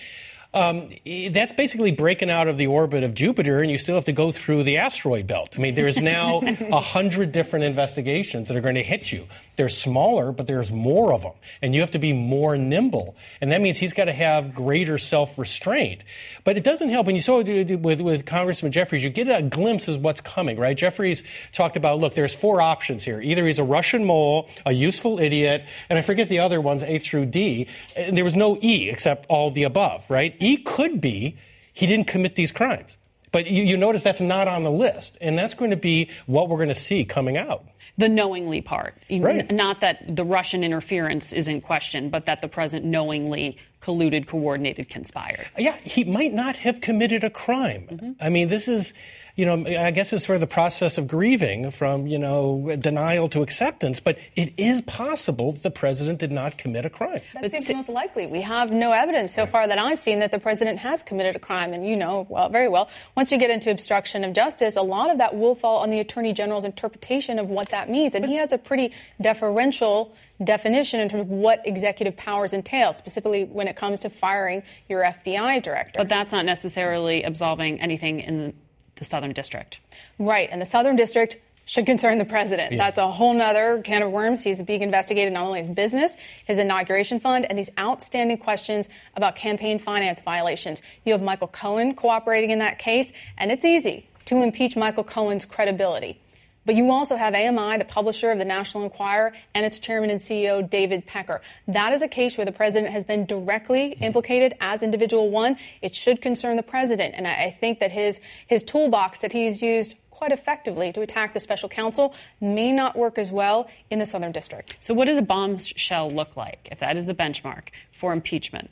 um, 0.56 0.88
that's 1.32 1.52
basically 1.52 1.92
breaking 1.92 2.30
out 2.30 2.48
of 2.48 2.56
the 2.56 2.66
orbit 2.66 3.04
of 3.04 3.12
Jupiter, 3.14 3.60
and 3.60 3.70
you 3.70 3.76
still 3.76 3.94
have 3.94 4.06
to 4.06 4.12
go 4.12 4.32
through 4.32 4.62
the 4.62 4.78
asteroid 4.78 5.26
belt. 5.26 5.50
I 5.54 5.58
mean, 5.58 5.74
there's 5.74 5.98
now 5.98 6.40
a 6.72 6.80
hundred 6.80 7.32
different 7.32 7.66
investigations 7.66 8.48
that 8.48 8.56
are 8.56 8.62
going 8.62 8.76
to 8.76 8.82
hit 8.82 9.12
you. 9.12 9.26
They're 9.56 9.70
smaller, 9.70 10.32
but 10.32 10.46
there's 10.46 10.70
more 10.70 11.14
of 11.14 11.22
them, 11.22 11.32
and 11.62 11.74
you 11.74 11.80
have 11.80 11.92
to 11.92 11.98
be 11.98 12.12
more 12.12 12.58
nimble. 12.58 13.16
And 13.40 13.52
that 13.52 13.62
means 13.62 13.78
he's 13.78 13.94
got 13.94 14.04
to 14.04 14.12
have 14.12 14.54
greater 14.54 14.98
self-restraint. 14.98 16.02
But 16.44 16.58
it 16.58 16.62
doesn't 16.62 16.90
help 16.90 17.06
when 17.06 17.16
you 17.16 17.22
saw 17.22 17.42
with, 17.42 18.00
with 18.00 18.26
Congressman 18.26 18.72
Jeffries, 18.72 19.02
you 19.02 19.08
get 19.08 19.28
a 19.28 19.42
glimpse 19.42 19.88
of 19.88 20.02
what's 20.02 20.20
coming, 20.20 20.58
right? 20.58 20.76
Jeffries 20.76 21.22
talked 21.52 21.76
about, 21.76 22.00
look, 22.00 22.14
there's 22.14 22.34
four 22.34 22.60
options 22.60 23.02
here. 23.02 23.20
Either 23.20 23.46
he's 23.46 23.58
a 23.58 23.64
Russian 23.64 24.04
mole, 24.04 24.50
a 24.66 24.72
useful 24.72 25.18
idiot, 25.18 25.64
and 25.88 25.98
I 25.98 26.02
forget 26.02 26.28
the 26.28 26.40
other 26.40 26.60
ones, 26.60 26.82
A 26.82 26.98
through 26.98 27.26
D. 27.26 27.66
And 27.96 28.14
there 28.14 28.24
was 28.24 28.36
no 28.36 28.58
E 28.62 28.90
except 28.90 29.24
all 29.30 29.50
the 29.50 29.62
above, 29.62 30.04
right? 30.10 30.36
E 30.38 30.58
could 30.58 31.00
be 31.00 31.36
he 31.72 31.86
didn't 31.86 32.08
commit 32.08 32.36
these 32.36 32.52
crimes. 32.52 32.98
But 33.36 33.48
you, 33.48 33.64
you, 33.64 33.76
notice 33.76 34.02
that's 34.02 34.22
not 34.22 34.48
on 34.48 34.62
the 34.62 34.70
list, 34.70 35.18
and 35.20 35.36
that's 35.36 35.52
going 35.52 35.70
to 35.70 35.76
be 35.76 36.08
what 36.24 36.48
we're 36.48 36.56
going 36.56 36.70
to 36.70 36.74
see 36.74 37.04
coming 37.04 37.36
out. 37.36 37.66
The 37.98 38.08
knowingly 38.08 38.62
part. 38.62 38.94
Right. 39.10 39.50
Not 39.50 39.82
that 39.82 40.16
the 40.16 40.24
Russian 40.24 40.64
interference 40.64 41.34
is 41.34 41.46
in 41.46 41.60
question, 41.60 42.08
but 42.08 42.24
that 42.24 42.40
the 42.40 42.48
president 42.48 42.86
knowingly 42.86 43.58
colluded, 43.82 44.26
coordinated, 44.26 44.88
conspired. 44.88 45.46
Yeah, 45.58 45.76
he 45.82 46.02
might 46.02 46.32
not 46.32 46.56
have 46.56 46.80
committed 46.80 47.24
a 47.24 47.28
crime. 47.28 47.86
Mm-hmm. 47.90 48.12
I 48.22 48.30
mean, 48.30 48.48
this 48.48 48.68
is 48.68 48.94
you 49.36 49.44
know, 49.44 49.66
I 49.66 49.90
guess 49.90 50.14
it's 50.14 50.24
sort 50.24 50.36
of 50.36 50.40
the 50.40 50.46
process 50.46 50.96
of 50.96 51.06
grieving 51.06 51.70
from, 51.70 52.06
you 52.06 52.18
know, 52.18 52.74
denial 52.80 53.28
to 53.28 53.42
acceptance. 53.42 54.00
But 54.00 54.18
it 54.34 54.54
is 54.56 54.80
possible 54.80 55.52
that 55.52 55.62
the 55.62 55.70
president 55.70 56.18
did 56.18 56.32
not 56.32 56.56
commit 56.56 56.86
a 56.86 56.90
crime. 56.90 57.20
That 57.34 57.50
seems 57.52 57.68
most 57.68 57.90
likely. 57.90 58.26
We 58.26 58.40
have 58.40 58.70
no 58.70 58.92
evidence 58.92 59.34
so 59.34 59.46
far 59.46 59.68
that 59.68 59.78
I've 59.78 59.98
seen 59.98 60.20
that 60.20 60.30
the 60.32 60.38
president 60.38 60.78
has 60.78 61.02
committed 61.02 61.36
a 61.36 61.38
crime. 61.38 61.74
And 61.74 61.86
you 61.86 61.96
know 61.96 62.26
well, 62.30 62.48
very 62.48 62.68
well, 62.68 62.88
once 63.14 63.30
you 63.30 63.36
get 63.36 63.50
into 63.50 63.70
obstruction 63.70 64.24
of 64.24 64.32
justice, 64.32 64.76
a 64.76 64.82
lot 64.82 65.10
of 65.10 65.18
that 65.18 65.36
will 65.36 65.54
fall 65.54 65.78
on 65.78 65.90
the 65.90 66.00
attorney 66.00 66.32
general's 66.32 66.64
interpretation 66.64 67.38
of 67.38 67.50
what 67.50 67.68
that 67.68 67.90
means. 67.90 68.14
And 68.14 68.24
he 68.24 68.36
has 68.36 68.54
a 68.54 68.58
pretty 68.58 68.92
deferential 69.20 70.14
definition 70.44 71.00
in 71.00 71.10
terms 71.10 71.22
of 71.22 71.28
what 71.28 71.60
executive 71.66 72.16
powers 72.16 72.54
entail, 72.54 72.94
specifically 72.94 73.44
when 73.44 73.68
it 73.68 73.76
comes 73.76 74.00
to 74.00 74.08
firing 74.08 74.62
your 74.88 75.02
FBI 75.02 75.62
director. 75.62 75.98
But 75.98 76.08
that's 76.08 76.32
not 76.32 76.46
necessarily 76.46 77.22
absolving 77.22 77.82
anything 77.82 78.20
in 78.20 78.54
the 78.96 79.04
Southern 79.04 79.32
District. 79.32 79.80
Right, 80.18 80.48
and 80.50 80.60
the 80.60 80.66
Southern 80.66 80.96
District 80.96 81.36
should 81.66 81.84
concern 81.84 82.16
the 82.16 82.24
president. 82.24 82.72
Yeah. 82.72 82.78
That's 82.78 82.98
a 82.98 83.10
whole 83.10 83.34
nother 83.34 83.82
can 83.84 84.02
of 84.02 84.12
worms. 84.12 84.42
He's 84.42 84.62
being 84.62 84.82
investigated 84.82 85.32
not 85.32 85.46
only 85.46 85.60
his 85.60 85.68
business, 85.68 86.16
his 86.46 86.58
inauguration 86.58 87.18
fund, 87.18 87.46
and 87.48 87.58
these 87.58 87.70
outstanding 87.78 88.38
questions 88.38 88.88
about 89.16 89.34
campaign 89.34 89.78
finance 89.78 90.20
violations. 90.20 90.82
You 91.04 91.12
have 91.12 91.22
Michael 91.22 91.48
Cohen 91.48 91.94
cooperating 91.94 92.50
in 92.50 92.58
that 92.60 92.78
case, 92.78 93.12
and 93.38 93.50
it's 93.50 93.64
easy 93.64 94.08
to 94.26 94.42
impeach 94.42 94.76
Michael 94.76 95.04
Cohen's 95.04 95.44
credibility. 95.44 96.20
But 96.66 96.74
you 96.74 96.90
also 96.90 97.14
have 97.14 97.34
AMI, 97.34 97.78
the 97.78 97.84
publisher 97.84 98.30
of 98.32 98.38
the 98.38 98.44
National 98.44 98.84
Enquirer, 98.84 99.32
and 99.54 99.64
its 99.64 99.78
chairman 99.78 100.10
and 100.10 100.20
CEO, 100.20 100.68
David 100.68 101.06
Pecker. 101.06 101.40
That 101.68 101.92
is 101.92 102.02
a 102.02 102.08
case 102.08 102.36
where 102.36 102.44
the 102.44 102.52
president 102.52 102.92
has 102.92 103.04
been 103.04 103.24
directly 103.24 103.92
implicated 104.00 104.56
as 104.60 104.82
individual 104.82 105.30
one. 105.30 105.56
It 105.80 105.94
should 105.94 106.20
concern 106.20 106.56
the 106.56 106.64
president. 106.64 107.14
And 107.16 107.26
I, 107.26 107.56
think 107.60 107.78
that 107.78 107.92
his, 107.92 108.20
his 108.48 108.64
toolbox 108.64 109.20
that 109.20 109.32
he's 109.32 109.62
used 109.62 109.94
quite 110.10 110.32
effectively 110.32 110.92
to 110.92 111.02
attack 111.02 111.32
the 111.32 111.40
special 111.40 111.68
counsel 111.68 112.14
may 112.40 112.72
not 112.72 112.96
work 112.96 113.18
as 113.18 113.30
well 113.30 113.68
in 113.90 113.98
the 113.98 114.06
Southern 114.06 114.32
District. 114.32 114.76
So, 114.80 114.92
what 114.92 115.04
does 115.04 115.16
a 115.16 115.22
bombshell 115.22 116.10
look 116.10 116.36
like, 116.36 116.68
if 116.72 116.80
that 116.80 116.96
is 116.96 117.06
the 117.06 117.14
benchmark 117.14 117.68
for 117.92 118.12
impeachment? 118.12 118.70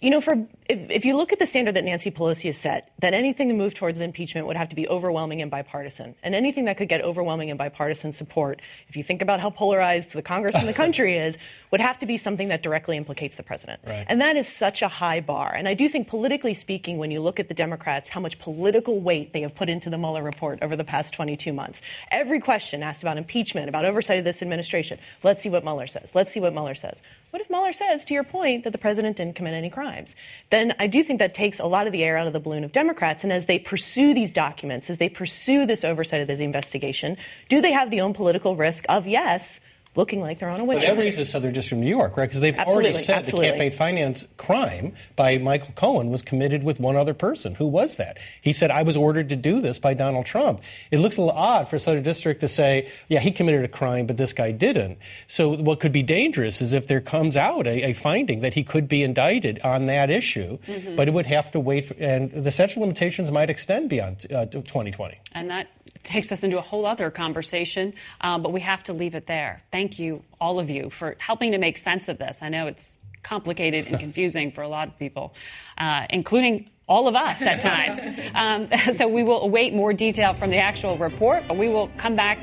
You 0.00 0.10
know, 0.10 0.20
for 0.20 0.46
if, 0.66 0.90
if, 0.90 1.04
you 1.04 1.16
look 1.16 1.32
at 1.32 1.38
the 1.38 1.46
standard 1.46 1.74
that 1.76 1.84
Nancy 1.84 2.10
Pelosi 2.10 2.44
has 2.44 2.56
set, 2.56 2.92
that 3.00 3.12
anything 3.12 3.48
to 3.48 3.54
move 3.54 3.74
towards 3.74 4.00
impeachment 4.00 4.46
would 4.46 4.56
have 4.56 4.70
to 4.70 4.76
be 4.76 4.88
overwhelming 4.88 5.42
and 5.42 5.50
bipartisan. 5.50 6.14
And 6.22 6.34
anything 6.34 6.64
that 6.64 6.78
could 6.78 6.88
get 6.88 7.02
overwhelming 7.02 7.50
and 7.50 7.58
bipartisan 7.58 8.12
support, 8.12 8.62
if 8.88 8.96
you 8.96 9.04
think 9.04 9.20
about 9.20 9.40
how 9.40 9.50
polarized 9.50 10.12
the 10.12 10.22
Congress 10.22 10.54
and 10.54 10.66
the 10.66 10.72
country 10.84 11.18
is, 11.18 11.36
would 11.70 11.80
have 11.80 11.98
to 11.98 12.06
be 12.06 12.16
something 12.16 12.48
that 12.48 12.62
directly 12.62 12.96
implicates 12.96 13.36
the 13.36 13.42
president. 13.42 13.80
Right. 13.86 14.06
And 14.08 14.20
that 14.20 14.36
is 14.36 14.48
such 14.48 14.80
a 14.80 14.88
high 14.88 15.20
bar. 15.20 15.52
And 15.54 15.68
I 15.68 15.74
do 15.74 15.88
think, 15.88 16.08
politically 16.08 16.54
speaking, 16.54 16.98
when 16.98 17.10
you 17.10 17.20
look 17.20 17.38
at 17.38 17.48
the 17.48 17.54
Democrats, 17.54 18.08
how 18.08 18.20
much 18.20 18.38
political 18.38 19.00
weight 19.00 19.32
they 19.32 19.42
have 19.42 19.54
put 19.54 19.68
into 19.68 19.90
the 19.90 19.98
Mueller 19.98 20.22
report 20.22 20.60
over 20.62 20.76
the 20.76 20.84
past 20.84 21.12
22 21.12 21.52
months. 21.52 21.82
Every 22.10 22.40
question 22.40 22.82
asked 22.82 23.02
about 23.02 23.18
impeachment, 23.18 23.68
about 23.68 23.84
oversight 23.84 24.18
of 24.18 24.24
this 24.24 24.40
administration. 24.40 24.98
Let's 25.22 25.42
see 25.42 25.50
what 25.50 25.62
Mueller 25.62 25.88
says. 25.88 26.10
Let's 26.14 26.32
see 26.32 26.40
what 26.40 26.52
Mueller 26.52 26.74
says. 26.74 27.02
What 27.30 27.42
if 27.42 27.50
Mueller 27.50 27.72
says, 27.72 28.04
to 28.04 28.14
your 28.14 28.22
point, 28.22 28.62
that 28.62 28.70
the 28.70 28.78
president 28.78 29.16
didn't 29.16 29.34
commit 29.34 29.54
any 29.54 29.68
crimes? 29.68 30.14
Then 30.54 30.72
I 30.78 30.86
do 30.86 31.02
think 31.02 31.18
that 31.18 31.34
takes 31.34 31.58
a 31.58 31.64
lot 31.64 31.88
of 31.88 31.92
the 31.92 32.04
air 32.04 32.16
out 32.16 32.28
of 32.28 32.32
the 32.32 32.38
balloon 32.38 32.62
of 32.62 32.70
Democrats. 32.70 33.24
And 33.24 33.32
as 33.32 33.46
they 33.46 33.58
pursue 33.58 34.14
these 34.14 34.30
documents, 34.30 34.88
as 34.88 34.98
they 34.98 35.08
pursue 35.08 35.66
this 35.66 35.82
oversight 35.82 36.20
of 36.20 36.28
this 36.28 36.38
investigation, 36.38 37.16
do 37.48 37.60
they 37.60 37.72
have 37.72 37.90
the 37.90 38.00
own 38.00 38.14
political 38.14 38.54
risk 38.54 38.84
of, 38.88 39.04
yes, 39.08 39.58
looking 39.96 40.20
like 40.20 40.40
they're 40.40 40.48
on 40.48 40.60
a 40.60 40.64
witch 40.64 40.80
But 40.80 40.96
that 40.96 40.98
raises 40.98 41.30
Southern 41.30 41.52
District 41.52 41.78
of 41.78 41.84
New 41.84 41.90
York, 41.90 42.16
right? 42.16 42.28
Because 42.28 42.40
they've 42.40 42.56
already 42.58 42.94
said 42.94 43.18
absolutely. 43.18 43.46
the 43.46 43.52
campaign 43.52 43.78
finance 43.78 44.26
crime 44.36 44.94
by 45.16 45.38
Michael 45.38 45.72
Cohen 45.76 46.10
was 46.10 46.22
committed 46.22 46.62
with 46.64 46.80
one 46.80 46.96
other 46.96 47.14
person. 47.14 47.54
Who 47.54 47.66
was 47.66 47.96
that? 47.96 48.18
He 48.42 48.52
said, 48.52 48.70
I 48.70 48.82
was 48.82 48.96
ordered 48.96 49.28
to 49.28 49.36
do 49.36 49.60
this 49.60 49.78
by 49.78 49.94
Donald 49.94 50.26
Trump. 50.26 50.60
It 50.90 50.98
looks 50.98 51.16
a 51.16 51.20
little 51.20 51.36
odd 51.38 51.68
for 51.68 51.78
Southern 51.78 52.02
District 52.02 52.40
to 52.40 52.48
say, 52.48 52.90
yeah, 53.08 53.20
he 53.20 53.30
committed 53.30 53.64
a 53.64 53.68
crime, 53.68 54.06
but 54.06 54.16
this 54.16 54.32
guy 54.32 54.50
didn't. 54.50 54.98
So 55.28 55.56
what 55.56 55.80
could 55.80 55.92
be 55.92 56.02
dangerous 56.02 56.60
is 56.60 56.72
if 56.72 56.86
there 56.86 57.00
comes 57.00 57.36
out 57.36 57.66
a, 57.66 57.90
a 57.90 57.92
finding 57.92 58.40
that 58.40 58.54
he 58.54 58.64
could 58.64 58.88
be 58.88 59.02
indicted 59.02 59.60
on 59.62 59.86
that 59.86 60.10
issue, 60.10 60.58
Mhm. 60.68 60.96
but 60.96 61.08
it 61.08 61.12
would 61.12 61.26
have 61.26 61.50
to 61.52 61.60
wait, 61.60 61.86
for, 61.86 61.94
and 61.94 62.30
the 62.32 62.50
statute 62.50 62.80
limitations 62.80 63.30
might 63.30 63.50
extend 63.50 63.88
beyond 63.88 64.26
uh, 64.32 64.46
2020. 64.46 65.18
And 65.32 65.50
that 65.50 65.68
takes 66.04 66.30
us 66.30 66.44
into 66.44 66.58
a 66.58 66.62
whole 66.62 66.86
other 66.86 67.10
conversation, 67.10 67.94
um, 68.20 68.42
but 68.42 68.52
we 68.52 68.60
have 68.60 68.82
to 68.84 68.92
leave 68.92 69.14
it 69.14 69.26
there. 69.26 69.62
Thank 69.72 69.98
you, 69.98 70.22
all 70.40 70.58
of 70.58 70.70
you, 70.70 70.90
for 70.90 71.16
helping 71.18 71.52
to 71.52 71.58
make 71.58 71.76
sense 71.76 72.08
of 72.08 72.18
this. 72.18 72.38
I 72.42 72.48
know 72.48 72.66
it's 72.66 72.98
complicated 73.22 73.86
and 73.86 73.98
confusing 74.06 74.52
for 74.52 74.62
a 74.62 74.68
lot 74.68 74.88
of 74.88 74.98
people, 74.98 75.34
uh, 75.78 76.06
including 76.10 76.70
all 76.86 77.08
of 77.08 77.14
us 77.14 77.42
at 77.42 77.60
times. 77.60 78.00
Um, 78.34 78.68
so 78.94 79.06
we 79.06 79.22
will 79.22 79.42
await 79.42 79.74
more 79.74 79.92
detail 79.92 80.34
from 80.34 80.50
the 80.50 80.58
actual 80.58 80.98
report, 80.98 81.44
but 81.46 81.56
we 81.56 81.68
will 81.68 81.88
come 81.98 82.16
back 82.16 82.38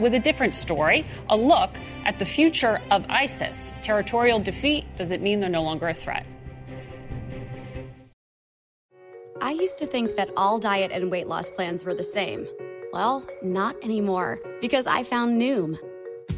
with 0.00 0.14
a 0.14 0.18
different 0.18 0.54
story 0.54 1.06
a 1.28 1.36
look 1.36 1.70
at 2.04 2.18
the 2.18 2.24
future 2.24 2.80
of 2.90 3.04
ISIS. 3.08 3.78
Territorial 3.82 4.40
defeat, 4.40 4.84
does 4.96 5.10
it 5.10 5.20
mean 5.20 5.40
they're 5.40 5.48
no 5.50 5.62
longer 5.62 5.88
a 5.88 5.94
threat? 5.94 6.26
I 9.40 9.52
used 9.52 9.78
to 9.78 9.86
think 9.86 10.16
that 10.16 10.30
all 10.36 10.58
diet 10.58 10.90
and 10.90 11.10
weight 11.10 11.26
loss 11.26 11.50
plans 11.50 11.84
were 11.84 11.94
the 11.94 12.04
same. 12.04 12.46
Well, 12.96 13.26
not 13.42 13.76
anymore, 13.84 14.40
because 14.62 14.86
I 14.86 15.02
found 15.02 15.38
Noom. 15.38 15.78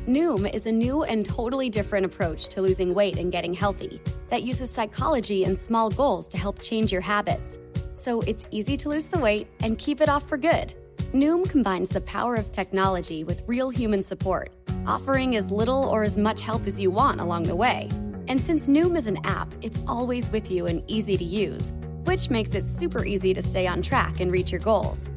Noom 0.09 0.53
is 0.53 0.67
a 0.67 0.73
new 0.73 1.05
and 1.05 1.25
totally 1.25 1.71
different 1.71 2.05
approach 2.05 2.49
to 2.49 2.61
losing 2.61 2.95
weight 2.95 3.17
and 3.17 3.31
getting 3.31 3.55
healthy 3.55 4.01
that 4.29 4.43
uses 4.43 4.69
psychology 4.69 5.45
and 5.45 5.57
small 5.57 5.89
goals 5.89 6.27
to 6.31 6.37
help 6.37 6.61
change 6.61 6.91
your 6.91 7.01
habits. 7.01 7.61
So 7.95 8.23
it's 8.23 8.45
easy 8.51 8.77
to 8.79 8.89
lose 8.89 9.07
the 9.07 9.21
weight 9.21 9.47
and 9.61 9.79
keep 9.79 10.01
it 10.01 10.09
off 10.09 10.29
for 10.29 10.37
good. 10.37 10.75
Noom 11.15 11.49
combines 11.49 11.91
the 11.91 12.01
power 12.01 12.35
of 12.35 12.51
technology 12.51 13.23
with 13.23 13.45
real 13.47 13.71
human 13.71 14.03
support, 14.03 14.51
offering 14.85 15.37
as 15.37 15.53
little 15.53 15.85
or 15.85 16.03
as 16.03 16.19
much 16.19 16.41
help 16.41 16.67
as 16.67 16.81
you 16.81 16.91
want 16.91 17.21
along 17.21 17.45
the 17.45 17.55
way. 17.55 17.89
And 18.27 18.41
since 18.41 18.67
Noom 18.67 18.99
is 18.99 19.07
an 19.07 19.25
app, 19.25 19.55
it's 19.63 19.85
always 19.87 20.29
with 20.33 20.51
you 20.51 20.67
and 20.67 20.83
easy 20.89 21.17
to 21.19 21.25
use, 21.25 21.73
which 22.03 22.31
makes 22.31 22.57
it 22.57 22.67
super 22.67 23.05
easy 23.05 23.33
to 23.33 23.43
stay 23.43 23.69
on 23.69 23.81
track 23.81 24.19
and 24.19 24.33
reach 24.33 24.51
your 24.51 24.61
goals. 24.61 25.09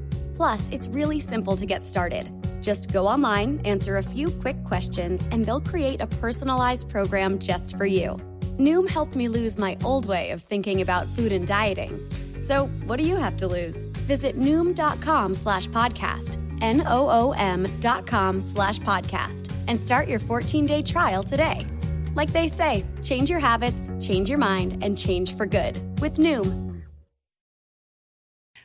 Plus, 0.42 0.70
it's 0.72 0.88
really 0.88 1.20
simple 1.20 1.56
to 1.56 1.68
get 1.68 1.84
started. 1.86 2.28
Just 2.64 2.92
go 2.92 3.06
online, 3.06 3.62
answer 3.64 3.98
a 3.98 4.02
few 4.02 4.32
quick 4.32 4.56
questions, 4.64 5.28
and 5.32 5.46
they'll 5.46 5.62
create 5.62 6.02
a 6.02 6.08
personalized 6.08 6.90
program 6.90 7.38
just 7.38 7.78
for 7.78 7.86
you. 7.86 8.18
Noom 8.58 8.90
helped 8.90 9.16
me 9.16 9.28
lose 9.28 9.60
my 9.60 9.78
old 9.84 10.08
way 10.08 10.32
of 10.32 10.42
thinking 10.42 10.82
about 10.82 11.06
food 11.10 11.32
and 11.32 11.48
dieting. 11.48 12.00
So, 12.44 12.66
what 12.88 12.98
do 12.98 13.08
you 13.08 13.18
have 13.18 13.38
to 13.38 13.48
lose? 13.48 13.76
Visit 14.10 14.36
Noom.com 14.36 15.36
slash 15.36 15.68
podcast, 15.68 16.40
N 16.60 16.82
O 16.88 17.08
O 17.08 17.34
M 17.34 17.68
dot 17.80 18.08
com 18.08 18.42
slash 18.42 18.80
podcast, 18.80 19.54
and 19.68 19.80
start 19.80 20.08
your 20.08 20.18
14 20.18 20.66
day 20.66 20.82
trial 20.82 21.22
today. 21.22 21.68
Like 22.16 22.32
they 22.32 22.48
say, 22.48 22.84
change 23.04 23.30
your 23.30 23.38
habits, 23.38 23.92
change 24.00 24.28
your 24.28 24.40
mind, 24.40 24.84
and 24.84 24.98
change 24.98 25.38
for 25.38 25.46
good 25.46 26.02
with 26.02 26.18
Noom. 26.18 26.71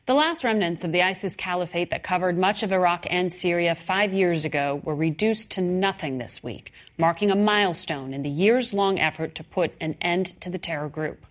The 0.07 0.14
last 0.14 0.44
remnants 0.44 0.84
of 0.84 0.92
the 0.92 1.02
ISIS 1.02 1.34
caliphate 1.34 1.90
that 1.90 2.04
covered 2.04 2.38
much 2.38 2.62
of 2.62 2.70
Iraq 2.70 3.09
and 3.11 3.32
Syria 3.32 3.74
five 3.74 4.12
years 4.12 4.44
ago 4.44 4.80
were 4.84 4.94
reduced 4.94 5.50
to 5.52 5.61
nothing 5.61 6.18
this 6.18 6.44
week, 6.44 6.72
marking 6.96 7.32
a 7.32 7.34
milestone 7.34 8.14
in 8.14 8.22
the 8.22 8.28
years 8.28 8.72
long 8.72 9.00
effort 9.00 9.34
to 9.34 9.42
put 9.42 9.72
an 9.80 9.96
end 10.00 10.40
to 10.42 10.48
the 10.48 10.59
terror 10.59 10.88
group. 10.88 11.26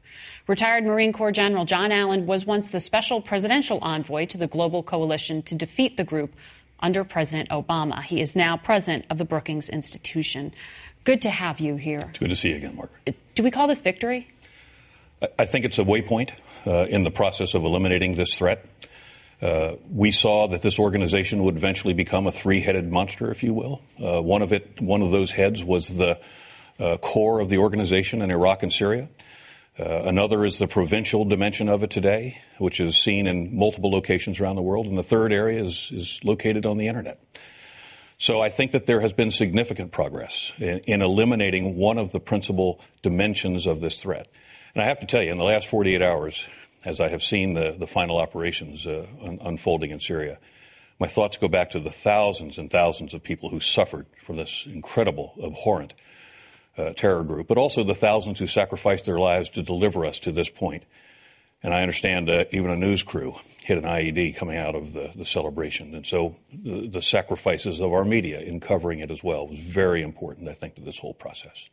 Retired 0.46 0.84
Marine 0.84 1.14
Corps 1.14 1.32
General 1.32 1.64
John 1.64 1.94
Allen 1.94 2.26
was 2.26 2.46
once 2.46 2.70
the 2.70 2.82
special 2.82 3.22
presidential 3.22 3.80
envoy 3.82 4.26
to 4.26 4.38
the 4.38 4.48
global 4.48 4.84
coalition 4.84 5.42
to 5.44 5.56
defeat 5.56 5.96
the 5.96 6.04
group 6.04 6.34
under 6.82 7.06
President 7.06 7.48
Obama. 7.52 8.04
He 8.04 8.20
is 8.20 8.36
now 8.36 8.58
president 8.58 9.06
of 9.10 9.18
the 9.18 9.24
Brookings 9.24 9.70
Institution. 9.70 10.54
Good 11.06 11.22
to 11.22 11.30
have 11.30 11.62
you 11.62 11.78
here. 11.78 12.08
It's 12.10 12.20
good 12.20 12.30
to 12.30 12.36
see 12.36 12.50
you 12.50 12.58
again, 12.58 12.76
Margaret. 12.76 13.16
Do 13.36 13.44
we 13.44 13.52
call 13.52 13.70
this 13.70 13.82
victory? 13.82 14.28
I- 15.40 15.46
think 15.46 15.64
it's 15.64 15.80
a 15.80 15.84
waypoint 15.84 16.32
in 16.66 17.04
the 17.04 17.12
process 17.12 17.54
of 17.54 17.64
eliminating 17.64 18.16
this 18.16 18.38
threat. 18.38 18.66
Uh, 19.42 19.76
we 19.92 20.12
saw 20.12 20.48
that 20.48 20.62
this 20.62 20.80
organization 20.80 21.44
would 21.44 21.58
eventually 21.58 21.94
become 21.94 22.26
a 22.26 22.32
three-headed 22.32 22.90
monster, 22.90 23.32
if 23.32 23.44
you 23.44 23.54
will. 23.54 23.82
Uh, 24.02 24.22
one 24.22 24.42
of 24.42 24.54
it, 24.54 24.82
one 24.82 25.02
of 25.02 25.12
those 25.12 25.30
heads, 25.30 25.64
was 25.64 25.90
the 25.90 26.18
uh, 26.80 26.98
core 26.98 27.42
of 27.42 27.50
the 27.50 27.58
organization 27.58 28.22
in 28.22 28.32
Iraq 28.32 28.64
and 28.64 28.72
Syria. 28.72 29.10
Uh, 29.78 30.04
another 30.04 30.46
is 30.46 30.58
the 30.58 30.68
provincial 30.68 31.26
dimension 31.26 31.68
of 31.68 31.84
it 31.84 31.90
today, 31.90 32.42
which 32.60 32.80
is 32.80 32.98
seen 32.98 33.28
in 33.28 33.58
multiple 33.58 33.92
locations 33.92 34.40
around 34.40 34.56
the 34.56 34.62
world. 34.62 34.88
And 34.88 34.98
the 34.98 35.04
third 35.04 35.34
area 35.34 35.64
is, 35.64 35.92
is 35.94 36.20
located 36.24 36.66
on 36.66 36.78
the 36.78 36.88
internet. 36.88 37.20
So 38.18 38.40
I 38.40 38.48
think 38.48 38.72
that 38.72 38.86
there 38.86 39.02
has 39.02 39.12
been 39.12 39.32
significant 39.32 39.92
progress 39.92 40.54
in, 40.58 40.80
in 40.80 41.02
eliminating 41.02 41.76
one 41.76 41.98
of 41.98 42.14
the 42.14 42.22
principal 42.22 42.80
dimensions 43.02 43.66
of 43.66 43.82
this 43.82 44.02
threat. 44.02 44.30
And 44.76 44.84
I 44.84 44.88
have 44.88 45.00
to 45.00 45.06
tell 45.06 45.24
you, 45.24 45.32
in 45.32 45.38
the 45.38 45.44
last 45.46 45.68
48 45.68 46.02
hours, 46.02 46.44
as 46.84 47.00
I 47.00 47.08
have 47.08 47.24
seen 47.24 47.54
the, 47.54 47.76
the 47.80 47.88
final 47.88 48.18
operations 48.18 48.86
uh, 48.86 49.06
un- 49.22 49.40
unfolding 49.42 49.92
in 49.92 50.02
Syria, 50.02 50.38
my 51.00 51.08
thoughts 51.08 51.38
go 51.38 51.48
back 51.48 51.72
to 51.72 51.80
the 51.80 51.90
thousands 51.90 52.58
and 52.58 52.70
thousands 52.70 53.14
of 53.14 53.24
people 53.24 53.50
who 53.50 53.62
suffered 53.62 54.06
from 54.26 54.36
this 54.36 54.66
incredible, 54.66 55.34
abhorrent 55.42 55.94
uh, 56.78 56.92
terror 56.92 57.24
group, 57.24 57.48
but 57.48 57.58
also 57.58 57.86
the 57.86 57.94
thousands 57.94 58.38
who 58.38 58.48
sacrificed 58.48 59.06
their 59.06 59.20
lives 59.20 59.50
to 59.50 59.64
deliver 59.64 60.06
us 60.06 60.20
to 60.20 60.34
this 60.34 60.50
point. 60.50 60.84
And 61.64 61.74
I 61.74 61.82
understand 61.82 62.30
uh, 62.30 62.44
even 62.52 62.70
a 62.70 62.76
news 62.76 63.02
crew 63.02 63.36
hit 63.64 63.78
an 63.78 63.86
IED 63.86 64.36
coming 64.36 64.58
out 64.58 64.76
of 64.76 64.92
the, 64.92 65.10
the 65.16 65.26
celebration. 65.26 65.96
And 65.96 66.06
so 66.06 66.36
the, 66.54 66.88
the 66.88 67.02
sacrifices 67.02 67.80
of 67.80 67.94
our 67.94 68.04
media 68.04 68.42
in 68.42 68.60
covering 68.60 69.00
it 69.00 69.10
as 69.10 69.24
well 69.24 69.48
was 69.48 69.60
very 69.60 70.02
important, 70.02 70.50
I 70.50 70.54
think, 70.54 70.76
to 70.76 70.82
this 70.82 71.00
whole 71.00 71.14
process. 71.14 71.64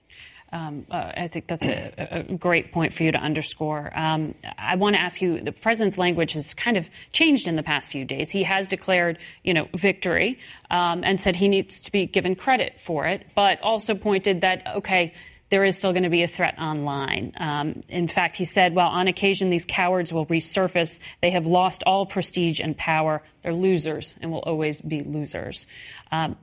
Um, 0.53 0.87
uh, 0.91 1.13
I 1.17 1.29
think 1.29 1.47
that's 1.47 1.65
a, 1.65 2.27
a 2.31 2.35
great 2.35 2.73
point 2.73 2.93
for 2.93 3.03
you 3.05 3.13
to 3.13 3.19
underscore. 3.19 3.91
Um, 3.99 4.35
I 4.59 4.77
want 4.77 4.95
to 4.97 5.01
ask 5.01 5.23
you: 5.23 5.41
the 5.41 5.53
president's 5.53 5.97
language 5.97 6.33
has 6.33 6.53
kind 6.53 6.77
of 6.77 6.87
changed 7.13 7.49
in 7.49 7.57
the 7.57 7.63
past 7.63 7.91
few 7.91 8.05
days. 8.05 8.31
He 8.31 8.43
has 8.43 8.67
declared, 8.67 9.19
you 9.45 9.55
know, 9.55 9.69
victory 9.75 10.39
um, 10.71 11.05
and 11.05 11.21
said 11.21 11.37
he 11.37 11.49
needs 11.49 11.81
to 11.81 11.93
be 11.93 12.07
given 12.07 12.35
credit 12.37 12.75
for 12.85 13.07
it, 13.07 13.27
but 13.35 13.61
also 13.63 13.95
pointed 13.95 14.43
that 14.43 14.67
okay. 14.77 15.13
There 15.49 15.67
is 15.67 15.77
still 15.77 15.93
going 15.93 16.05
to 16.05 16.09
be 16.09 16.23
a 16.23 16.29
threat 16.29 16.59
online. 16.59 17.35
Um, 17.37 17.83
in 17.91 18.09
fact, 18.09 18.37
he 18.37 18.47
said, 18.47 18.75
well, 18.75 18.89
on 18.89 19.07
occasion 19.07 19.51
these 19.51 19.67
cowards 19.67 20.11
will 20.11 20.25
resurface. 20.25 20.99
They 21.21 21.31
have 21.33 21.45
lost 21.45 21.83
all 21.85 22.07
prestige 22.07 22.59
and 22.59 22.75
power. 22.75 23.23
They're 23.43 23.53
losers 23.53 24.17
and 24.23 24.33
will 24.33 24.39
always 24.39 24.81
be 24.81 25.01
losers. 25.01 25.67
Um, 26.11 26.39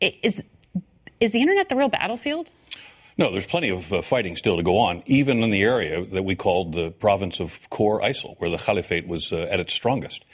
is, 0.00 0.42
is 1.20 1.30
the 1.30 1.40
internet 1.40 1.68
the 1.68 1.76
real 1.76 1.90
battlefield? 1.90 2.50
No, 3.20 3.30
there's 3.30 3.44
plenty 3.44 3.68
of 3.68 3.92
uh, 3.92 4.00
fighting 4.00 4.34
still 4.34 4.56
to 4.56 4.62
go 4.62 4.78
on, 4.78 5.02
even 5.04 5.42
in 5.42 5.50
the 5.50 5.62
area 5.62 6.06
that 6.06 6.22
we 6.22 6.34
called 6.34 6.72
the 6.72 6.90
province 6.90 7.38
of 7.38 7.68
core 7.68 8.00
ISIL, 8.00 8.34
where 8.38 8.48
the 8.48 8.56
caliphate 8.56 9.06
was 9.06 9.30
uh, 9.30 9.46
at 9.50 9.60
its 9.60 9.74
strongest. 9.74 10.24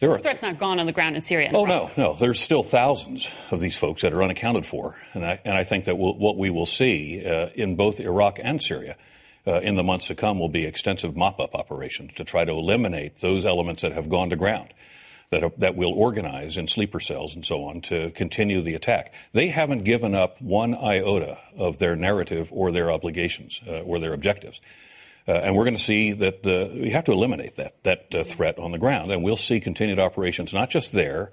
There 0.00 0.10
The 0.10 0.16
are 0.16 0.18
threat's 0.18 0.42
not 0.42 0.58
gone 0.58 0.78
on 0.78 0.84
the 0.84 0.92
ground 0.92 1.16
in 1.16 1.22
Syria. 1.22 1.50
Oh 1.54 1.64
Iraq. 1.64 1.96
no, 1.96 2.10
no. 2.10 2.14
There's 2.14 2.38
still 2.38 2.62
thousands 2.62 3.26
of 3.50 3.62
these 3.62 3.78
folks 3.78 4.02
that 4.02 4.12
are 4.12 4.22
unaccounted 4.22 4.66
for, 4.66 4.98
and 5.14 5.24
I 5.24 5.40
and 5.46 5.56
I 5.56 5.64
think 5.64 5.86
that 5.86 5.96
we'll, 5.96 6.12
what 6.18 6.36
we 6.36 6.50
will 6.50 6.66
see 6.66 7.24
uh, 7.24 7.48
in 7.54 7.74
both 7.74 8.00
Iraq 8.00 8.38
and 8.42 8.62
Syria 8.62 8.98
uh, 9.46 9.60
in 9.60 9.76
the 9.76 9.82
months 9.82 10.08
to 10.08 10.14
come 10.14 10.38
will 10.38 10.50
be 10.50 10.66
extensive 10.66 11.16
mop-up 11.16 11.54
operations 11.54 12.12
to 12.16 12.24
try 12.24 12.44
to 12.44 12.52
eliminate 12.52 13.22
those 13.22 13.46
elements 13.46 13.80
that 13.80 13.92
have 13.92 14.10
gone 14.10 14.28
to 14.28 14.36
ground. 14.36 14.74
That, 15.30 15.58
that 15.58 15.74
will 15.74 15.92
organize 15.92 16.56
in 16.56 16.68
sleeper 16.68 17.00
cells 17.00 17.34
and 17.34 17.44
so 17.44 17.64
on 17.64 17.80
to 17.82 18.12
continue 18.12 18.62
the 18.62 18.74
attack. 18.74 19.12
They 19.32 19.48
haven't 19.48 19.82
given 19.82 20.14
up 20.14 20.40
one 20.40 20.72
iota 20.72 21.38
of 21.56 21.78
their 21.78 21.96
narrative 21.96 22.48
or 22.52 22.70
their 22.70 22.92
obligations 22.92 23.60
uh, 23.66 23.80
or 23.80 23.98
their 23.98 24.12
objectives. 24.12 24.60
Uh, 25.28 25.32
and 25.32 25.56
we're 25.56 25.64
going 25.64 25.76
to 25.76 25.82
see 25.82 26.12
that 26.12 26.44
we 26.72 26.90
have 26.90 27.04
to 27.04 27.12
eliminate 27.12 27.56
that 27.56 27.82
that 27.82 28.14
uh, 28.14 28.22
threat 28.22 28.58
on 28.58 28.70
the 28.70 28.78
ground, 28.78 29.10
and 29.10 29.24
we'll 29.24 29.36
see 29.36 29.58
continued 29.58 29.98
operations 29.98 30.52
not 30.52 30.70
just 30.70 30.92
there, 30.92 31.32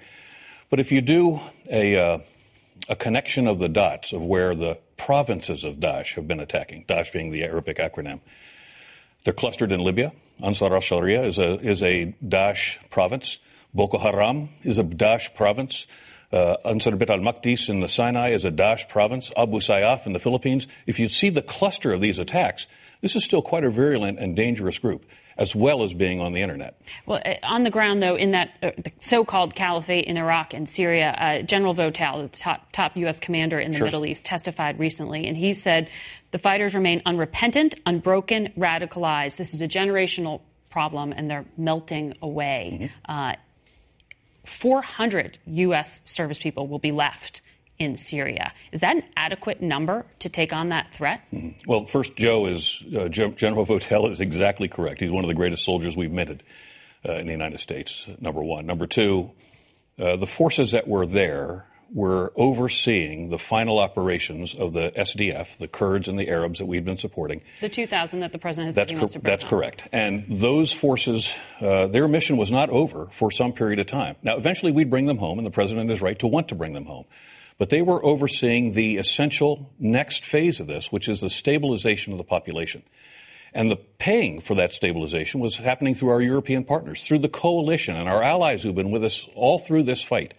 but 0.72 0.80
if 0.80 0.92
you 0.92 1.00
do 1.00 1.40
a 1.70 1.96
uh, 1.96 2.18
a 2.90 2.96
connection 2.96 3.48
of 3.48 3.60
the 3.60 3.70
dots 3.70 4.12
of 4.12 4.22
where 4.24 4.56
the 4.56 4.80
provinces 4.98 5.64
of 5.64 5.76
Daesh 5.76 6.16
have 6.16 6.28
been 6.28 6.40
attacking, 6.40 6.86
Daesh 6.86 7.12
being 7.14 7.32
the 7.32 7.44
Arabic 7.44 7.78
acronym, 7.78 8.22
they're 9.24 9.34
clustered 9.34 9.72
in 9.72 9.82
Libya. 9.82 10.12
Ansar 10.42 10.74
al-Sharia 10.74 11.24
is 11.24 11.38
a 11.38 11.54
is 11.60 11.84
a 11.84 12.16
Daesh 12.26 12.78
province. 12.90 13.38
Boko 13.74 13.98
Haram 13.98 14.50
is 14.64 14.78
a 14.78 14.84
Daesh 14.84 15.34
province. 15.34 15.88
Uh, 16.32 16.58
Ansar 16.66 16.92
Bayt 16.92 17.10
al 17.10 17.20
Maqdis 17.20 17.70
in 17.70 17.80
the 17.80 17.88
Sinai 17.88 18.30
is 18.32 18.46
a 18.46 18.52
Daesh 18.52 18.88
province, 18.90 19.32
Abu 19.38 19.60
Sayyaf 19.60 20.06
in 20.06 20.14
the 20.14 20.20
Philippines. 20.20 20.68
If 20.88 21.00
you 21.00 21.08
see 21.08 21.30
the 21.30 21.42
cluster 21.42 21.94
of 21.94 22.02
these 22.02 22.20
attacks, 22.20 22.68
this 23.02 23.16
is 23.16 23.24
still 23.24 23.42
quite 23.42 23.64
a 23.64 23.70
virulent 23.70 24.20
and 24.20 24.36
dangerous 24.36 24.80
group 24.80 25.06
as 25.38 25.56
well 25.56 25.84
as 25.84 25.94
being 25.94 26.20
on 26.20 26.34
the 26.34 26.42
internet. 26.42 26.80
Well, 27.06 27.22
uh, 27.26 27.36
on 27.44 27.64
the 27.64 27.70
ground, 27.70 28.02
though, 28.04 28.16
in 28.16 28.32
that 28.32 28.52
uh, 28.62 28.72
so-called 29.00 29.56
caliphate 29.56 30.06
in 30.06 30.18
Iraq 30.18 30.54
and 30.54 30.68
Syria, 30.68 31.16
uh, 31.18 31.42
General 31.42 31.76
Votel, 31.76 32.22
the 32.22 32.38
top, 32.38 32.72
top 32.72 32.96
U.S. 32.98 33.20
commander 33.20 33.60
in 33.60 33.72
the 33.72 33.78
sure. 33.78 33.86
Middle 33.86 34.06
East, 34.06 34.24
testified 34.24 34.80
recently, 34.80 35.28
and 35.28 35.36
he 35.36 35.54
said 35.54 35.90
the 36.32 36.40
fighters 36.40 36.76
remain 36.76 37.02
unrepentant, 37.06 37.76
unbroken, 37.86 38.54
radicalized. 38.58 39.38
This 39.38 39.54
is 39.54 39.62
a 39.62 39.68
generational 39.68 40.42
problem, 40.70 41.14
and 41.14 41.30
they're 41.30 41.46
melting 41.58 42.16
away. 42.22 42.78
Mm-hmm. 42.82 43.12
Uh, 43.12 43.34
400 44.46 45.38
U.S. 45.46 46.02
service 46.04 46.40
people 46.40 46.68
will 46.68 46.80
be 46.80 46.92
left 46.92 47.42
in 47.80 47.98
Syria. 47.98 48.54
Is 48.72 48.82
that 48.82 48.96
an 48.96 49.04
adequate 49.18 49.62
number 49.62 50.06
to 50.20 50.30
take 50.30 50.54
on 50.54 50.70
that 50.70 50.94
threat? 50.94 51.22
Mm-hmm. 51.34 51.70
Well, 51.70 51.86
first, 51.86 52.16
Joe 52.16 52.46
is 52.46 52.84
uh, 52.98 53.08
General 53.08 53.66
Votel 53.66 54.12
is 54.12 54.22
exactly 54.22 54.68
correct. 54.68 55.00
He's 55.00 55.12
one 55.12 55.24
of 55.24 55.28
the 55.28 55.34
greatest 55.34 55.66
soldiers 55.66 55.96
we've 55.96 56.12
minted 56.12 56.44
uh, 57.08 57.14
in 57.14 57.26
the 57.26 57.32
United 57.32 57.60
States. 57.60 58.08
Number 58.20 58.44
one. 58.44 58.66
Number 58.66 58.88
two, 58.88 59.32
uh, 60.00 60.16
the 60.16 60.28
forces 60.28 60.72
that 60.72 60.88
were 60.88 61.06
there 61.06 61.66
were 61.94 62.34
overseeing 62.36 63.30
the 63.30 63.38
final 63.38 63.78
operations 63.78 64.56
of 64.56 64.74
the 64.74 64.92
SDF, 64.98 65.58
the 65.58 65.68
Kurds 65.68 66.08
and 66.08 66.18
the 66.18 66.28
Arabs 66.28 66.58
that 66.58 66.66
we've 66.66 66.84
been 66.84 66.98
supporting. 66.98 67.42
The 67.62 67.70
2,000 67.70 68.22
that 68.22 68.32
the 68.32 68.40
president 68.40 68.68
has 68.68 68.76
that's, 68.76 68.94
cor- 68.94 69.22
that's 69.22 69.46
correct. 69.46 69.88
And 69.92 70.26
those 70.28 70.74
forces, 70.74 71.32
uh, 71.62 71.88
their 71.88 72.08
mission 72.08 72.38
was 72.38 72.52
not 72.52 72.70
over 72.72 73.08
for 73.12 73.30
some 73.30 73.54
period 73.54 73.80
of 73.80 73.86
time. 73.86 74.16
Now, 74.24 74.38
eventually 74.38 74.72
we'd 74.72 74.90
bring 74.90 75.06
them 75.06 75.20
home, 75.20 75.38
and 75.38 75.46
the 75.46 75.52
president 75.52 75.92
is 75.92 76.02
right 76.02 76.18
to 76.20 76.28
want 76.28 76.48
to 76.50 76.56
bring 76.56 76.74
them 76.74 76.86
home. 76.86 77.06
But 77.60 77.70
they 77.70 77.84
were 77.84 78.04
overseeing 78.04 78.72
the 78.72 78.98
essential 78.98 79.72
next 79.78 80.26
phase 80.26 80.60
of 80.60 80.66
this, 80.66 80.92
which 80.92 81.08
is 81.08 81.22
the 81.22 81.30
stabilization 81.30 82.12
of 82.12 82.18
the 82.18 82.24
population. 82.24 82.82
And 83.54 83.70
the 83.70 83.76
paying 83.76 84.42
for 84.42 84.56
that 84.56 84.74
stabilization 84.74 85.40
was 85.40 85.58
happening 85.58 85.94
through 85.94 86.10
our 86.10 86.22
European 86.22 86.64
partners, 86.64 87.06
through 87.06 87.20
the 87.20 87.30
coalition 87.30 87.96
and 87.96 88.10
our 88.10 88.24
allies 88.24 88.64
who've 88.64 88.74
been 88.74 88.90
with 88.90 89.04
us 89.04 89.28
all 89.36 89.60
through 89.60 89.84
this 89.84 90.02
fight. 90.02 90.34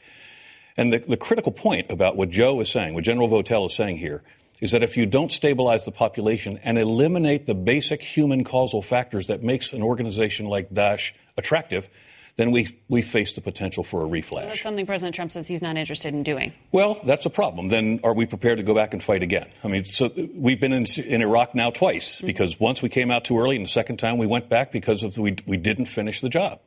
And 0.76 0.92
the, 0.92 0.98
the 0.98 1.16
critical 1.16 1.52
point 1.52 1.90
about 1.90 2.16
what 2.16 2.30
Joe 2.30 2.60
is 2.60 2.68
saying, 2.68 2.94
what 2.94 3.04
General 3.04 3.28
Votel 3.28 3.66
is 3.66 3.74
saying 3.74 3.98
here, 3.98 4.22
is 4.60 4.70
that 4.70 4.82
if 4.82 4.96
you 4.96 5.06
don't 5.06 5.30
stabilize 5.30 5.84
the 5.84 5.92
population 5.92 6.58
and 6.64 6.78
eliminate 6.78 7.46
the 7.46 7.54
basic 7.54 8.02
human 8.02 8.44
causal 8.44 8.82
factors 8.82 9.26
that 9.26 9.42
makes 9.42 9.72
an 9.72 9.82
organization 9.82 10.46
like 10.46 10.70
Daesh 10.70 11.12
attractive, 11.36 11.88
then 12.36 12.50
we, 12.50 12.76
we 12.88 13.02
face 13.02 13.34
the 13.34 13.40
potential 13.40 13.84
for 13.84 14.04
a 14.04 14.08
reflash. 14.08 14.46
That's 14.46 14.62
something 14.62 14.86
President 14.86 15.14
Trump 15.14 15.30
says 15.30 15.46
he's 15.46 15.62
not 15.62 15.76
interested 15.76 16.14
in 16.14 16.24
doing. 16.24 16.52
Well, 16.72 16.98
that's 17.04 17.26
a 17.26 17.30
problem. 17.30 17.68
Then 17.68 18.00
are 18.02 18.12
we 18.12 18.26
prepared 18.26 18.56
to 18.56 18.64
go 18.64 18.74
back 18.74 18.92
and 18.92 19.02
fight 19.02 19.22
again? 19.22 19.48
I 19.62 19.68
mean, 19.68 19.84
so 19.84 20.10
we've 20.34 20.58
been 20.58 20.72
in, 20.72 20.86
in 20.96 21.22
Iraq 21.22 21.54
now 21.54 21.70
twice 21.70 22.16
mm-hmm. 22.16 22.26
because 22.26 22.58
once 22.58 22.82
we 22.82 22.88
came 22.88 23.10
out 23.10 23.24
too 23.24 23.38
early, 23.38 23.56
and 23.56 23.64
the 23.64 23.70
second 23.70 23.98
time 23.98 24.18
we 24.18 24.26
went 24.26 24.48
back 24.48 24.72
because 24.72 25.04
of 25.04 25.16
we, 25.16 25.36
we 25.46 25.56
didn't 25.56 25.86
finish 25.86 26.20
the 26.20 26.28
job. 26.28 26.58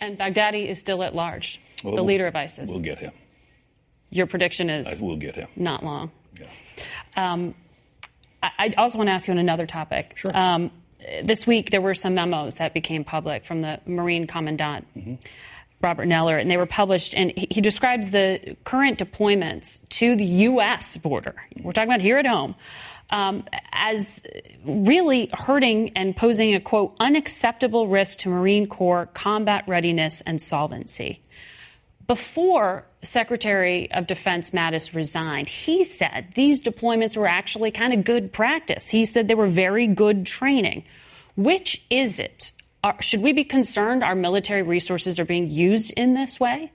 And 0.00 0.18
Baghdadi 0.18 0.66
is 0.66 0.80
still 0.80 1.04
at 1.04 1.14
large, 1.14 1.60
well, 1.84 1.94
the 1.94 2.02
leader 2.02 2.26
of 2.26 2.34
ISIS. 2.34 2.68
We'll 2.68 2.80
get 2.80 2.98
him. 2.98 3.12
Your 4.12 4.26
prediction 4.26 4.68
is 4.68 4.86
I 4.86 5.02
will 5.02 5.16
get 5.16 5.34
him. 5.36 5.48
Not 5.56 5.82
long. 5.82 6.10
Yeah. 6.38 6.46
Um, 7.16 7.54
I, 8.42 8.50
I, 8.58 8.74
also 8.76 8.98
want 8.98 9.08
to 9.08 9.12
ask 9.12 9.26
you 9.26 9.32
on 9.32 9.38
another 9.38 9.66
topic. 9.66 10.12
Sure. 10.16 10.36
Um, 10.36 10.70
this 11.24 11.46
week 11.46 11.70
there 11.70 11.80
were 11.80 11.94
some 11.94 12.14
memos 12.14 12.56
that 12.56 12.74
became 12.74 13.04
public 13.04 13.46
from 13.46 13.62
the 13.62 13.80
Marine 13.86 14.26
Commandant. 14.26 14.86
Mm-hmm. 14.96 15.14
Robert 15.80 16.06
Neller, 16.06 16.40
and 16.40 16.48
they 16.48 16.58
were 16.58 16.66
published. 16.66 17.14
And 17.14 17.32
he, 17.34 17.48
he, 17.50 17.60
describes 17.60 18.10
the 18.10 18.56
current 18.64 19.00
deployments 19.00 19.80
to 19.88 20.14
the 20.14 20.24
U.S. 20.24 20.96
border. 20.96 21.34
We're 21.60 21.72
talking 21.72 21.88
about 21.88 22.02
here 22.02 22.18
at 22.18 22.26
home. 22.26 22.54
Um, 23.10 23.44
as 23.72 24.22
really 24.64 25.28
hurting 25.32 25.90
and 25.96 26.16
posing 26.16 26.54
a 26.54 26.60
quote 26.60 26.94
unacceptable 27.00 27.88
risk 27.88 28.18
to 28.20 28.28
Marine 28.28 28.66
Corps 28.66 29.06
combat 29.12 29.64
readiness 29.66 30.22
and 30.24 30.40
solvency. 30.40 31.20
Before 32.06 32.84
Secretary 33.02 33.90
of 33.92 34.06
Defense 34.06 34.50
Mattis 34.50 34.94
resigned, 34.94 35.48
he 35.48 35.84
said 35.84 36.28
these 36.34 36.60
deployments 36.60 37.16
were 37.16 37.28
actually 37.28 37.70
kind 37.70 37.92
of 37.92 38.04
good 38.04 38.32
practice. 38.32 38.88
He 38.88 39.06
said 39.06 39.28
they 39.28 39.34
were 39.34 39.48
very 39.48 39.86
good 39.86 40.26
training. 40.26 40.84
Which 41.36 41.82
is 41.90 42.18
it? 42.18 42.52
Are, 42.84 43.00
should 43.00 43.22
we 43.22 43.32
be 43.32 43.44
concerned 43.44 44.02
our 44.02 44.14
military 44.14 44.62
resources 44.62 45.20
are 45.20 45.24
being 45.24 45.48
used 45.48 45.92
in 45.92 46.14
this 46.14 46.40
way? 46.40 46.72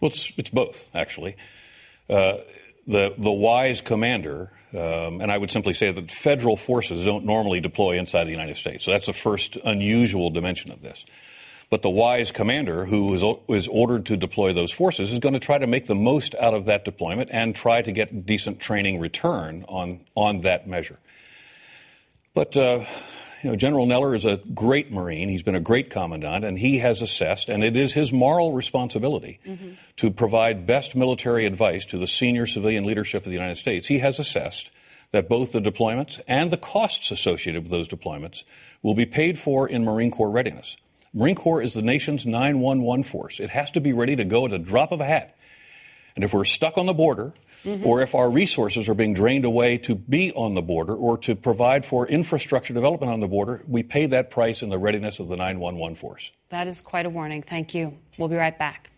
Well, 0.00 0.10
it's, 0.10 0.32
it's 0.36 0.50
both, 0.50 0.88
actually. 0.94 1.36
Uh, 2.08 2.38
the, 2.86 3.14
the 3.16 3.32
wise 3.32 3.80
commander, 3.80 4.50
um, 4.72 5.20
and 5.20 5.30
I 5.30 5.38
would 5.38 5.50
simply 5.50 5.74
say 5.74 5.90
that 5.90 6.10
federal 6.10 6.56
forces 6.56 7.04
don't 7.04 7.24
normally 7.24 7.60
deploy 7.60 7.98
inside 7.98 8.24
the 8.24 8.32
United 8.32 8.56
States. 8.56 8.84
So 8.84 8.90
that's 8.90 9.06
the 9.06 9.12
first 9.12 9.56
unusual 9.56 10.30
dimension 10.30 10.70
of 10.70 10.80
this. 10.82 11.04
But 11.70 11.82
the 11.82 11.90
wise 11.90 12.32
commander 12.32 12.84
who 12.84 13.14
is, 13.14 13.22
is 13.48 13.68
ordered 13.68 14.06
to 14.06 14.16
deploy 14.16 14.52
those 14.52 14.72
forces 14.72 15.12
is 15.12 15.20
going 15.20 15.34
to 15.34 15.40
try 15.40 15.56
to 15.56 15.68
make 15.68 15.86
the 15.86 15.94
most 15.94 16.34
out 16.34 16.52
of 16.52 16.64
that 16.64 16.84
deployment 16.84 17.30
and 17.32 17.54
try 17.54 17.80
to 17.80 17.92
get 17.92 18.26
decent 18.26 18.58
training 18.58 18.98
return 18.98 19.64
on, 19.68 20.00
on 20.16 20.40
that 20.40 20.66
measure. 20.66 20.98
But 22.34 22.56
uh, 22.56 22.84
you 23.42 23.50
know, 23.50 23.56
General 23.56 23.86
Neller 23.86 24.14
is 24.14 24.24
a 24.24 24.40
great 24.52 24.92
Marine. 24.92 25.28
He's 25.28 25.42
been 25.42 25.54
a 25.54 25.60
great 25.60 25.90
commandant, 25.90 26.44
and 26.44 26.58
he 26.58 26.78
has 26.78 27.02
assessed, 27.02 27.48
and 27.48 27.64
it 27.64 27.76
is 27.76 27.92
his 27.92 28.12
moral 28.12 28.52
responsibility 28.52 29.40
mm-hmm. 29.46 29.72
to 29.96 30.10
provide 30.10 30.66
best 30.66 30.94
military 30.94 31.46
advice 31.46 31.86
to 31.86 31.98
the 31.98 32.06
senior 32.06 32.46
civilian 32.46 32.84
leadership 32.84 33.24
of 33.24 33.30
the 33.30 33.36
United 33.36 33.56
States. 33.56 33.88
He 33.88 34.00
has 34.00 34.18
assessed 34.18 34.70
that 35.12 35.28
both 35.28 35.52
the 35.52 35.60
deployments 35.60 36.20
and 36.28 36.50
the 36.50 36.56
costs 36.56 37.10
associated 37.10 37.62
with 37.62 37.70
those 37.70 37.88
deployments 37.88 38.44
will 38.82 38.94
be 38.94 39.06
paid 39.06 39.38
for 39.38 39.68
in 39.68 39.84
Marine 39.84 40.10
Corps 40.10 40.30
readiness. 40.30 40.76
Marine 41.12 41.34
Corps 41.34 41.60
is 41.60 41.74
the 41.74 41.82
nation's 41.82 42.24
911 42.24 43.02
force. 43.04 43.40
It 43.40 43.50
has 43.50 43.70
to 43.72 43.80
be 43.80 43.92
ready 43.92 44.14
to 44.16 44.24
go 44.24 44.46
at 44.46 44.52
a 44.52 44.58
drop 44.58 44.92
of 44.92 45.00
a 45.00 45.04
hat. 45.04 45.36
And 46.14 46.24
if 46.24 46.32
we're 46.32 46.44
stuck 46.44 46.78
on 46.78 46.86
the 46.86 46.92
border, 46.92 47.32
mm-hmm. 47.64 47.84
or 47.84 48.00
if 48.02 48.14
our 48.14 48.30
resources 48.30 48.88
are 48.88 48.94
being 48.94 49.14
drained 49.14 49.44
away 49.44 49.78
to 49.78 49.94
be 49.96 50.32
on 50.32 50.54
the 50.54 50.62
border 50.62 50.94
or 50.94 51.18
to 51.18 51.34
provide 51.34 51.84
for 51.84 52.06
infrastructure 52.06 52.72
development 52.72 53.12
on 53.12 53.20
the 53.20 53.26
border, 53.26 53.62
we 53.66 53.82
pay 53.82 54.06
that 54.06 54.30
price 54.30 54.62
in 54.62 54.68
the 54.68 54.78
readiness 54.78 55.18
of 55.18 55.28
the 55.28 55.36
911 55.36 55.96
force. 55.96 56.30
That 56.50 56.68
is 56.68 56.80
quite 56.80 57.06
a 57.06 57.10
warning. 57.10 57.42
Thank 57.42 57.74
you. 57.74 57.96
We'll 58.18 58.28
be 58.28 58.36
right 58.36 58.56
back. 58.56 58.90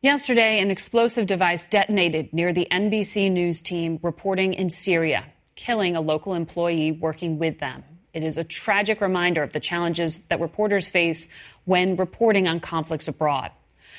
Yesterday, 0.00 0.60
an 0.60 0.70
explosive 0.70 1.26
device 1.26 1.66
detonated 1.66 2.32
near 2.32 2.52
the 2.52 2.68
NBC 2.70 3.32
News 3.32 3.60
team 3.60 3.98
reporting 4.02 4.54
in 4.54 4.70
Syria, 4.70 5.26
killing 5.56 5.96
a 5.96 6.00
local 6.00 6.34
employee 6.34 6.92
working 6.92 7.40
with 7.40 7.58
them. 7.58 7.82
It 8.14 8.22
is 8.22 8.38
a 8.38 8.44
tragic 8.44 9.00
reminder 9.00 9.42
of 9.42 9.52
the 9.52 9.60
challenges 9.60 10.20
that 10.28 10.40
reporters 10.40 10.88
face 10.88 11.28
when 11.66 11.96
reporting 11.96 12.48
on 12.48 12.60
conflicts 12.60 13.08
abroad. 13.08 13.50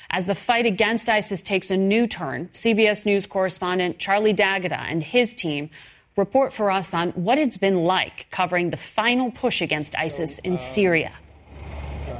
As 0.10 0.26
the 0.26 0.36
fight 0.36 0.66
against 0.66 1.10
ISIS 1.10 1.44
takes 1.44 1.70
a 1.70 1.78
new 1.78 2.08
turn, 2.08 2.50
CBS 2.54 3.06
News 3.06 3.28
correspondent 3.28 4.00
Charlie 4.00 4.34
D'Agata 4.34 4.80
and 4.80 5.04
his 5.04 5.36
team 5.36 5.70
report 6.18 6.52
for 6.54 6.72
us 6.72 6.94
on 6.94 7.12
what 7.12 7.38
it's 7.38 7.58
been 7.58 7.84
like 7.84 8.26
covering 8.32 8.72
the 8.72 8.78
final 8.78 9.32
push 9.32 9.62
against 9.62 9.96
ISIS 9.96 10.40
in 10.40 10.58
Syria. 10.58 11.12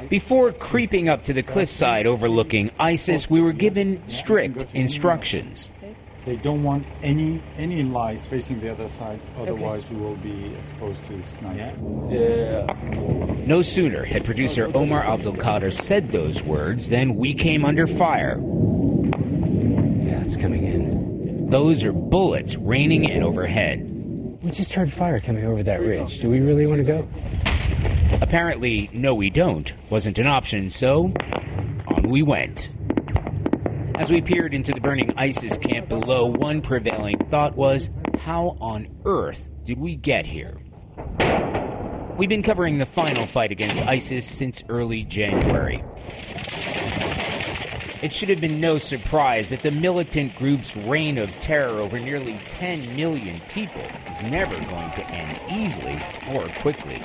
Before 0.10 0.52
creeping 0.54 1.10
up 1.10 1.24
to 1.26 1.34
the 1.34 1.44
cliffside 1.44 2.06
overlooking 2.06 2.72
ISIS, 2.80 3.30
we 3.30 3.42
were 3.42 3.52
given 3.52 4.02
strict 4.08 4.66
instructions. 4.74 5.70
They 6.30 6.36
don't 6.36 6.62
want 6.62 6.86
any 7.02 7.42
any 7.58 7.82
lights 7.82 8.28
facing 8.28 8.60
the 8.60 8.72
other 8.72 8.88
side, 8.88 9.20
otherwise 9.40 9.84
okay. 9.86 9.96
we 9.96 10.02
will 10.02 10.16
be 10.18 10.56
exposed 10.64 11.04
to 11.06 11.26
snipers. 11.26 11.82
Yeah. 12.12 12.72
No 13.48 13.64
sooner 13.64 14.04
had 14.04 14.26
producer 14.26 14.70
Omar 14.76 15.02
Abdulkader 15.02 15.74
said 15.74 16.12
those 16.12 16.44
words 16.44 16.90
than 16.90 17.16
we 17.16 17.34
came 17.34 17.66
under 17.66 17.88
fire. 17.88 18.40
Yeah, 20.06 20.22
it's 20.24 20.38
coming 20.38 20.68
in. 20.68 21.50
Those 21.50 21.84
are 21.84 21.94
bullets 21.94 22.54
raining 22.54 23.06
in 23.06 23.24
overhead. 23.24 23.80
We 24.44 24.52
just 24.52 24.74
heard 24.74 24.94
fire 24.94 25.20
coming 25.20 25.46
over 25.46 25.64
that 25.64 25.82
ridge. 25.82 26.20
Do 26.20 26.30
we 26.30 26.42
really 26.42 26.68
want 26.68 26.78
to 26.78 26.84
go? 26.84 27.08
Apparently, 28.22 28.88
no, 28.94 29.16
we 29.16 29.32
don't 29.32 29.74
wasn't 29.90 30.20
an 30.20 30.28
option, 30.28 30.70
so 30.70 31.12
on 31.88 32.08
we 32.08 32.22
went. 32.22 32.70
As 34.00 34.10
we 34.10 34.22
peered 34.22 34.54
into 34.54 34.72
the 34.72 34.80
burning 34.80 35.12
ISIS 35.18 35.58
camp 35.58 35.90
below, 35.90 36.26
one 36.26 36.62
prevailing 36.62 37.18
thought 37.30 37.58
was, 37.58 37.90
how 38.22 38.56
on 38.62 38.88
earth 39.04 39.50
did 39.66 39.78
we 39.78 39.98
get 39.98 40.26
here? 40.26 40.56
We've 42.18 42.30
been 42.30 42.42
covering 42.42 42.78
the 42.78 42.86
final 42.86 43.26
fight 43.26 43.52
against 43.52 43.78
ISIS 43.80 44.26
since 44.26 44.64
early 44.70 45.04
January. 45.04 45.84
It 48.02 48.14
should 48.14 48.30
have 48.30 48.40
been 48.40 48.62
no 48.62 48.78
surprise 48.78 49.50
that 49.50 49.64
the 49.64 49.72
militant 49.72 50.34
group's 50.34 50.78
reign 50.78 51.18
of 51.18 51.38
terror 51.42 51.82
over 51.82 52.00
nearly 52.00 52.40
10 52.48 52.96
million 52.96 53.38
people 53.50 53.84
was 54.08 54.22
never 54.32 54.56
going 54.62 54.92
to 54.94 55.06
end 55.08 55.38
easily 55.52 56.00
or 56.26 56.48
quickly. 56.62 57.04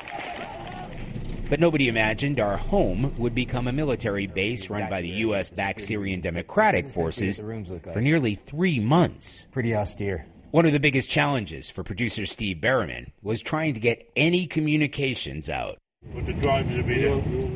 But 1.51 1.61
nobody 1.61 1.89
imagined 1.89 2.41
our 2.41 2.57
home 2.57 3.15
would 3.19 3.35
become 3.35 3.69
a 3.69 3.73
military 3.73 4.27
base 4.27 4.71
run 4.71 4.89
by 4.89 5.03
the 5.03 5.09
U.S. 5.09 5.51
backed 5.51 5.83
Syrian 5.83 6.21
Democratic 6.21 6.89
Forces 6.89 7.39
for 7.39 8.01
nearly 8.01 8.41
three 8.47 8.81
months. 8.81 9.47
Pretty 9.53 9.75
austere. 9.75 10.27
One 10.53 10.67
of 10.67 10.73
the 10.73 10.79
biggest 10.79 11.11
challenges 11.11 11.69
for 11.69 11.83
producer 11.83 12.27
Steve 12.27 12.59
Berriman 12.59 13.11
was 13.23 13.43
trying 13.43 13.75
to 13.75 13.81
get 13.81 14.09
any 14.17 14.47
communications 14.47 15.51
out. 15.51 15.79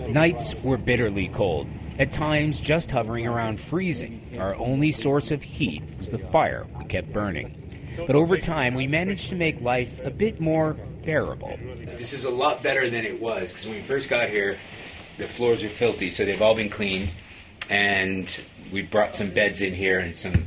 Nights 0.09 0.55
were 0.64 0.78
bitterly 0.78 1.28
cold, 1.28 1.68
at 1.99 2.11
times 2.11 2.61
just 2.61 2.91
hovering 2.91 3.26
around 3.26 3.61
freezing. 3.61 4.36
Our 4.39 4.57
only 4.57 4.91
source 4.91 5.30
of 5.30 5.43
heat 5.43 5.82
was 5.99 6.09
the 6.09 6.18
fire 6.18 6.66
we 6.78 6.86
kept 6.86 7.12
burning. 7.12 7.55
But 8.07 8.16
over 8.16 8.39
time, 8.39 8.74
we 8.74 8.86
managed 8.86 9.28
to 9.30 9.36
make 9.36 9.61
life 9.61 9.99
a 10.05 10.11
bit 10.11 10.41
more 10.41 10.76
bearable. 11.05 11.59
This 11.97 12.13
is 12.13 12.25
a 12.25 12.31
lot 12.31 12.63
better 12.63 12.89
than 12.91 13.05
it 13.05 13.21
was 13.21 13.53
because 13.53 13.67
when 13.67 13.77
we 13.77 13.83
first 13.83 14.09
got 14.09 14.29
here, 14.29 14.59
the 15.19 15.27
floors 15.27 15.63
were 15.63 15.69
filthy, 15.69 16.11
so 16.11 16.25
they've 16.25 16.41
all 16.43 16.55
been 16.55 16.71
cleaned. 16.71 17.11
And 17.71 18.41
we 18.73 18.83
brought 18.83 19.15
some 19.15 19.31
beds 19.31 19.61
in 19.61 19.75
here 19.75 19.99
and 19.99 20.17
some 20.17 20.47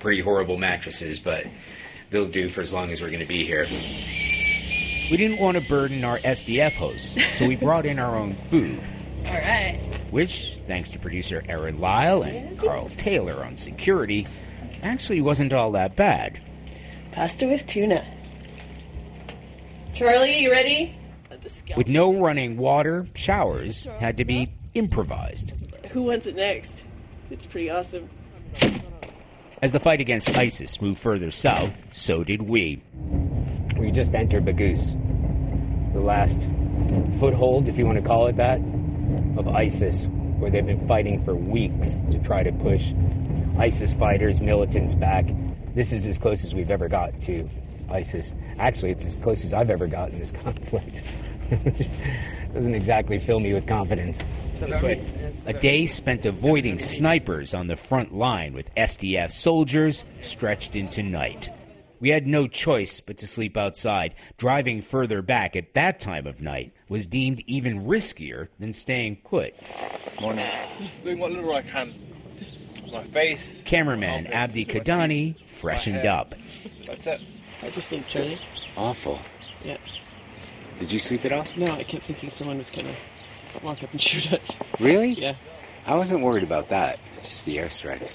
pretty 0.00 0.20
horrible 0.20 0.58
mattresses, 0.58 1.18
but 1.18 1.46
they'll 2.10 2.28
do 2.28 2.48
for 2.48 2.60
as 2.60 2.72
long 2.72 2.90
as 2.90 3.00
we're 3.00 3.08
going 3.08 3.20
to 3.20 3.26
be 3.26 3.44
here. 3.44 3.66
We 5.10 5.16
didn't 5.16 5.38
want 5.38 5.58
to 5.58 5.68
burden 5.68 6.04
our 6.04 6.18
SDF 6.18 6.72
hosts, 6.72 7.16
so 7.38 7.46
we 7.46 7.56
brought 7.56 7.86
in 7.86 7.98
our 7.98 8.16
own 8.16 8.34
food. 8.50 8.80
All 9.26 9.32
right. 9.34 9.78
Which, 10.10 10.56
thanks 10.66 10.90
to 10.90 10.98
producer 10.98 11.42
Aaron 11.48 11.80
Lyle 11.80 12.22
and 12.22 12.58
Carl 12.58 12.88
Taylor 12.96 13.44
on 13.44 13.56
security, 13.56 14.26
actually 14.82 15.20
wasn't 15.20 15.52
all 15.52 15.70
that 15.72 15.96
bad. 15.96 16.40
Pasta 17.12 17.46
with 17.46 17.66
tuna. 17.66 18.04
Charlie, 20.02 20.40
you 20.40 20.50
ready? 20.50 20.96
With 21.76 21.86
no 21.86 22.12
running 22.12 22.56
water, 22.56 23.06
showers 23.14 23.84
had 24.00 24.16
to 24.16 24.24
be 24.24 24.52
improvised. 24.74 25.52
Who 25.90 26.02
wants 26.02 26.26
it 26.26 26.34
next? 26.34 26.82
It's 27.30 27.46
pretty 27.46 27.70
awesome. 27.70 28.10
As 29.62 29.70
the 29.70 29.78
fight 29.78 30.00
against 30.00 30.36
ISIS 30.36 30.80
moved 30.80 30.98
further 30.98 31.30
south, 31.30 31.72
so 31.92 32.24
did 32.24 32.42
we. 32.42 32.82
We 33.78 33.92
just 33.92 34.12
entered 34.12 34.44
Baghouz, 34.44 35.92
the 35.92 36.00
last 36.00 36.40
foothold, 37.20 37.68
if 37.68 37.78
you 37.78 37.86
want 37.86 37.98
to 37.98 38.04
call 38.04 38.26
it 38.26 38.34
that, 38.38 38.58
of 39.36 39.46
ISIS, 39.46 40.06
where 40.40 40.50
they've 40.50 40.66
been 40.66 40.88
fighting 40.88 41.24
for 41.24 41.36
weeks 41.36 41.92
to 42.10 42.18
try 42.24 42.42
to 42.42 42.50
push 42.50 42.92
ISIS 43.56 43.92
fighters, 43.92 44.40
militants 44.40 44.94
back. 44.94 45.26
This 45.76 45.92
is 45.92 46.06
as 46.06 46.18
close 46.18 46.44
as 46.44 46.54
we've 46.54 46.72
ever 46.72 46.88
got 46.88 47.20
to 47.20 47.48
ISIS. 47.92 48.32
Actually, 48.58 48.92
it's 48.92 49.04
as 49.04 49.14
close 49.16 49.44
as 49.44 49.52
I've 49.52 49.70
ever 49.70 49.86
gotten 49.86 50.18
this 50.18 50.30
conflict. 50.42 51.02
Doesn't 52.54 52.74
exactly 52.74 53.18
fill 53.18 53.40
me 53.40 53.54
with 53.54 53.66
confidence. 53.66 54.18
This 54.52 54.80
way. 54.82 55.04
A 55.46 55.52
day 55.52 55.86
spent 55.86 56.26
avoiding 56.26 56.78
snipers 56.78 57.54
on 57.54 57.66
the 57.66 57.76
front 57.76 58.14
line 58.14 58.52
with 58.52 58.72
SDF 58.76 59.32
soldiers 59.32 60.04
stretched 60.20 60.76
into 60.76 61.02
night. 61.02 61.50
We 62.00 62.08
had 62.08 62.26
no 62.26 62.48
choice 62.48 63.00
but 63.00 63.18
to 63.18 63.26
sleep 63.26 63.56
outside. 63.56 64.14
Driving 64.36 64.82
further 64.82 65.22
back 65.22 65.54
at 65.54 65.74
that 65.74 66.00
time 66.00 66.26
of 66.26 66.40
night 66.40 66.72
was 66.88 67.06
deemed 67.06 67.42
even 67.46 67.86
riskier 67.86 68.48
than 68.58 68.72
staying 68.72 69.16
put. 69.24 69.54
Morning. 70.20 70.46
Doing 71.04 71.20
what 71.20 71.30
little 71.30 71.54
I 71.54 71.62
can. 71.62 71.94
My 72.92 73.04
face. 73.04 73.62
Cameraman 73.64 74.26
Abdi 74.26 74.66
Kadani 74.66 75.36
freshened 75.46 76.06
up. 76.06 76.34
That's 76.86 77.06
it. 77.06 77.20
I 77.62 77.70
just 77.70 77.88
sleep, 77.88 78.04
Charlie. 78.08 78.38
Awful. 78.76 79.20
Yeah. 79.64 79.76
Did 80.78 80.90
you 80.90 80.98
sleep 80.98 81.24
at 81.24 81.32
all? 81.32 81.46
No, 81.56 81.72
I 81.72 81.84
kept 81.84 82.04
thinking 82.04 82.30
someone 82.30 82.58
was 82.58 82.70
gonna 82.70 82.94
walk 83.62 83.82
up 83.82 83.92
and 83.92 84.02
shoot 84.02 84.32
us. 84.32 84.58
Really? 84.80 85.10
Yeah. 85.10 85.36
I 85.86 85.94
wasn't 85.94 86.22
worried 86.22 86.44
about 86.44 86.68
that. 86.70 86.98
It's 87.18 87.30
just 87.30 87.44
the 87.44 87.56
airstrikes. 87.56 88.12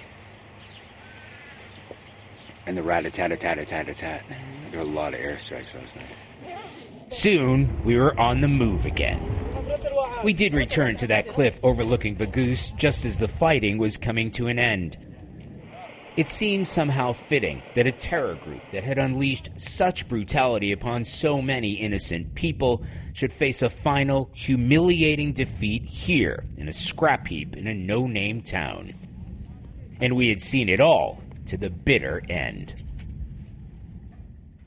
And 2.66 2.76
the 2.78 2.84
rat 2.84 3.06
a 3.06 3.12
tat 3.12 3.32
a 3.32 3.38
tat 3.38 3.58
a 3.58 3.66
tat 3.66 3.88
a 3.88 3.94
tat. 3.94 4.24
There 4.72 4.80
were 4.82 4.86
a 4.86 4.90
lot 4.90 5.14
of 5.14 5.20
airstrikes 5.20 5.74
last 5.74 5.96
night. 5.96 6.58
Soon, 7.10 7.84
we 7.86 7.98
were 7.98 8.18
on 8.20 8.42
the 8.42 8.48
move 8.50 8.86
again. 8.86 9.22
We 10.24 10.34
did 10.34 10.54
return 10.54 10.98
to 10.98 11.08
that 11.08 11.30
cliff 11.30 11.60
overlooking 11.64 12.18
Baghouz 12.18 12.76
just 12.76 13.06
as 13.06 13.18
the 13.18 13.28
fighting 13.30 13.78
was 13.78 13.98
coming 13.98 14.32
to 14.32 14.48
an 14.48 14.60
end. 14.60 14.98
It 16.18 16.28
seemed 16.28 16.68
somehow 16.68 17.14
fitting 17.14 17.62
that 17.76 17.86
a 17.86 17.92
terror 17.92 18.34
group 18.34 18.64
that 18.72 18.84
had 18.84 18.98
unleashed 18.98 19.52
such 19.58 20.10
brutality 20.10 20.72
upon 20.72 21.06
so 21.06 21.44
many 21.44 21.74
innocent 21.74 22.34
people 22.34 22.84
should 23.14 23.32
face 23.32 23.62
a 23.62 23.70
final, 23.70 24.32
humiliating 24.34 25.34
defeat 25.34 25.84
here 25.84 26.44
in 26.58 26.68
a 26.68 26.72
scrap 26.72 27.28
heap 27.28 27.56
in 27.56 27.68
a 27.68 27.74
no 27.76 28.08
name 28.08 28.42
town. 28.42 28.96
And 30.02 30.16
we 30.16 30.30
had 30.30 30.42
seen 30.42 30.70
it 30.70 30.82
all 30.82 31.22
to 31.46 31.58
the 31.58 31.70
bitter 31.70 32.24
end. 32.28 32.74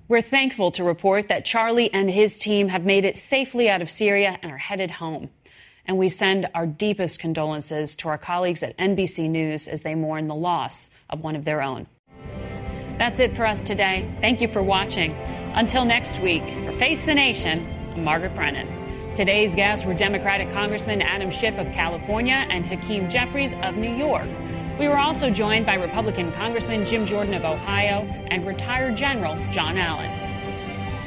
We're 0.06 0.22
thankful 0.22 0.70
to 0.72 0.84
report 0.84 1.26
that 1.28 1.44
Charlie 1.44 1.92
and 1.92 2.08
his 2.08 2.38
team 2.38 2.68
have 2.68 2.84
made 2.84 3.04
it 3.04 3.18
safely 3.18 3.68
out 3.68 3.82
of 3.82 3.90
Syria 3.90 4.38
and 4.40 4.52
are 4.52 4.56
headed 4.56 4.92
home. 4.92 5.28
And 5.86 5.98
we 5.98 6.10
send 6.10 6.48
our 6.54 6.66
deepest 6.66 7.18
condolences 7.18 7.96
to 7.96 8.08
our 8.08 8.18
colleagues 8.18 8.62
at 8.62 8.78
NBC 8.78 9.28
News 9.28 9.66
as 9.66 9.82
they 9.82 9.96
mourn 9.96 10.28
the 10.28 10.34
loss 10.36 10.90
of 11.10 11.20
one 11.20 11.36
of 11.36 11.44
their 11.44 11.62
own. 11.62 11.86
That's 12.98 13.18
it 13.18 13.36
for 13.36 13.46
us 13.46 13.60
today. 13.60 14.10
Thank 14.20 14.40
you 14.40 14.48
for 14.48 14.62
watching. 14.62 15.12
Until 15.54 15.84
next 15.84 16.20
week, 16.20 16.44
for 16.64 16.72
Face 16.78 17.04
the 17.04 17.14
Nation, 17.14 17.66
I'm 17.94 18.04
Margaret 18.04 18.34
Brennan. 18.34 19.14
Today's 19.14 19.54
guests 19.54 19.84
were 19.84 19.94
Democratic 19.94 20.52
Congressman 20.52 21.02
Adam 21.02 21.30
Schiff 21.30 21.58
of 21.58 21.66
California 21.72 22.46
and 22.48 22.64
Hakeem 22.64 23.10
Jeffries 23.10 23.52
of 23.62 23.74
New 23.74 23.92
York. 23.92 24.28
We 24.78 24.86
were 24.86 24.98
also 24.98 25.28
joined 25.30 25.66
by 25.66 25.74
Republican 25.74 26.32
Congressman 26.32 26.86
Jim 26.86 27.04
Jordan 27.04 27.34
of 27.34 27.44
Ohio 27.44 28.02
and 28.30 28.46
retired 28.46 28.96
General 28.96 29.34
John 29.50 29.76
Allen. 29.76 30.10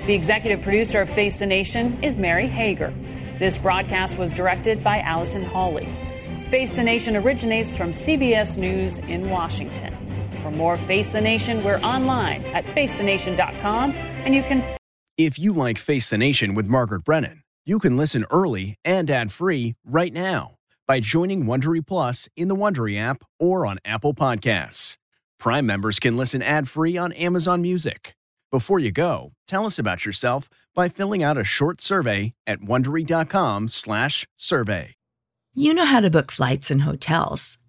The 0.06 0.14
executive 0.14 0.62
producer 0.62 1.02
of 1.02 1.10
Face 1.10 1.40
the 1.40 1.46
Nation 1.46 2.04
is 2.04 2.18
Mary 2.18 2.48
Hager. 2.48 2.94
This 3.40 3.58
broadcast 3.58 4.18
was 4.18 4.32
directed 4.32 4.84
by 4.84 5.00
Allison 5.00 5.44
Hawley. 5.44 5.88
Face 6.50 6.74
the 6.74 6.84
Nation 6.84 7.16
originates 7.16 7.76
from 7.76 7.94
CBS 7.94 8.58
News 8.58 9.00
in 9.00 9.30
Washington. 9.30 9.93
For 10.44 10.52
more 10.52 10.78
Face 10.78 11.14
the 11.14 11.22
Nation, 11.22 11.64
we're 11.64 11.80
online 11.80 12.44
at 12.48 12.66
facethenation.com 12.66 13.92
and 13.92 14.36
you 14.36 14.44
can. 14.44 14.62
If 15.18 15.40
you 15.40 15.54
like 15.54 15.78
Face 15.78 16.10
the 16.10 16.18
Nation 16.18 16.54
with 16.54 16.68
Margaret 16.68 17.06
Brennan, 17.06 17.44
you 17.66 17.80
can 17.80 17.96
listen 17.96 18.26
early 18.30 18.76
and 18.84 19.10
ad 19.10 19.32
free 19.32 19.76
right 19.86 20.12
now 20.12 20.56
by 20.86 21.00
joining 21.00 21.46
Wondery 21.46 21.88
Plus 21.88 22.28
in 22.36 22.50
the 22.50 22.58
Wondery 22.58 23.00
app 23.00 23.24
or 23.40 23.66
on 23.66 23.80
Apple 23.86 24.14
Podcasts. 24.14 24.98
Prime 25.40 25.66
members 25.66 25.98
can 25.98 26.18
listen 26.18 26.42
ad 26.42 26.68
free 26.68 26.98
on 26.98 27.14
Amazon 27.14 27.62
Music. 27.62 28.14
Before 28.52 28.80
you 28.80 28.92
go, 28.92 29.32
tell 29.48 29.66
us 29.66 29.80
about 29.80 30.06
yourself 30.06 30.50
by 30.76 30.90
filling 30.90 31.24
out 31.24 31.38
a 31.38 31.46
short 31.46 31.80
survey 31.80 32.34
at 32.46 32.60
wondery.com/survey. 32.60 34.96
You 35.56 35.74
know 35.74 35.86
how 35.86 36.02
to 36.02 36.10
book 36.10 36.32
flights 36.32 36.72
and 36.72 36.82
hotels. 36.82 37.60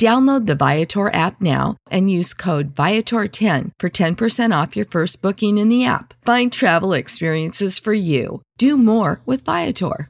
Download 0.00 0.46
the 0.46 0.54
Viator 0.54 1.12
app 1.12 1.42
now 1.42 1.76
and 1.90 2.10
use 2.10 2.32
code 2.32 2.74
Viator10 2.74 3.72
for 3.78 3.90
10% 3.90 4.62
off 4.62 4.74
your 4.74 4.86
first 4.86 5.20
booking 5.20 5.58
in 5.58 5.68
the 5.68 5.84
app. 5.84 6.14
Find 6.24 6.50
travel 6.50 6.94
experiences 6.94 7.78
for 7.78 7.92
you. 7.92 8.40
Do 8.56 8.78
more 8.78 9.20
with 9.26 9.44
Viator. 9.44 10.08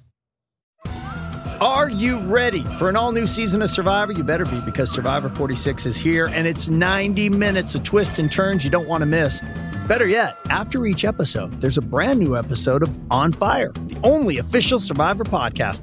Are 1.60 1.90
you 1.90 2.20
ready 2.20 2.62
for 2.78 2.88
an 2.88 2.94
all 2.94 3.10
new 3.10 3.26
season 3.26 3.62
of 3.62 3.70
Survivor? 3.70 4.12
You 4.12 4.22
better 4.22 4.44
be 4.44 4.60
because 4.60 4.92
Survivor 4.92 5.28
46 5.28 5.86
is 5.86 5.96
here 5.96 6.26
and 6.26 6.46
it's 6.46 6.68
90 6.68 7.28
minutes 7.28 7.74
of 7.74 7.82
twists 7.82 8.20
and 8.20 8.30
turns 8.30 8.62
you 8.62 8.70
don't 8.70 8.86
want 8.86 9.02
to 9.02 9.06
miss. 9.06 9.40
Better 9.88 10.06
yet, 10.06 10.36
after 10.50 10.86
each 10.86 11.04
episode, 11.04 11.58
there's 11.58 11.78
a 11.78 11.82
brand 11.82 12.20
new 12.20 12.36
episode 12.36 12.84
of 12.84 12.96
On 13.10 13.32
Fire, 13.32 13.72
the 13.88 13.98
only 14.04 14.38
official 14.38 14.78
Survivor 14.78 15.24
podcast. 15.24 15.82